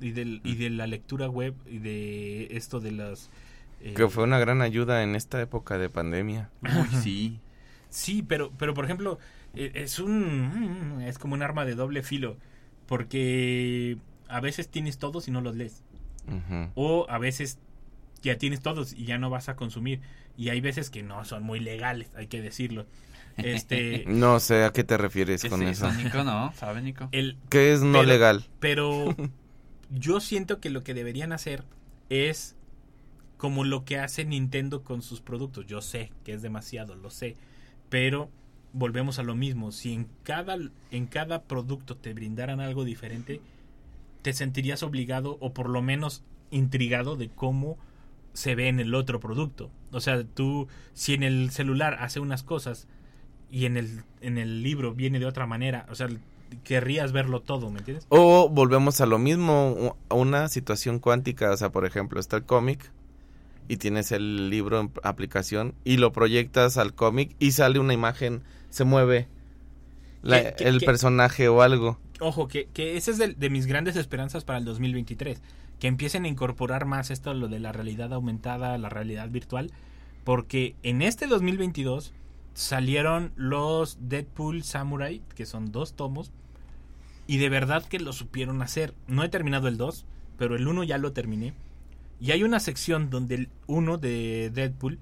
y, 0.01 0.11
del, 0.13 0.41
y 0.45 0.57
de 0.57 0.71
la 0.71 0.87
lectura 0.87 1.29
web 1.29 1.55
y 1.67 1.79
de 1.79 2.49
esto 2.57 2.81
de 2.81 2.93
las... 2.93 3.31
eh, 3.81 3.95
que 3.95 4.09
fue 4.09 4.25
una 4.25 4.39
gran 4.39 4.63
ayuda 4.63 5.03
en 5.03 5.15
esta 5.15 5.41
época 5.41 5.79
de 5.79 5.89
pandemia. 5.89 6.51
Uy, 6.63 6.89
sí. 7.03 7.41
Sí, 7.89 8.23
pero, 8.23 8.53
pero 8.59 8.75
por 8.75 8.85
ejemplo, 8.85 9.19
eh, 9.55 9.73
es 9.75 9.99
un 9.99 11.03
es 11.07 11.19
como 11.19 11.35
un 11.35 11.43
arma 11.43 11.65
de 11.65 11.75
doble 11.75 12.03
filo, 12.03 12.37
porque 12.87 13.97
a 14.29 14.41
veces 14.41 14.69
tienes 14.69 14.99
todos 14.99 15.29
y 15.29 15.31
no 15.31 15.41
los 15.41 15.57
lees, 15.57 15.83
o 16.75 17.07
a 17.09 17.19
veces 17.19 17.59
ya 18.23 18.37
tienes 18.39 18.61
todos 18.61 18.93
y 18.93 19.05
ya 19.05 19.19
no 19.19 19.31
vas 19.31 19.49
a 19.49 19.57
consumir. 19.57 20.01
Y 20.37 20.51
hay 20.51 20.61
veces 20.61 20.91
que 20.91 21.03
no 21.03 21.25
son 21.25 21.45
muy 21.45 21.61
legales, 21.61 22.11
hay 22.15 22.27
que 22.27 22.43
decirlo. 22.43 22.87
Este, 23.37 24.05
No 24.09 24.41
sé 24.41 24.65
a 24.65 24.73
qué 24.73 24.85
te 24.85 24.97
refieres 24.97 25.43
¿Qué 25.43 25.49
con 25.51 25.63
es 25.63 25.79
eso. 25.79 25.89
eso, 25.89 26.03
Nico? 26.03 26.25
¿No? 26.25 26.53
¿Sabe, 26.57 26.83
Nico? 26.83 27.09
el, 27.13 27.37
¿Qué 27.51 27.73
es 27.73 27.83
no 27.83 27.99
Pero- 28.01 28.05
legal? 28.05 28.45
Pero 28.61 29.15
yo 29.91 30.21
siento 30.21 30.61
que 30.61 30.71
lo 30.71 30.83
que 30.83 30.95
deberían 30.95 31.33
hacer 31.33 31.65
es 32.09 32.57
como 33.37 33.65
lo 33.65 33.85
que 33.85 33.99
hace 33.99 34.25
Nintendo 34.25 34.83
con 34.83 35.03
sus 35.03 35.21
productos. 35.21 35.67
Yo 35.67 35.83
sé 35.83 36.11
que 36.25 36.33
es 36.33 36.43
demasiado, 36.43 36.95
lo 36.95 37.11
sé. 37.11 37.37
Pero 37.91 38.31
volvemos 38.73 39.19
a 39.19 39.23
lo 39.23 39.35
mismo. 39.35 39.73
Si 39.73 39.93
en 39.93 40.09
cada, 40.23 40.57
en 40.91 41.07
cada 41.07 41.43
producto 41.43 41.97
te 41.97 42.15
brindaran 42.15 42.61
algo 42.61 42.85
diferente, 42.85 43.41
te 44.23 44.33
sentirías 44.33 44.83
obligado 44.83 45.37
o 45.41 45.53
por 45.53 45.69
lo 45.69 45.83
menos 45.83 46.23
intrigado 46.51 47.17
de 47.17 47.29
cómo 47.29 47.77
se 48.33 48.55
ve 48.55 48.69
en 48.69 48.81
el 48.81 48.95
otro 48.95 49.21
producto. 49.21 49.71
O 49.93 50.01
sea, 50.01 50.25
tú, 50.25 50.69
si 50.95 51.15
en 51.15 51.23
el 51.23 51.51
celular 51.51 51.97
hace 52.01 52.21
unas 52.21 52.43
cosas 52.43 52.87
y 53.51 53.67
en 53.67 53.77
el, 53.77 54.03
en 54.21 54.39
el 54.39 54.63
libro 54.63 54.95
viene 54.95 55.19
de 55.19 55.27
otra 55.27 55.47
manera, 55.47 55.87
o 55.91 55.95
sea, 55.95 56.09
querrías 56.65 57.13
verlo 57.13 57.41
todo, 57.41 57.71
¿me 57.71 57.79
entiendes? 57.79 58.07
O 58.09 58.49
volvemos 58.49 59.01
a 59.01 59.07
lo 59.07 59.19
mismo, 59.19 59.97
a 60.09 60.15
una 60.15 60.49
situación 60.49 60.99
cuántica, 60.99 61.51
o 61.51 61.57
sea, 61.57 61.71
por 61.71 61.85
ejemplo, 61.87 62.21
está 62.21 62.37
el 62.37 62.45
cómic 62.45 62.91
y 63.69 63.79
tienes 63.79 64.13
el 64.13 64.49
libro 64.51 64.81
en 64.81 64.91
aplicación 65.03 65.75
y 65.85 65.97
lo 65.97 66.13
proyectas 66.13 66.77
al 66.79 66.95
cómic 66.95 67.35
y 67.39 67.53
sale 67.53 67.79
una 67.79 67.93
imagen, 67.95 68.43
se 68.71 68.85
mueve 68.85 69.29
la- 70.23 70.43
¿Qué- 70.43 70.55
qué- 70.59 70.65
el 70.69 70.81
personaje 70.81 71.49
o 71.49 71.63
algo. 71.63 71.99
Ojo, 72.21 72.49
que, 72.49 72.67
que 72.73 72.97
ese 72.97 73.11
es 73.11 73.19
de, 73.19 73.35
de 73.35 73.51
mis 73.51 73.67
grandes 73.67 73.97
esperanzas 73.97 74.45
para 74.45 74.59
el 74.59 74.65
2023. 74.65 75.43
Que 75.79 75.89
empiecen 75.89 76.25
a 76.25 76.29
incorporar 76.29 76.87
más 76.87 77.11
esto, 77.11 77.35
lo 77.35 77.49
de 77.49 77.61
la 77.61 77.71
realidad 77.73 78.13
aumentada, 78.15 78.79
la 78.79 78.89
realidad 78.89 79.29
virtual. 79.29 79.71
Porque 80.25 80.75
en 80.83 81.03
este 81.03 81.27
2022 81.27 82.15
salieron 82.57 83.33
los 83.37 83.99
Deadpool 84.09 84.63
Samurai, 84.65 85.21
que 85.35 85.45
son 85.45 85.73
dos 85.73 85.95
tomos. 85.95 86.33
Y 87.27 87.37
de 87.37 87.51
verdad 87.51 87.85
que 87.85 88.01
lo 88.01 88.15
supieron 88.15 88.63
hacer. 88.63 88.95
No 89.07 89.23
he 89.23 89.29
terminado 89.29 89.69
el 89.69 89.77
2, 89.77 90.07
pero 90.39 90.57
el 90.57 90.67
1 90.67 90.85
ya 90.85 90.97
lo 90.97 91.13
terminé. 91.13 91.53
Y 92.19 92.31
hay 92.31 92.43
una 92.45 92.59
sección 92.59 93.11
donde 93.11 93.35
el 93.35 93.49
1 93.67 93.99
de 93.99 94.51
Deadpool, 94.55 94.99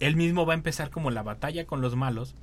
él 0.00 0.16
mismo 0.16 0.46
va 0.46 0.54
a 0.54 0.56
empezar 0.56 0.88
como 0.88 1.10
la 1.10 1.22
batalla 1.22 1.66
con 1.66 1.82
los 1.82 1.94
malos. 1.94 2.34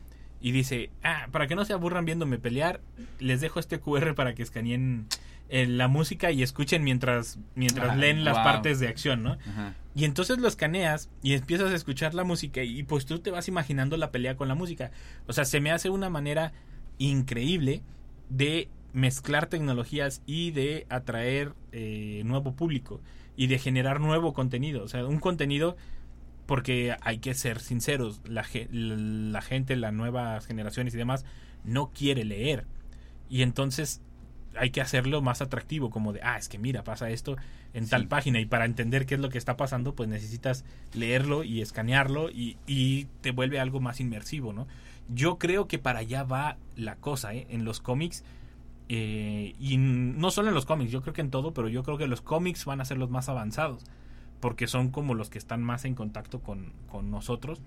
Y 0.42 0.52
dice, 0.52 0.92
ah, 1.02 1.28
para 1.32 1.48
que 1.48 1.56
no 1.56 1.66
se 1.66 1.74
aburran 1.74 2.06
viéndome 2.06 2.38
pelear, 2.38 2.82
les 3.20 3.42
dejo 3.42 3.60
este 3.60 3.80
QR 3.80 4.14
para 4.14 4.36
que 4.36 4.44
escaneen 4.44 5.08
eh, 5.50 5.68
la 5.68 5.88
música 5.88 6.32
y 6.32 6.42
escuchen 6.44 6.84
mientras, 6.84 7.38
mientras 7.56 7.92
Ah, 7.92 7.96
leen 7.96 8.24
las 8.24 8.36
wow. 8.36 8.44
partes 8.44 8.80
de 8.80 8.88
acción, 8.88 9.22
¿no? 9.24 9.38
Ajá. 9.48 9.76
Y 9.94 10.04
entonces 10.06 10.40
lo 10.40 10.48
escaneas 10.48 11.10
y 11.22 11.34
empiezas 11.34 11.72
a 11.72 11.76
escuchar 11.76 12.14
la 12.14 12.24
música 12.24 12.64
y 12.64 12.84
pues 12.84 13.06
tú 13.06 13.20
te 13.20 13.32
vas 13.32 13.48
imaginando 13.48 13.96
la 13.96 14.12
pelea 14.12 14.36
con 14.36 14.48
la 14.48 14.56
música. 14.56 14.92
O 15.28 15.34
sea, 15.34 15.46
se 15.46 15.62
me 15.62 15.72
hace 15.72 15.90
una 15.90 16.10
manera 16.10 16.52
increíble 16.98 17.82
de 18.30 18.70
mezclar 18.94 19.48
tecnologías 19.48 20.22
y 20.26 20.52
de 20.52 20.86
atraer 20.90 21.54
eh, 21.72 22.24
nuevo 22.26 22.56
público 22.56 23.02
y 23.38 23.48
de 23.48 23.60
generar 23.60 24.00
nuevo 24.00 24.34
contenido. 24.34 24.84
O 24.84 24.88
sea, 24.88 25.06
un 25.06 25.20
contenido 25.20 25.76
porque 26.46 26.96
hay 27.02 27.18
que 27.20 27.34
ser 27.34 27.60
sinceros, 27.60 28.22
la, 28.26 28.44
ge- 28.44 28.68
la 28.72 29.42
gente, 29.42 29.76
las 29.76 29.94
nuevas 29.94 30.46
generaciones 30.46 30.94
y 30.94 30.98
demás 30.98 31.26
no 31.64 31.92
quiere 31.94 32.24
leer. 32.24 32.66
Y 33.30 33.42
entonces 33.42 34.02
hay 34.58 34.70
que 34.70 34.82
hacerlo 34.82 35.22
más 35.22 35.42
atractivo, 35.42 35.90
como 35.90 36.14
de, 36.14 36.22
ah, 36.24 36.38
es 36.38 36.50
que 36.50 36.58
mira, 36.58 36.84
pasa 36.84 37.10
esto 37.10 37.36
en 37.74 37.88
tal 37.88 38.08
página 38.08 38.40
y 38.40 38.46
para 38.46 38.66
entender 38.66 39.06
qué 39.06 39.16
es 39.16 39.22
lo 39.22 39.30
que 39.30 39.38
está 39.38 39.58
pasando, 39.58 39.96
pues 39.96 40.10
necesitas 40.10 40.66
leerlo 40.94 41.44
y 41.44 41.62
escanearlo 41.62 42.30
y, 42.30 42.58
y 42.68 43.06
te 43.22 43.32
vuelve 43.32 43.60
algo 43.60 43.80
más 43.80 44.00
inmersivo, 44.00 44.54
¿no? 44.54 44.68
Yo 45.14 45.38
creo 45.38 45.68
que 45.68 45.78
para 45.78 46.00
allá 46.00 46.24
va 46.24 46.58
la 46.76 46.96
cosa, 46.96 47.34
¿eh? 47.34 47.46
En 47.50 47.64
los 47.64 47.80
cómics, 47.80 48.24
eh, 48.88 49.56
y 49.60 49.78
no 49.78 50.32
solo 50.32 50.50
en 50.50 50.54
los 50.56 50.66
cómics, 50.66 50.92
yo 50.92 51.02
creo 51.02 51.14
que 51.14 51.22
en 51.22 51.32
todo, 51.32 51.54
pero 51.54 51.68
yo 51.70 51.84
creo 51.84 51.98
que 51.98 52.08
los 52.08 52.22
cómics 52.22 52.66
van 52.66 52.82
a 52.82 52.86
ser 52.86 52.98
los 52.98 53.10
más 53.10 53.30
avanzados, 53.30 53.84
porque 54.40 54.68
son 54.68 54.90
como 54.90 55.14
los 55.14 55.30
que 55.30 55.38
están 55.38 55.64
más 55.64 55.86
en 55.86 55.96
contacto 55.96 56.40
con, 56.40 56.74
con 56.90 57.12
nosotros. 57.12 57.62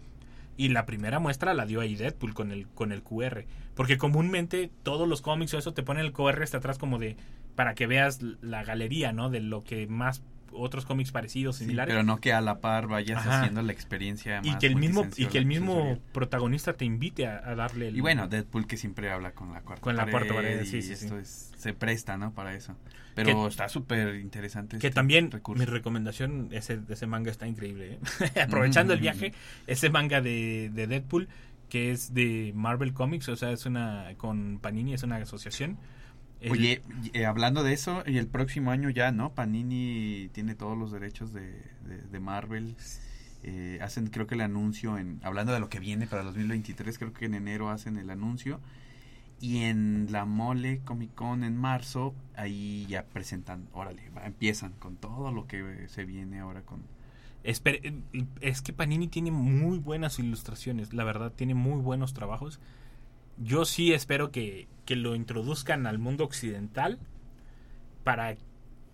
Y 0.58 0.68
la 0.68 0.84
primera 0.84 1.20
muestra 1.20 1.54
la 1.54 1.64
dio 1.64 1.80
ahí 1.80 1.94
Deadpool 1.94 2.34
con 2.34 2.52
el, 2.52 2.66
con 2.68 2.92
el 2.92 3.02
QR. 3.02 3.44
Porque 3.76 3.96
comúnmente 3.96 4.70
todos 4.82 5.08
los 5.08 5.22
cómics 5.22 5.54
o 5.54 5.58
eso 5.58 5.72
te 5.72 5.84
ponen 5.84 6.04
el 6.04 6.12
QR 6.12 6.42
hasta 6.42 6.58
atrás 6.58 6.76
como 6.76 6.98
de... 6.98 7.16
Para 7.54 7.74
que 7.74 7.86
veas 7.86 8.20
la 8.42 8.64
galería, 8.64 9.12
¿no? 9.12 9.30
De 9.30 9.40
lo 9.40 9.64
que 9.64 9.86
más 9.86 10.22
otros 10.52 10.84
cómics 10.86 11.12
parecidos, 11.12 11.56
Sí, 11.56 11.64
similares. 11.64 11.92
pero 11.92 12.02
no 12.04 12.18
que 12.20 12.32
a 12.32 12.40
la 12.40 12.60
par 12.60 12.86
vayas 12.88 13.18
Ajá. 13.18 13.40
haciendo 13.40 13.62
la 13.62 13.72
experiencia 13.72 14.40
y 14.44 14.50
más 14.50 14.58
que 14.58 14.66
el 14.66 14.76
mismo 14.76 15.06
y 15.16 15.26
que 15.26 15.38
el 15.38 15.46
mismo 15.46 15.98
protagonista 16.12 16.72
te 16.74 16.84
invite 16.84 17.26
a, 17.26 17.38
a 17.48 17.54
darle 17.54 17.88
el... 17.88 17.96
Y 17.96 18.00
bueno, 18.00 18.28
Deadpool 18.28 18.66
que 18.66 18.76
siempre 18.76 19.10
habla 19.10 19.32
con 19.32 19.52
la 19.52 19.60
cuarta 19.62 19.82
Con 19.82 19.96
la 19.96 20.02
pared. 20.04 20.12
cuarta 20.28 20.34
pared, 20.34 20.64
sí, 20.64 20.76
y 20.78 20.92
esto 20.92 21.18
es- 21.18 21.52
se 21.56 21.72
presta, 21.74 22.16
¿no? 22.16 22.32
Para 22.34 22.54
eso. 22.54 22.76
Pero 23.14 23.42
Que- 23.42 23.48
está 23.48 23.68
súper 23.68 24.14
interesante. 24.16 24.78
Que 24.78 24.86
este 24.88 24.94
también, 24.94 25.30
recurso. 25.30 25.58
mi 25.58 25.64
recomendación, 25.66 26.48
ese, 26.52 26.78
ese 26.88 27.06
manga 27.06 27.30
está 27.30 27.48
increíble. 27.48 27.94
¿eh? 27.94 27.98
Aprovechando 28.46 28.92
el 28.94 29.00
viaje, 29.00 29.32
ese 29.66 29.90
manga 29.90 30.20
de, 30.20 30.70
de 30.72 30.86
Deadpool, 30.86 31.28
que 31.68 31.90
es 31.90 32.14
de 32.14 32.52
Marvel 32.54 32.94
Comics, 32.94 33.28
o 33.28 33.36
sea, 33.36 33.50
es 33.50 33.66
una, 33.66 34.06
con 34.16 34.58
Panini, 34.60 34.94
es 34.94 35.02
una 35.02 35.16
asociación. 35.16 35.78
El- 36.40 36.52
Oye, 36.52 36.82
eh, 37.14 37.26
hablando 37.26 37.62
de 37.64 37.72
eso, 37.72 38.02
y 38.06 38.18
el 38.18 38.28
próximo 38.28 38.70
año 38.70 38.90
ya, 38.90 39.10
¿no? 39.12 39.34
Panini 39.34 40.28
tiene 40.32 40.54
todos 40.54 40.78
los 40.78 40.92
derechos 40.92 41.32
de, 41.32 41.42
de, 41.84 41.98
de 42.10 42.20
Marvel. 42.20 42.76
Eh, 43.44 43.78
hacen, 43.82 44.08
creo 44.08 44.26
que 44.26 44.34
el 44.36 44.40
anuncio, 44.42 44.98
en 44.98 45.20
hablando 45.22 45.52
de 45.52 45.60
lo 45.60 45.68
que 45.68 45.80
viene 45.80 46.06
para 46.06 46.22
2023, 46.24 46.98
creo 46.98 47.12
que 47.12 47.26
en 47.26 47.34
enero 47.34 47.70
hacen 47.70 47.96
el 47.98 48.10
anuncio. 48.10 48.60
Y 49.40 49.58
en 49.64 50.08
la 50.10 50.24
Mole 50.24 50.80
Comic 50.84 51.14
Con 51.14 51.44
en 51.44 51.56
marzo, 51.56 52.14
ahí 52.36 52.86
ya 52.88 53.04
presentan, 53.04 53.68
órale, 53.72 54.10
va, 54.16 54.26
empiezan 54.26 54.72
con 54.80 54.96
todo 54.96 55.32
lo 55.32 55.46
que 55.46 55.86
se 55.88 56.04
viene 56.04 56.40
ahora 56.40 56.62
con... 56.62 56.82
Espere- 57.44 58.02
es 58.40 58.62
que 58.62 58.72
Panini 58.72 59.08
tiene 59.08 59.30
muy 59.30 59.78
buenas 59.78 60.18
ilustraciones, 60.18 60.92
la 60.92 61.04
verdad, 61.04 61.32
tiene 61.34 61.54
muy 61.54 61.80
buenos 61.80 62.14
trabajos. 62.14 62.60
Yo 63.42 63.64
sí 63.64 63.92
espero 63.92 64.30
que, 64.30 64.66
que 64.84 64.96
lo 64.96 65.14
introduzcan 65.14 65.86
al 65.86 65.98
mundo 65.98 66.24
occidental 66.24 66.98
para, 68.04 68.36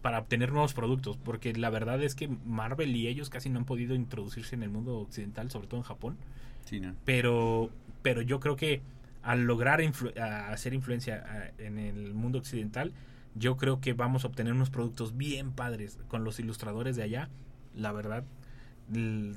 para 0.03 0.19
obtener 0.19 0.53
nuevos 0.53 0.75
productos, 0.75 1.17
porque 1.17 1.53
la 1.55 1.71
verdad 1.71 2.03
es 2.03 2.15
que 2.15 2.29
Marvel 2.29 2.95
y 2.97 3.07
ellos 3.09 3.31
casi 3.31 3.49
no 3.51 3.59
han 3.61 3.65
podido 3.65 3.95
introducirse 3.95 4.55
en 4.55 4.63
el 4.63 4.71
mundo 4.71 4.99
occidental, 4.99 5.51
sobre 5.51 5.69
todo 5.69 5.79
en 5.81 5.85
Japón. 5.85 6.17
Sí, 6.65 6.81
¿no? 6.81 6.95
pero 7.05 7.71
pero 8.03 8.23
yo 8.23 8.41
creo 8.41 8.57
que 8.57 8.81
al 9.23 9.45
lograr 9.45 9.81
influ- 9.81 10.17
a- 10.19 10.49
hacer 10.51 10.73
influencia 10.75 11.23
a- 11.27 11.63
en 11.63 11.79
el 11.79 12.15
mundo 12.15 12.39
occidental 12.39 12.93
yo 13.35 13.57
creo 13.59 13.81
que 13.81 13.93
vamos 13.93 14.25
a 14.25 14.29
obtener 14.29 14.53
unos 14.55 14.71
productos 14.71 15.17
bien 15.17 15.53
padres 15.53 15.99
con 16.09 16.25
los 16.25 16.39
ilustradores 16.41 16.97
de 16.97 17.03
allá 17.03 17.29
la 17.77 17.93
verdad 17.93 18.25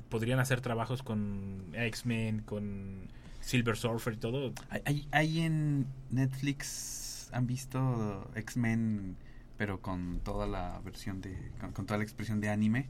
podrían 0.09 0.39
hacer 0.39 0.61
trabajos 0.61 1.03
con 1.03 1.63
X-Men 1.73 2.41
con 2.45 3.09
Silver 3.47 3.77
Surfer 3.77 4.13
y 4.13 4.17
todo 4.17 4.53
¿Hay, 4.69 4.81
hay, 4.85 5.07
hay 5.11 5.39
en 5.41 5.85
Netflix, 6.09 7.29
han 7.31 7.47
visto 7.47 8.29
X-Men, 8.35 9.15
pero 9.57 9.81
con 9.81 10.19
toda 10.23 10.45
la 10.47 10.79
versión 10.83 11.21
de, 11.21 11.35
con, 11.59 11.71
con 11.71 11.85
toda 11.85 11.97
la 11.97 12.03
expresión 12.03 12.39
de 12.41 12.49
anime? 12.49 12.87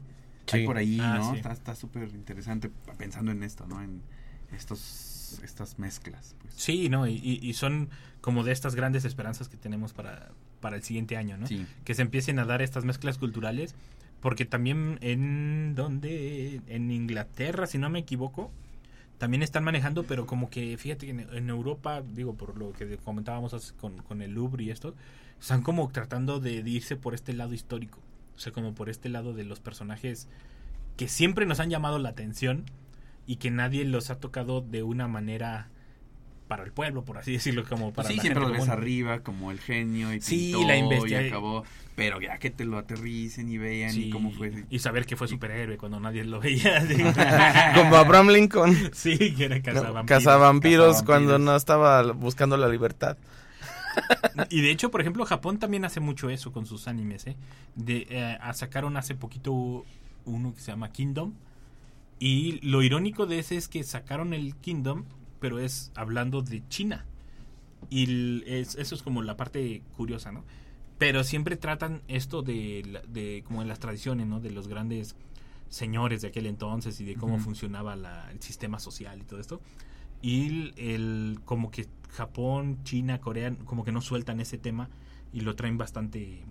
Hay 0.52 0.60
Sí. 0.60 0.66
por 0.66 0.76
ahí, 0.78 0.98
Ah, 1.00 1.18
¿no? 1.18 1.30
sí. 1.32 1.36
Está 1.36 1.52
está 1.52 1.74
súper 1.74 2.08
interesante 2.08 2.70
pensando 2.96 3.30
en 3.32 3.42
esto, 3.42 3.66
¿no? 3.66 3.82
En 3.82 4.02
estos 4.52 5.40
estas 5.44 5.78
mezclas, 5.78 6.34
pues. 6.40 6.54
sí 6.54 6.88
no 6.88 7.06
y, 7.06 7.16
y- 7.22 7.38
y 7.46 7.52
son 7.52 7.90
como 8.22 8.44
de 8.44 8.52
estas 8.52 8.74
grandes 8.74 9.04
esperanzas 9.04 9.50
que 9.50 9.58
tenemos 9.58 9.92
para 9.92 10.30
para 10.60 10.76
el 10.76 10.82
siguiente 10.82 11.18
año 11.18 11.36
no 11.36 11.46
Sí. 11.46 11.66
que 11.84 11.94
se 11.94 12.00
empiecen 12.00 12.38
a 12.38 12.46
dar 12.46 12.62
estas 12.62 12.84
mezclas 12.86 13.18
culturales 13.18 13.74
porque 14.20 14.46
también 14.46 14.98
en 15.02 15.74
donde 15.74 16.62
en 16.66 16.90
Inglaterra 16.90 17.66
si 17.66 17.76
no 17.76 17.90
me 17.90 17.98
equivoco 17.98 18.50
también 19.18 19.42
están 19.42 19.64
manejando 19.64 20.04
pero 20.04 20.26
como 20.26 20.48
que 20.48 20.76
fíjate 20.76 21.06
que 21.06 21.12
en, 21.12 21.20
en 21.20 21.50
Europa 21.50 22.02
digo 22.02 22.34
por 22.34 22.56
lo 22.56 22.72
que 22.72 22.96
comentábamos 22.98 23.72
con, 23.72 23.98
con 23.98 24.22
el 24.22 24.32
Louvre 24.32 24.64
y 24.64 24.70
esto 24.70 24.94
están 25.40 25.62
como 25.62 25.88
tratando 25.90 26.40
de 26.40 26.52
irse 26.52 26.96
por 26.96 27.14
este 27.14 27.32
lado 27.32 27.52
histórico 27.54 27.98
o 28.36 28.38
sea 28.38 28.52
como 28.52 28.74
por 28.74 28.88
este 28.88 29.08
lado 29.08 29.34
de 29.34 29.44
los 29.44 29.60
personajes 29.60 30.28
que 30.96 31.08
siempre 31.08 31.46
nos 31.46 31.60
han 31.60 31.70
llamado 31.70 31.98
la 31.98 32.10
atención 32.10 32.64
y 33.26 33.36
que 33.36 33.50
nadie 33.50 33.84
los 33.84 34.10
ha 34.10 34.18
tocado 34.18 34.60
de 34.62 34.82
una 34.82 35.06
manera 35.06 35.68
para 36.48 36.64
el 36.64 36.72
pueblo 36.72 37.04
por 37.04 37.18
así 37.18 37.32
decirlo 37.32 37.64
como 37.68 37.92
para 37.92 38.08
sí, 38.08 38.16
la 38.16 38.22
siempre 38.22 38.40
lo 38.40 38.46
gente 38.48 38.60
ves 38.62 38.68
común. 38.68 38.82
arriba 38.82 39.20
como 39.20 39.50
el 39.52 39.60
genio 39.60 40.12
y 40.14 40.20
Sí, 40.20 40.50
pintó 40.52 40.66
la 40.66 40.76
y 40.76 40.80
investiga- 40.80 41.26
acabó, 41.28 41.64
pero 41.94 42.20
ya 42.20 42.38
que 42.38 42.50
te 42.50 42.64
lo 42.64 42.78
aterricen 42.78 43.48
y 43.50 43.58
vean 43.58 43.94
y 43.96 44.10
cómo 44.10 44.30
fue. 44.32 44.64
y 44.70 44.78
saber 44.80 45.04
que 45.06 45.14
fue 45.16 45.28
superhéroe 45.28 45.76
cuando 45.78 46.00
nadie 46.00 46.24
lo 46.24 46.40
veía. 46.40 46.82
Como 47.74 47.96
Abraham 47.96 48.28
Lincoln. 48.30 48.74
sí, 48.94 49.34
que 49.34 49.44
era 49.44 49.56
¿no? 49.58 49.62
cazavampiros. 49.62 50.06
Cazavampiros 50.06 51.02
cuando 51.02 51.38
no 51.38 51.54
estaba 51.54 52.02
buscando 52.12 52.56
la 52.56 52.68
libertad. 52.68 53.16
Y 54.50 54.60
de 54.60 54.70
hecho, 54.70 54.90
por 54.92 55.00
ejemplo, 55.00 55.24
Japón 55.24 55.58
también 55.58 55.84
hace 55.84 55.98
mucho 56.00 56.30
eso 56.30 56.52
con 56.52 56.66
sus 56.66 56.86
animes. 56.86 57.26
¿eh? 57.26 57.36
De, 57.74 58.06
eh, 58.10 58.38
a- 58.40 58.52
sacaron 58.54 58.96
hace 58.96 59.14
poquito 59.16 59.84
uno 60.24 60.54
que 60.54 60.60
se 60.60 60.70
llama 60.70 60.92
Kingdom. 60.92 61.32
Y 62.20 62.60
lo 62.66 62.82
irónico 62.82 63.26
de 63.26 63.38
ese 63.40 63.56
es 63.56 63.66
que 63.68 63.82
sacaron 63.84 64.34
el 64.34 64.54
Kingdom, 64.56 65.04
pero 65.40 65.58
es 65.58 65.90
hablando 65.94 66.42
de 66.42 66.66
China. 66.68 67.04
Y 67.90 68.42
es- 68.46 68.74
eso 68.76 68.94
es 68.94 69.02
como 69.02 69.22
la 69.22 69.36
parte 69.36 69.82
curiosa, 69.96 70.32
¿no? 70.32 70.44
Pero 70.98 71.22
siempre 71.24 71.56
tratan 71.56 72.02
esto 72.08 72.42
de, 72.42 73.00
de 73.08 73.42
como 73.46 73.62
en 73.62 73.68
las 73.68 73.78
tradiciones, 73.78 74.26
¿no? 74.26 74.40
De 74.40 74.50
los 74.50 74.66
grandes 74.68 75.14
señores 75.68 76.22
de 76.22 76.28
aquel 76.28 76.46
entonces 76.46 77.00
y 77.00 77.04
de 77.04 77.14
cómo 77.14 77.34
funcionaba 77.44 77.94
la- 77.94 78.30
el 78.32 78.40
sistema 78.42 78.78
social 78.80 79.20
y 79.20 79.24
todo 79.24 79.38
esto. 79.40 79.60
Y 80.22 80.46
el, 80.48 80.74
el- 80.76 81.40
como 81.44 81.70
que 81.70 81.86
Japón, 82.10 82.78
China, 82.84 83.20
Corea, 83.20 83.54
como 83.64 83.84
que 83.84 83.92
no 83.92 84.00
sueltan 84.00 84.40
ese 84.40 84.58
tema 84.58 84.88
y 85.32 85.42
lo 85.42 85.54
traen 85.54 85.78
bastante, 85.78 86.42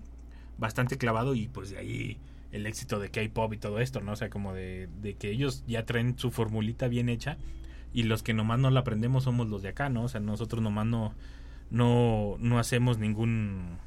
bastante 0.57 0.97
clavado 0.97 1.35
y 1.35 1.47
pues 1.47 1.71
de 1.71 1.77
ahí 1.79 2.17
el 2.53 2.65
éxito 2.65 2.99
de 2.99 3.09
K-pop 3.09 3.53
y 3.53 3.57
todo 3.57 3.79
esto, 3.79 3.99
¿no? 3.99 4.13
O 4.13 4.15
sea, 4.15 4.29
como 4.29 4.53
de, 4.53 4.87
de 5.01 5.15
que 5.15 5.29
ellos 5.31 5.63
ya 5.67 5.83
traen 5.85 6.17
su 6.17 6.31
formulita 6.31 6.87
bien 6.87 7.09
hecha 7.09 7.37
y 7.97 8.03
los 8.03 8.21
que 8.21 8.35
nomás 8.35 8.59
no 8.59 8.69
la 8.69 8.81
aprendemos 8.81 9.23
somos 9.23 9.47
los 9.47 9.63
de 9.63 9.69
acá, 9.69 9.89
¿no? 9.89 10.03
O 10.03 10.07
sea, 10.07 10.19
nosotros 10.19 10.61
nomás 10.61 10.85
no, 10.85 11.15
no, 11.71 12.35
no 12.37 12.59
hacemos 12.59 12.99
ningún, 12.99 13.79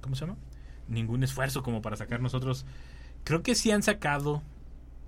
¿cómo 0.00 0.14
se 0.14 0.24
llama? 0.24 0.38
Ningún 0.86 1.24
esfuerzo 1.24 1.64
como 1.64 1.82
para 1.82 1.96
sacar 1.96 2.20
nosotros. 2.20 2.64
Creo 3.24 3.42
que 3.42 3.56
sí 3.56 3.72
han 3.72 3.82
sacado 3.82 4.40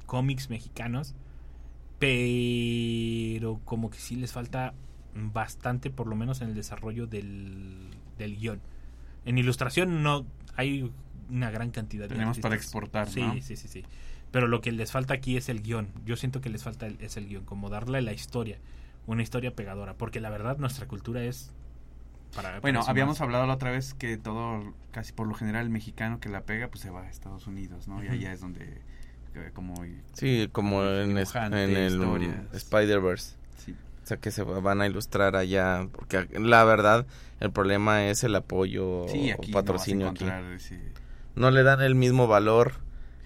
cómics 0.06 0.50
mexicanos, 0.50 1.14
pero 2.00 3.61
como 3.64 3.90
que 3.90 3.98
sí 3.98 4.16
les 4.16 4.32
falta 4.32 4.74
bastante, 5.14 5.88
por 5.90 6.09
lo 6.09 6.16
menos 6.16 6.40
en 6.40 6.48
el 6.48 6.56
desarrollo 6.56 7.06
del, 7.06 7.90
del 8.18 8.38
guion. 8.38 8.61
En 9.24 9.38
ilustración 9.38 10.02
no 10.02 10.26
hay 10.56 10.90
una 11.30 11.52
gran 11.52 11.70
cantidad 11.70 12.09
de 12.09 12.16
Tenemos 12.16 12.40
para 12.40 12.56
exportar, 12.56 13.09
Sí, 13.09 13.20
¿no? 13.20 13.34
sí, 13.34 13.54
sí, 13.54 13.68
sí. 13.68 13.84
Pero 14.30 14.46
lo 14.46 14.60
que 14.60 14.72
les 14.72 14.92
falta 14.92 15.14
aquí 15.14 15.36
es 15.36 15.48
el 15.48 15.62
guion. 15.62 15.88
Yo 16.04 16.16
siento 16.16 16.40
que 16.40 16.50
les 16.50 16.62
falta 16.62 16.86
el- 16.86 17.00
es 17.00 17.16
el 17.16 17.26
guion, 17.28 17.44
como 17.44 17.70
darle 17.70 18.02
la 18.02 18.12
historia, 18.12 18.58
una 19.06 19.22
historia 19.22 19.52
pegadora, 19.54 19.94
porque 19.94 20.20
la 20.20 20.28
verdad 20.30 20.58
nuestra 20.58 20.86
cultura 20.86 21.22
es 21.24 21.50
para 22.36 22.60
Bueno, 22.60 22.80
para 22.80 22.90
habíamos 22.90 23.14
más. 23.16 23.20
hablado 23.22 23.46
la 23.46 23.54
otra 23.54 23.70
vez 23.70 23.94
que 23.94 24.18
todo, 24.18 24.74
casi 24.90 25.12
por 25.14 25.26
lo 25.26 25.34
general 25.34 25.64
el 25.64 25.70
mexicano 25.70 26.20
que 26.20 26.28
la 26.28 26.42
pega, 26.42 26.68
pues 26.68 26.82
se 26.82 26.90
va 26.90 27.02
a 27.04 27.08
Estados 27.08 27.46
Unidos, 27.46 27.88
¿no? 27.88 28.04
Y 28.04 28.08
allá 28.08 28.32
es 28.34 28.40
donde, 28.42 28.82
eh, 29.34 29.50
como... 29.54 29.74
Sí, 30.12 30.48
como 30.52 30.84
en, 30.84 31.16
es- 31.16 31.28
Dibujante, 31.28 31.64
en 31.64 31.76
el. 31.76 32.48
Spider-Verse. 32.52 33.36
Sí. 33.56 33.74
O 34.04 34.06
sea, 34.06 34.18
que 34.18 34.30
se 34.30 34.42
van 34.42 34.80
a 34.82 34.86
ilustrar 34.86 35.36
allá. 35.36 35.88
Porque 35.92 36.26
la 36.38 36.64
verdad, 36.64 37.06
el 37.40 37.50
problema 37.50 38.04
es 38.06 38.24
el 38.24 38.34
apoyo 38.34 39.06
Sí, 39.08 39.30
o 39.32 39.34
aquí 39.34 39.52
patrocinio 39.52 40.06
no 40.06 40.12
aquí. 40.12 40.26
ese- 40.54 40.80
No 41.34 41.50
le 41.50 41.62
dan 41.62 41.80
el 41.80 41.94
mismo 41.94 42.26
valor 42.26 42.74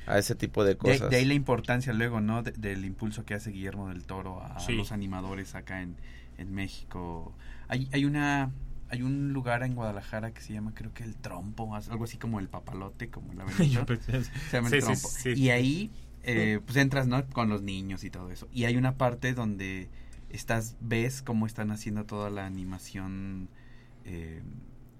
a 0.06 0.18
ese 0.18 0.34
tipo 0.34 0.64
de 0.64 0.76
cosas. 0.76 1.10
de 1.10 1.16
ahí 1.16 1.24
la 1.24 1.34
importancia 1.34 1.92
luego, 1.92 2.20
¿no? 2.20 2.42
De- 2.42 2.52
del 2.52 2.84
impulso 2.84 3.24
que 3.24 3.34
hace 3.34 3.50
Guillermo 3.50 3.88
del 3.88 4.04
Toro 4.04 4.42
a 4.42 4.58
Sí. 4.60 4.72
los 4.74 4.92
animadores 4.92 5.54
acá 5.54 5.82
en, 5.82 5.96
en 6.38 6.52
México. 6.54 7.32
Hay, 7.68 7.88
hay 7.92 8.04
una 8.04 8.50
hay 8.90 9.00
un 9.02 9.32
lugar 9.32 9.62
en 9.62 9.74
Guadalajara 9.74 10.32
que 10.34 10.42
se 10.42 10.52
llama 10.52 10.72
creo 10.74 10.92
que 10.92 11.02
el 11.02 11.16
Trompo, 11.16 11.74
algo 11.74 12.04
así 12.04 12.18
como 12.18 12.40
el 12.40 12.48
papalote, 12.48 13.08
como 13.08 13.32
la 13.32 13.44
verdad. 13.44 13.58
se 14.50 14.56
llama 14.56 14.68
sí, 14.68 14.74
el 14.76 14.82
sí, 14.82 14.86
Trompo. 14.86 15.08
sí. 15.08 15.30
Y 15.34 15.48
ahí 15.50 15.90
eh, 16.24 16.60
pues 16.64 16.76
entras, 16.76 17.06
¿no? 17.06 17.24
Con 17.30 17.48
los 17.48 17.62
niños 17.62 18.04
y 18.04 18.10
todo 18.10 18.30
eso. 18.30 18.48
Y 18.52 18.64
hay 18.64 18.76
una 18.76 18.96
parte 18.98 19.32
donde 19.32 19.88
estás 20.28 20.76
ves 20.80 21.22
cómo 21.22 21.46
están 21.46 21.70
haciendo 21.70 22.04
toda 22.04 22.28
la 22.30 22.44
animación 22.46 23.48
eh, 24.04 24.42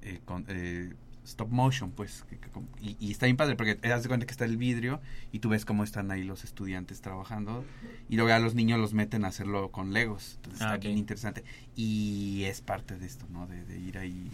eh, 0.03 0.21
con, 0.25 0.47
eh, 0.49 0.95
stop 1.25 1.51
motion, 1.51 1.91
pues. 1.93 2.25
y, 2.81 2.97
y 2.99 3.11
está 3.13 3.27
bien 3.27 3.37
padre 3.37 3.55
porque 3.57 3.75
te 3.75 3.89
das 3.89 4.07
cuenta 4.09 4.27
que 4.27 4.33
está 4.33 4.45
el 4.45 4.57
vidrio 4.57 5.01
y 5.33 5.39
tú 5.39 5.49
ves 5.51 5.65
cómo 5.65 5.85
están 5.85 6.11
ahí 6.11 6.25
los 6.25 6.45
estudiantes 6.45 7.01
trabajando. 7.01 7.65
Y 8.09 8.17
luego 8.17 8.33
a 8.33 8.39
los 8.39 8.55
niños 8.55 8.79
los 8.81 8.93
meten 8.95 9.25
a 9.25 9.29
hacerlo 9.29 9.71
con 9.71 9.93
Legos. 9.93 10.35
Entonces 10.37 10.63
Ah, 10.63 10.75
está 10.75 10.87
bien 10.87 10.99
interesante. 10.99 11.45
Y 11.77 12.43
es 12.45 12.61
parte 12.61 12.97
de 12.99 13.07
esto, 13.07 13.27
¿no? 13.31 13.47
De, 13.47 13.65
de 13.65 13.79
ir 13.79 13.99
ahí 13.99 14.29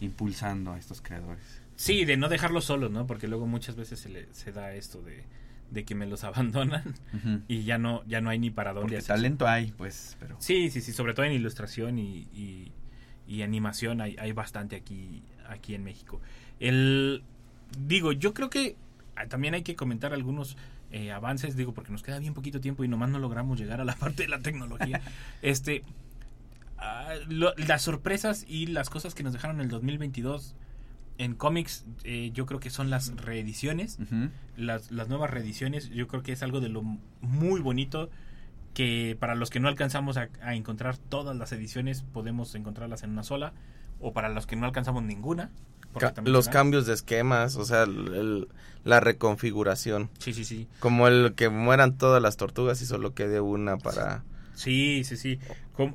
impulsando 0.00 0.72
a 0.72 0.78
estos 0.78 1.00
creadores. 1.00 1.42
Sí, 1.76 2.04
de 2.04 2.16
no 2.16 2.28
dejarlos 2.28 2.64
solos, 2.66 2.90
¿no? 2.90 3.06
Porque 3.06 3.26
luego 3.28 3.46
muchas 3.46 3.76
veces 3.76 3.98
se, 3.98 4.08
le, 4.08 4.28
se 4.32 4.52
da 4.52 4.72
esto 4.74 5.02
de, 5.02 5.24
de 5.70 5.84
que 5.84 5.94
me 5.94 6.06
los 6.06 6.22
abandonan 6.24 6.94
y 7.48 7.64
ya 7.64 7.78
no 7.78 8.04
ya 8.04 8.20
no 8.20 8.30
hay 8.30 8.38
ni 8.38 8.50
para 8.50 8.72
dónde 8.72 8.82
Porque 8.82 8.96
hacerse. 8.98 9.08
talento 9.14 9.46
hay, 9.48 9.72
pues, 9.72 10.16
pero... 10.20 10.36
Sí, 10.38 10.70
sí, 10.70 10.80
sí, 10.80 10.92
sobre 10.92 11.14
todo 11.14 11.26
en 11.26 11.32
ilustración 11.32 11.98
y, 11.98 12.28
y, 12.34 12.72
y 13.26 13.42
animación 13.42 14.00
hay, 14.00 14.16
hay 14.18 14.32
bastante 14.32 14.76
aquí, 14.76 15.22
aquí 15.48 15.74
en 15.74 15.84
México. 15.84 16.20
El, 16.60 17.22
digo, 17.86 18.12
yo 18.12 18.34
creo 18.34 18.50
que 18.50 18.76
ah, 19.16 19.26
también 19.26 19.54
hay 19.54 19.62
que 19.62 19.76
comentar 19.76 20.12
algunos 20.12 20.56
eh, 20.90 21.10
avances, 21.12 21.56
digo, 21.56 21.74
porque 21.74 21.90
nos 21.92 22.02
queda 22.02 22.18
bien 22.18 22.34
poquito 22.34 22.60
tiempo 22.60 22.84
y 22.84 22.88
nomás 22.88 23.10
no 23.10 23.18
logramos 23.18 23.58
llegar 23.58 23.80
a 23.80 23.84
la 23.84 23.94
parte 23.98 24.22
de 24.24 24.28
la 24.28 24.38
tecnología. 24.40 25.00
este, 25.42 25.82
ah, 26.78 27.14
lo- 27.28 27.54
las 27.56 27.82
sorpresas 27.82 28.44
y 28.48 28.66
las 28.66 28.90
cosas 28.90 29.14
que 29.14 29.22
nos 29.22 29.32
dejaron 29.32 29.56
en 29.56 29.62
el 29.62 29.68
2022 29.68 30.54
en 31.16 31.34
cómics, 31.36 31.84
eh, 32.02 32.30
yo 32.34 32.44
creo 32.44 32.58
que 32.58 32.70
son 32.70 32.90
las 32.90 33.14
reediciones 33.16 33.98
las 34.90 35.08
nuevas 35.08 35.30
reediciones, 35.30 35.88
yo 35.90 36.08
creo 36.08 36.24
que 36.24 36.32
es 36.32 36.42
algo 36.42 36.60
de 36.60 36.68
lo 36.68 36.82
muy 37.20 37.60
bonito 37.60 38.10
que 38.74 39.16
para 39.18 39.34
los 39.34 39.50
que 39.50 39.60
no 39.60 39.68
alcanzamos 39.68 40.16
a, 40.16 40.28
a 40.42 40.54
encontrar 40.54 40.98
todas 40.98 41.36
las 41.36 41.52
ediciones, 41.52 42.02
podemos 42.02 42.54
encontrarlas 42.54 43.02
en 43.04 43.10
una 43.10 43.22
sola, 43.22 43.52
o 44.00 44.12
para 44.12 44.28
los 44.28 44.46
que 44.46 44.56
no 44.56 44.66
alcanzamos 44.66 45.02
ninguna. 45.02 45.50
Ca- 45.98 46.12
los 46.24 46.48
cambios 46.48 46.86
de 46.86 46.92
esquemas, 46.94 47.54
o 47.56 47.64
sea, 47.64 47.84
el- 47.84 48.12
el- 48.14 48.48
la 48.82 48.98
reconfiguración. 49.00 50.10
Sí, 50.18 50.32
sí, 50.32 50.44
sí. 50.44 50.66
Como 50.80 51.06
el 51.08 51.34
que 51.34 51.48
mueran 51.48 51.96
todas 51.96 52.20
las 52.20 52.36
tortugas 52.36 52.82
y 52.82 52.86
solo 52.86 53.14
quede 53.14 53.40
una 53.40 53.78
para... 53.78 54.24
Sí, 54.54 55.02
sí, 55.04 55.16
sí. 55.16 55.38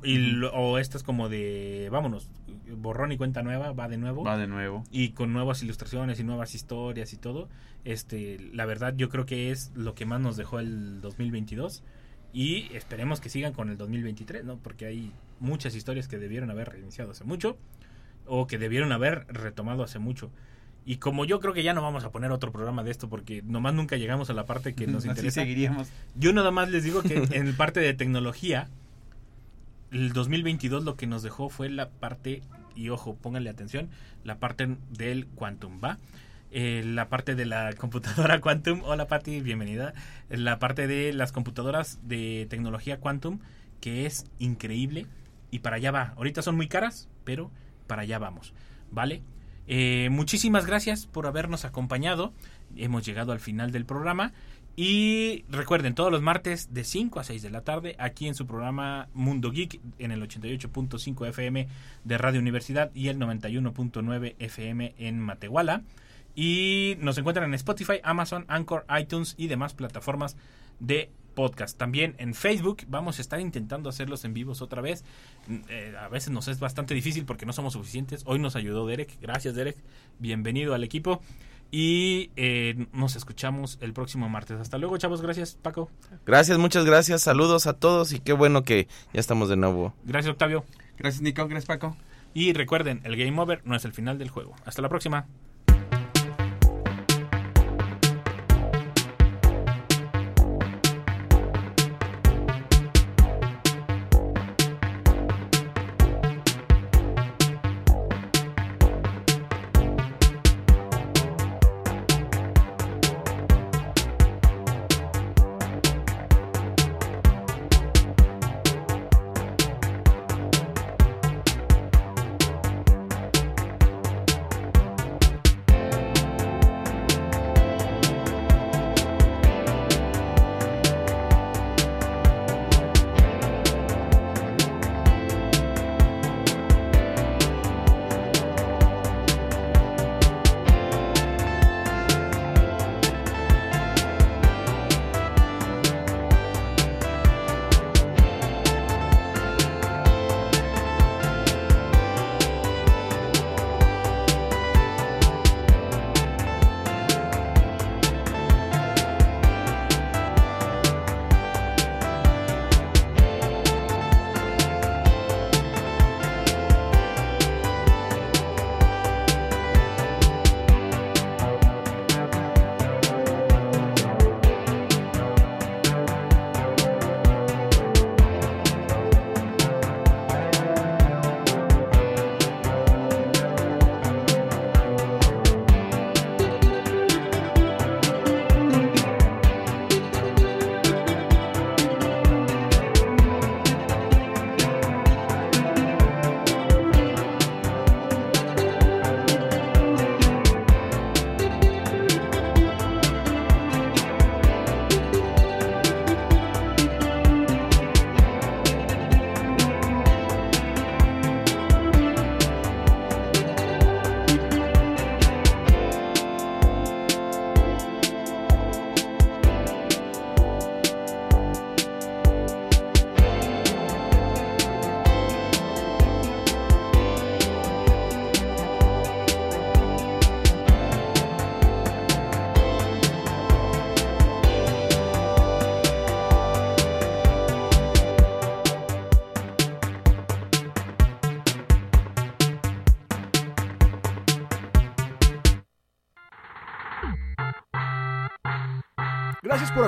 Y 0.04 0.18
lo- 0.18 0.52
o 0.52 0.78
estas 0.78 1.02
como 1.02 1.28
de, 1.28 1.88
vámonos, 1.92 2.28
borrón 2.76 3.12
y 3.12 3.16
cuenta 3.16 3.42
nueva, 3.42 3.72
va 3.72 3.88
de 3.88 3.96
nuevo. 3.98 4.24
Va 4.24 4.36
de 4.38 4.46
nuevo. 4.46 4.84
y 4.90 5.10
con 5.10 5.32
nuevas 5.32 5.62
ilustraciones 5.62 6.18
y 6.20 6.24
nuevas 6.24 6.54
historias 6.54 7.12
y 7.12 7.16
todo. 7.16 7.48
Este, 7.84 8.38
la 8.52 8.66
verdad 8.66 8.94
yo 8.96 9.08
creo 9.08 9.24
que 9.26 9.50
es 9.50 9.70
lo 9.74 9.94
que 9.94 10.04
más 10.06 10.20
nos 10.20 10.36
dejó 10.36 10.58
el 10.60 11.00
2022 11.00 11.82
y 12.32 12.68
esperemos 12.74 13.20
que 13.20 13.28
sigan 13.28 13.52
con 13.52 13.68
el 13.70 13.76
2023, 13.76 14.44
¿no? 14.44 14.56
Porque 14.56 14.86
hay 14.86 15.12
muchas 15.40 15.74
historias 15.74 16.08
que 16.08 16.18
debieron 16.18 16.50
haber 16.50 16.70
reiniciado 16.70 17.10
hace 17.10 17.24
mucho 17.24 17.56
o 18.26 18.46
que 18.46 18.58
debieron 18.58 18.92
haber 18.92 19.26
retomado 19.28 19.82
hace 19.82 19.98
mucho. 19.98 20.30
Y 20.86 20.96
como 20.96 21.24
yo 21.24 21.40
creo 21.40 21.52
que 21.52 21.62
ya 21.62 21.74
no 21.74 21.82
vamos 21.82 22.04
a 22.04 22.10
poner 22.10 22.30
otro 22.32 22.52
programa 22.52 22.82
de 22.84 22.90
esto 22.90 23.08
porque 23.08 23.42
nomás 23.42 23.74
nunca 23.74 23.96
llegamos 23.96 24.30
a 24.30 24.32
la 24.32 24.46
parte 24.46 24.74
que 24.74 24.86
nos 24.86 24.96
Así 25.04 25.08
interesa. 25.10 25.42
seguiríamos. 25.42 25.88
Yo 26.14 26.32
nada 26.32 26.50
más 26.50 26.70
les 26.70 26.84
digo 26.84 27.02
que 27.02 27.14
en 27.32 27.54
parte 27.56 27.80
de 27.80 27.94
tecnología, 27.94 28.68
el 29.90 30.12
2022 30.12 30.84
lo 30.84 30.96
que 30.96 31.06
nos 31.06 31.22
dejó 31.22 31.48
fue 31.50 31.68
la 31.68 31.88
parte, 31.88 32.42
y 32.76 32.88
ojo, 32.90 33.14
pónganle 33.16 33.50
atención, 33.50 33.88
la 34.24 34.38
parte 34.38 34.76
del 34.90 35.26
Quantum, 35.26 35.80
¿va? 35.82 35.98
Eh, 36.52 36.82
la 36.84 37.08
parte 37.08 37.36
de 37.36 37.46
la 37.46 37.72
computadora 37.74 38.40
Quantum, 38.42 38.82
hola 38.84 39.06
Pati, 39.06 39.40
bienvenida. 39.40 39.94
La 40.28 40.58
parte 40.58 40.86
de 40.88 41.12
las 41.12 41.30
computadoras 41.30 42.00
de 42.02 42.46
tecnología 42.50 42.98
Quantum, 42.98 43.38
que 43.80 44.06
es 44.06 44.26
increíble, 44.38 45.06
y 45.50 45.60
para 45.60 45.76
allá 45.76 45.92
va. 45.92 46.14
Ahorita 46.16 46.42
son 46.42 46.56
muy 46.56 46.66
caras, 46.66 47.08
pero 47.24 47.50
para 47.86 48.02
allá 48.02 48.18
vamos, 48.18 48.52
¿vale? 48.90 49.22
Eh, 49.68 50.08
muchísimas 50.10 50.66
gracias 50.66 51.06
por 51.06 51.28
habernos 51.28 51.64
acompañado. 51.64 52.32
Hemos 52.76 53.06
llegado 53.06 53.30
al 53.30 53.40
final 53.40 53.70
del 53.70 53.86
programa. 53.86 54.32
Y 54.74 55.44
recuerden, 55.50 55.94
todos 55.94 56.10
los 56.10 56.22
martes 56.22 56.72
de 56.72 56.84
5 56.84 57.20
a 57.20 57.24
6 57.24 57.42
de 57.42 57.50
la 57.50 57.62
tarde, 57.62 57.96
aquí 57.98 58.26
en 58.26 58.34
su 58.34 58.46
programa 58.46 59.08
Mundo 59.12 59.50
Geek, 59.50 59.80
en 59.98 60.10
el 60.10 60.22
88.5 60.22 61.28
FM 61.28 61.68
de 62.04 62.18
Radio 62.18 62.40
Universidad 62.40 62.90
y 62.94 63.08
el 63.08 63.18
91.9 63.18 64.36
FM 64.38 64.94
en 64.98 65.20
Matehuala. 65.20 65.82
Y 66.34 66.96
nos 67.00 67.18
encuentran 67.18 67.46
en 67.46 67.54
Spotify, 67.54 68.00
Amazon, 68.02 68.44
Anchor, 68.48 68.86
iTunes 68.98 69.34
y 69.36 69.48
demás 69.48 69.74
plataformas 69.74 70.36
de 70.78 71.10
podcast. 71.34 71.78
También 71.78 72.14
en 72.18 72.34
Facebook 72.34 72.82
vamos 72.88 73.18
a 73.18 73.22
estar 73.22 73.40
intentando 73.40 73.88
hacerlos 73.88 74.24
en 74.24 74.34
vivos 74.34 74.62
otra 74.62 74.82
vez. 74.82 75.04
Mm, 75.46 75.58
eh, 75.68 75.94
a 75.98 76.08
veces 76.08 76.30
nos 76.30 76.48
es 76.48 76.60
bastante 76.60 76.94
difícil 76.94 77.24
porque 77.24 77.46
no 77.46 77.52
somos 77.52 77.74
suficientes. 77.74 78.22
Hoy 78.26 78.38
nos 78.38 78.56
ayudó 78.56 78.86
Derek. 78.86 79.18
Gracias 79.20 79.54
Derek. 79.54 79.76
Bienvenido 80.18 80.74
al 80.74 80.84
equipo. 80.84 81.20
Y 81.72 82.30
eh, 82.34 82.86
nos 82.92 83.14
escuchamos 83.14 83.78
el 83.80 83.92
próximo 83.92 84.28
martes. 84.28 84.58
Hasta 84.60 84.76
luego, 84.78 84.98
chavos. 84.98 85.22
Gracias, 85.22 85.54
Paco. 85.54 85.88
Gracias, 86.26 86.58
muchas 86.58 86.84
gracias, 86.84 87.22
saludos 87.22 87.68
a 87.68 87.74
todos 87.74 88.12
y 88.12 88.18
qué 88.18 88.32
bueno 88.32 88.64
que 88.64 88.88
ya 89.12 89.20
estamos 89.20 89.48
de 89.48 89.56
nuevo. 89.56 89.94
Gracias, 90.04 90.32
Octavio. 90.32 90.64
Gracias, 90.98 91.22
Nico. 91.22 91.46
Gracias, 91.46 91.66
Paco. 91.66 91.96
Y 92.34 92.52
recuerden, 92.52 93.00
el 93.04 93.16
game 93.16 93.40
over 93.40 93.62
no 93.64 93.76
es 93.76 93.84
el 93.84 93.92
final 93.92 94.18
del 94.18 94.30
juego. 94.30 94.54
Hasta 94.64 94.82
la 94.82 94.88
próxima. 94.88 95.26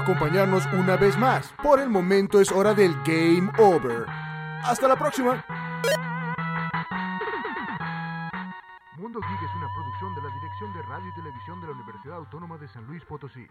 Acompañarnos 0.02 0.66
una 0.72 0.96
vez 0.96 1.16
más. 1.16 1.52
Por 1.62 1.80
el 1.80 1.88
momento 1.88 2.40
es 2.40 2.50
hora 2.50 2.74
del 2.74 2.94
Game 3.04 3.50
Over. 3.58 4.06
Hasta 4.64 4.88
la 4.88 4.96
próxima. 4.96 5.44
Mundo 8.96 9.20
Geek 9.20 9.42
es 9.42 9.54
una 9.56 9.68
producción 9.74 10.14
de 10.14 10.22
la 10.22 10.28
Dirección 10.34 10.72
de 10.74 10.82
Radio 10.82 11.08
y 11.08 11.14
Televisión 11.14 11.60
de 11.60 11.66
la 11.68 11.72
Universidad 11.72 12.16
Autónoma 12.16 12.58
de 12.58 12.68
San 12.68 12.86
Luis 12.86 13.04
Potosí. 13.04 13.46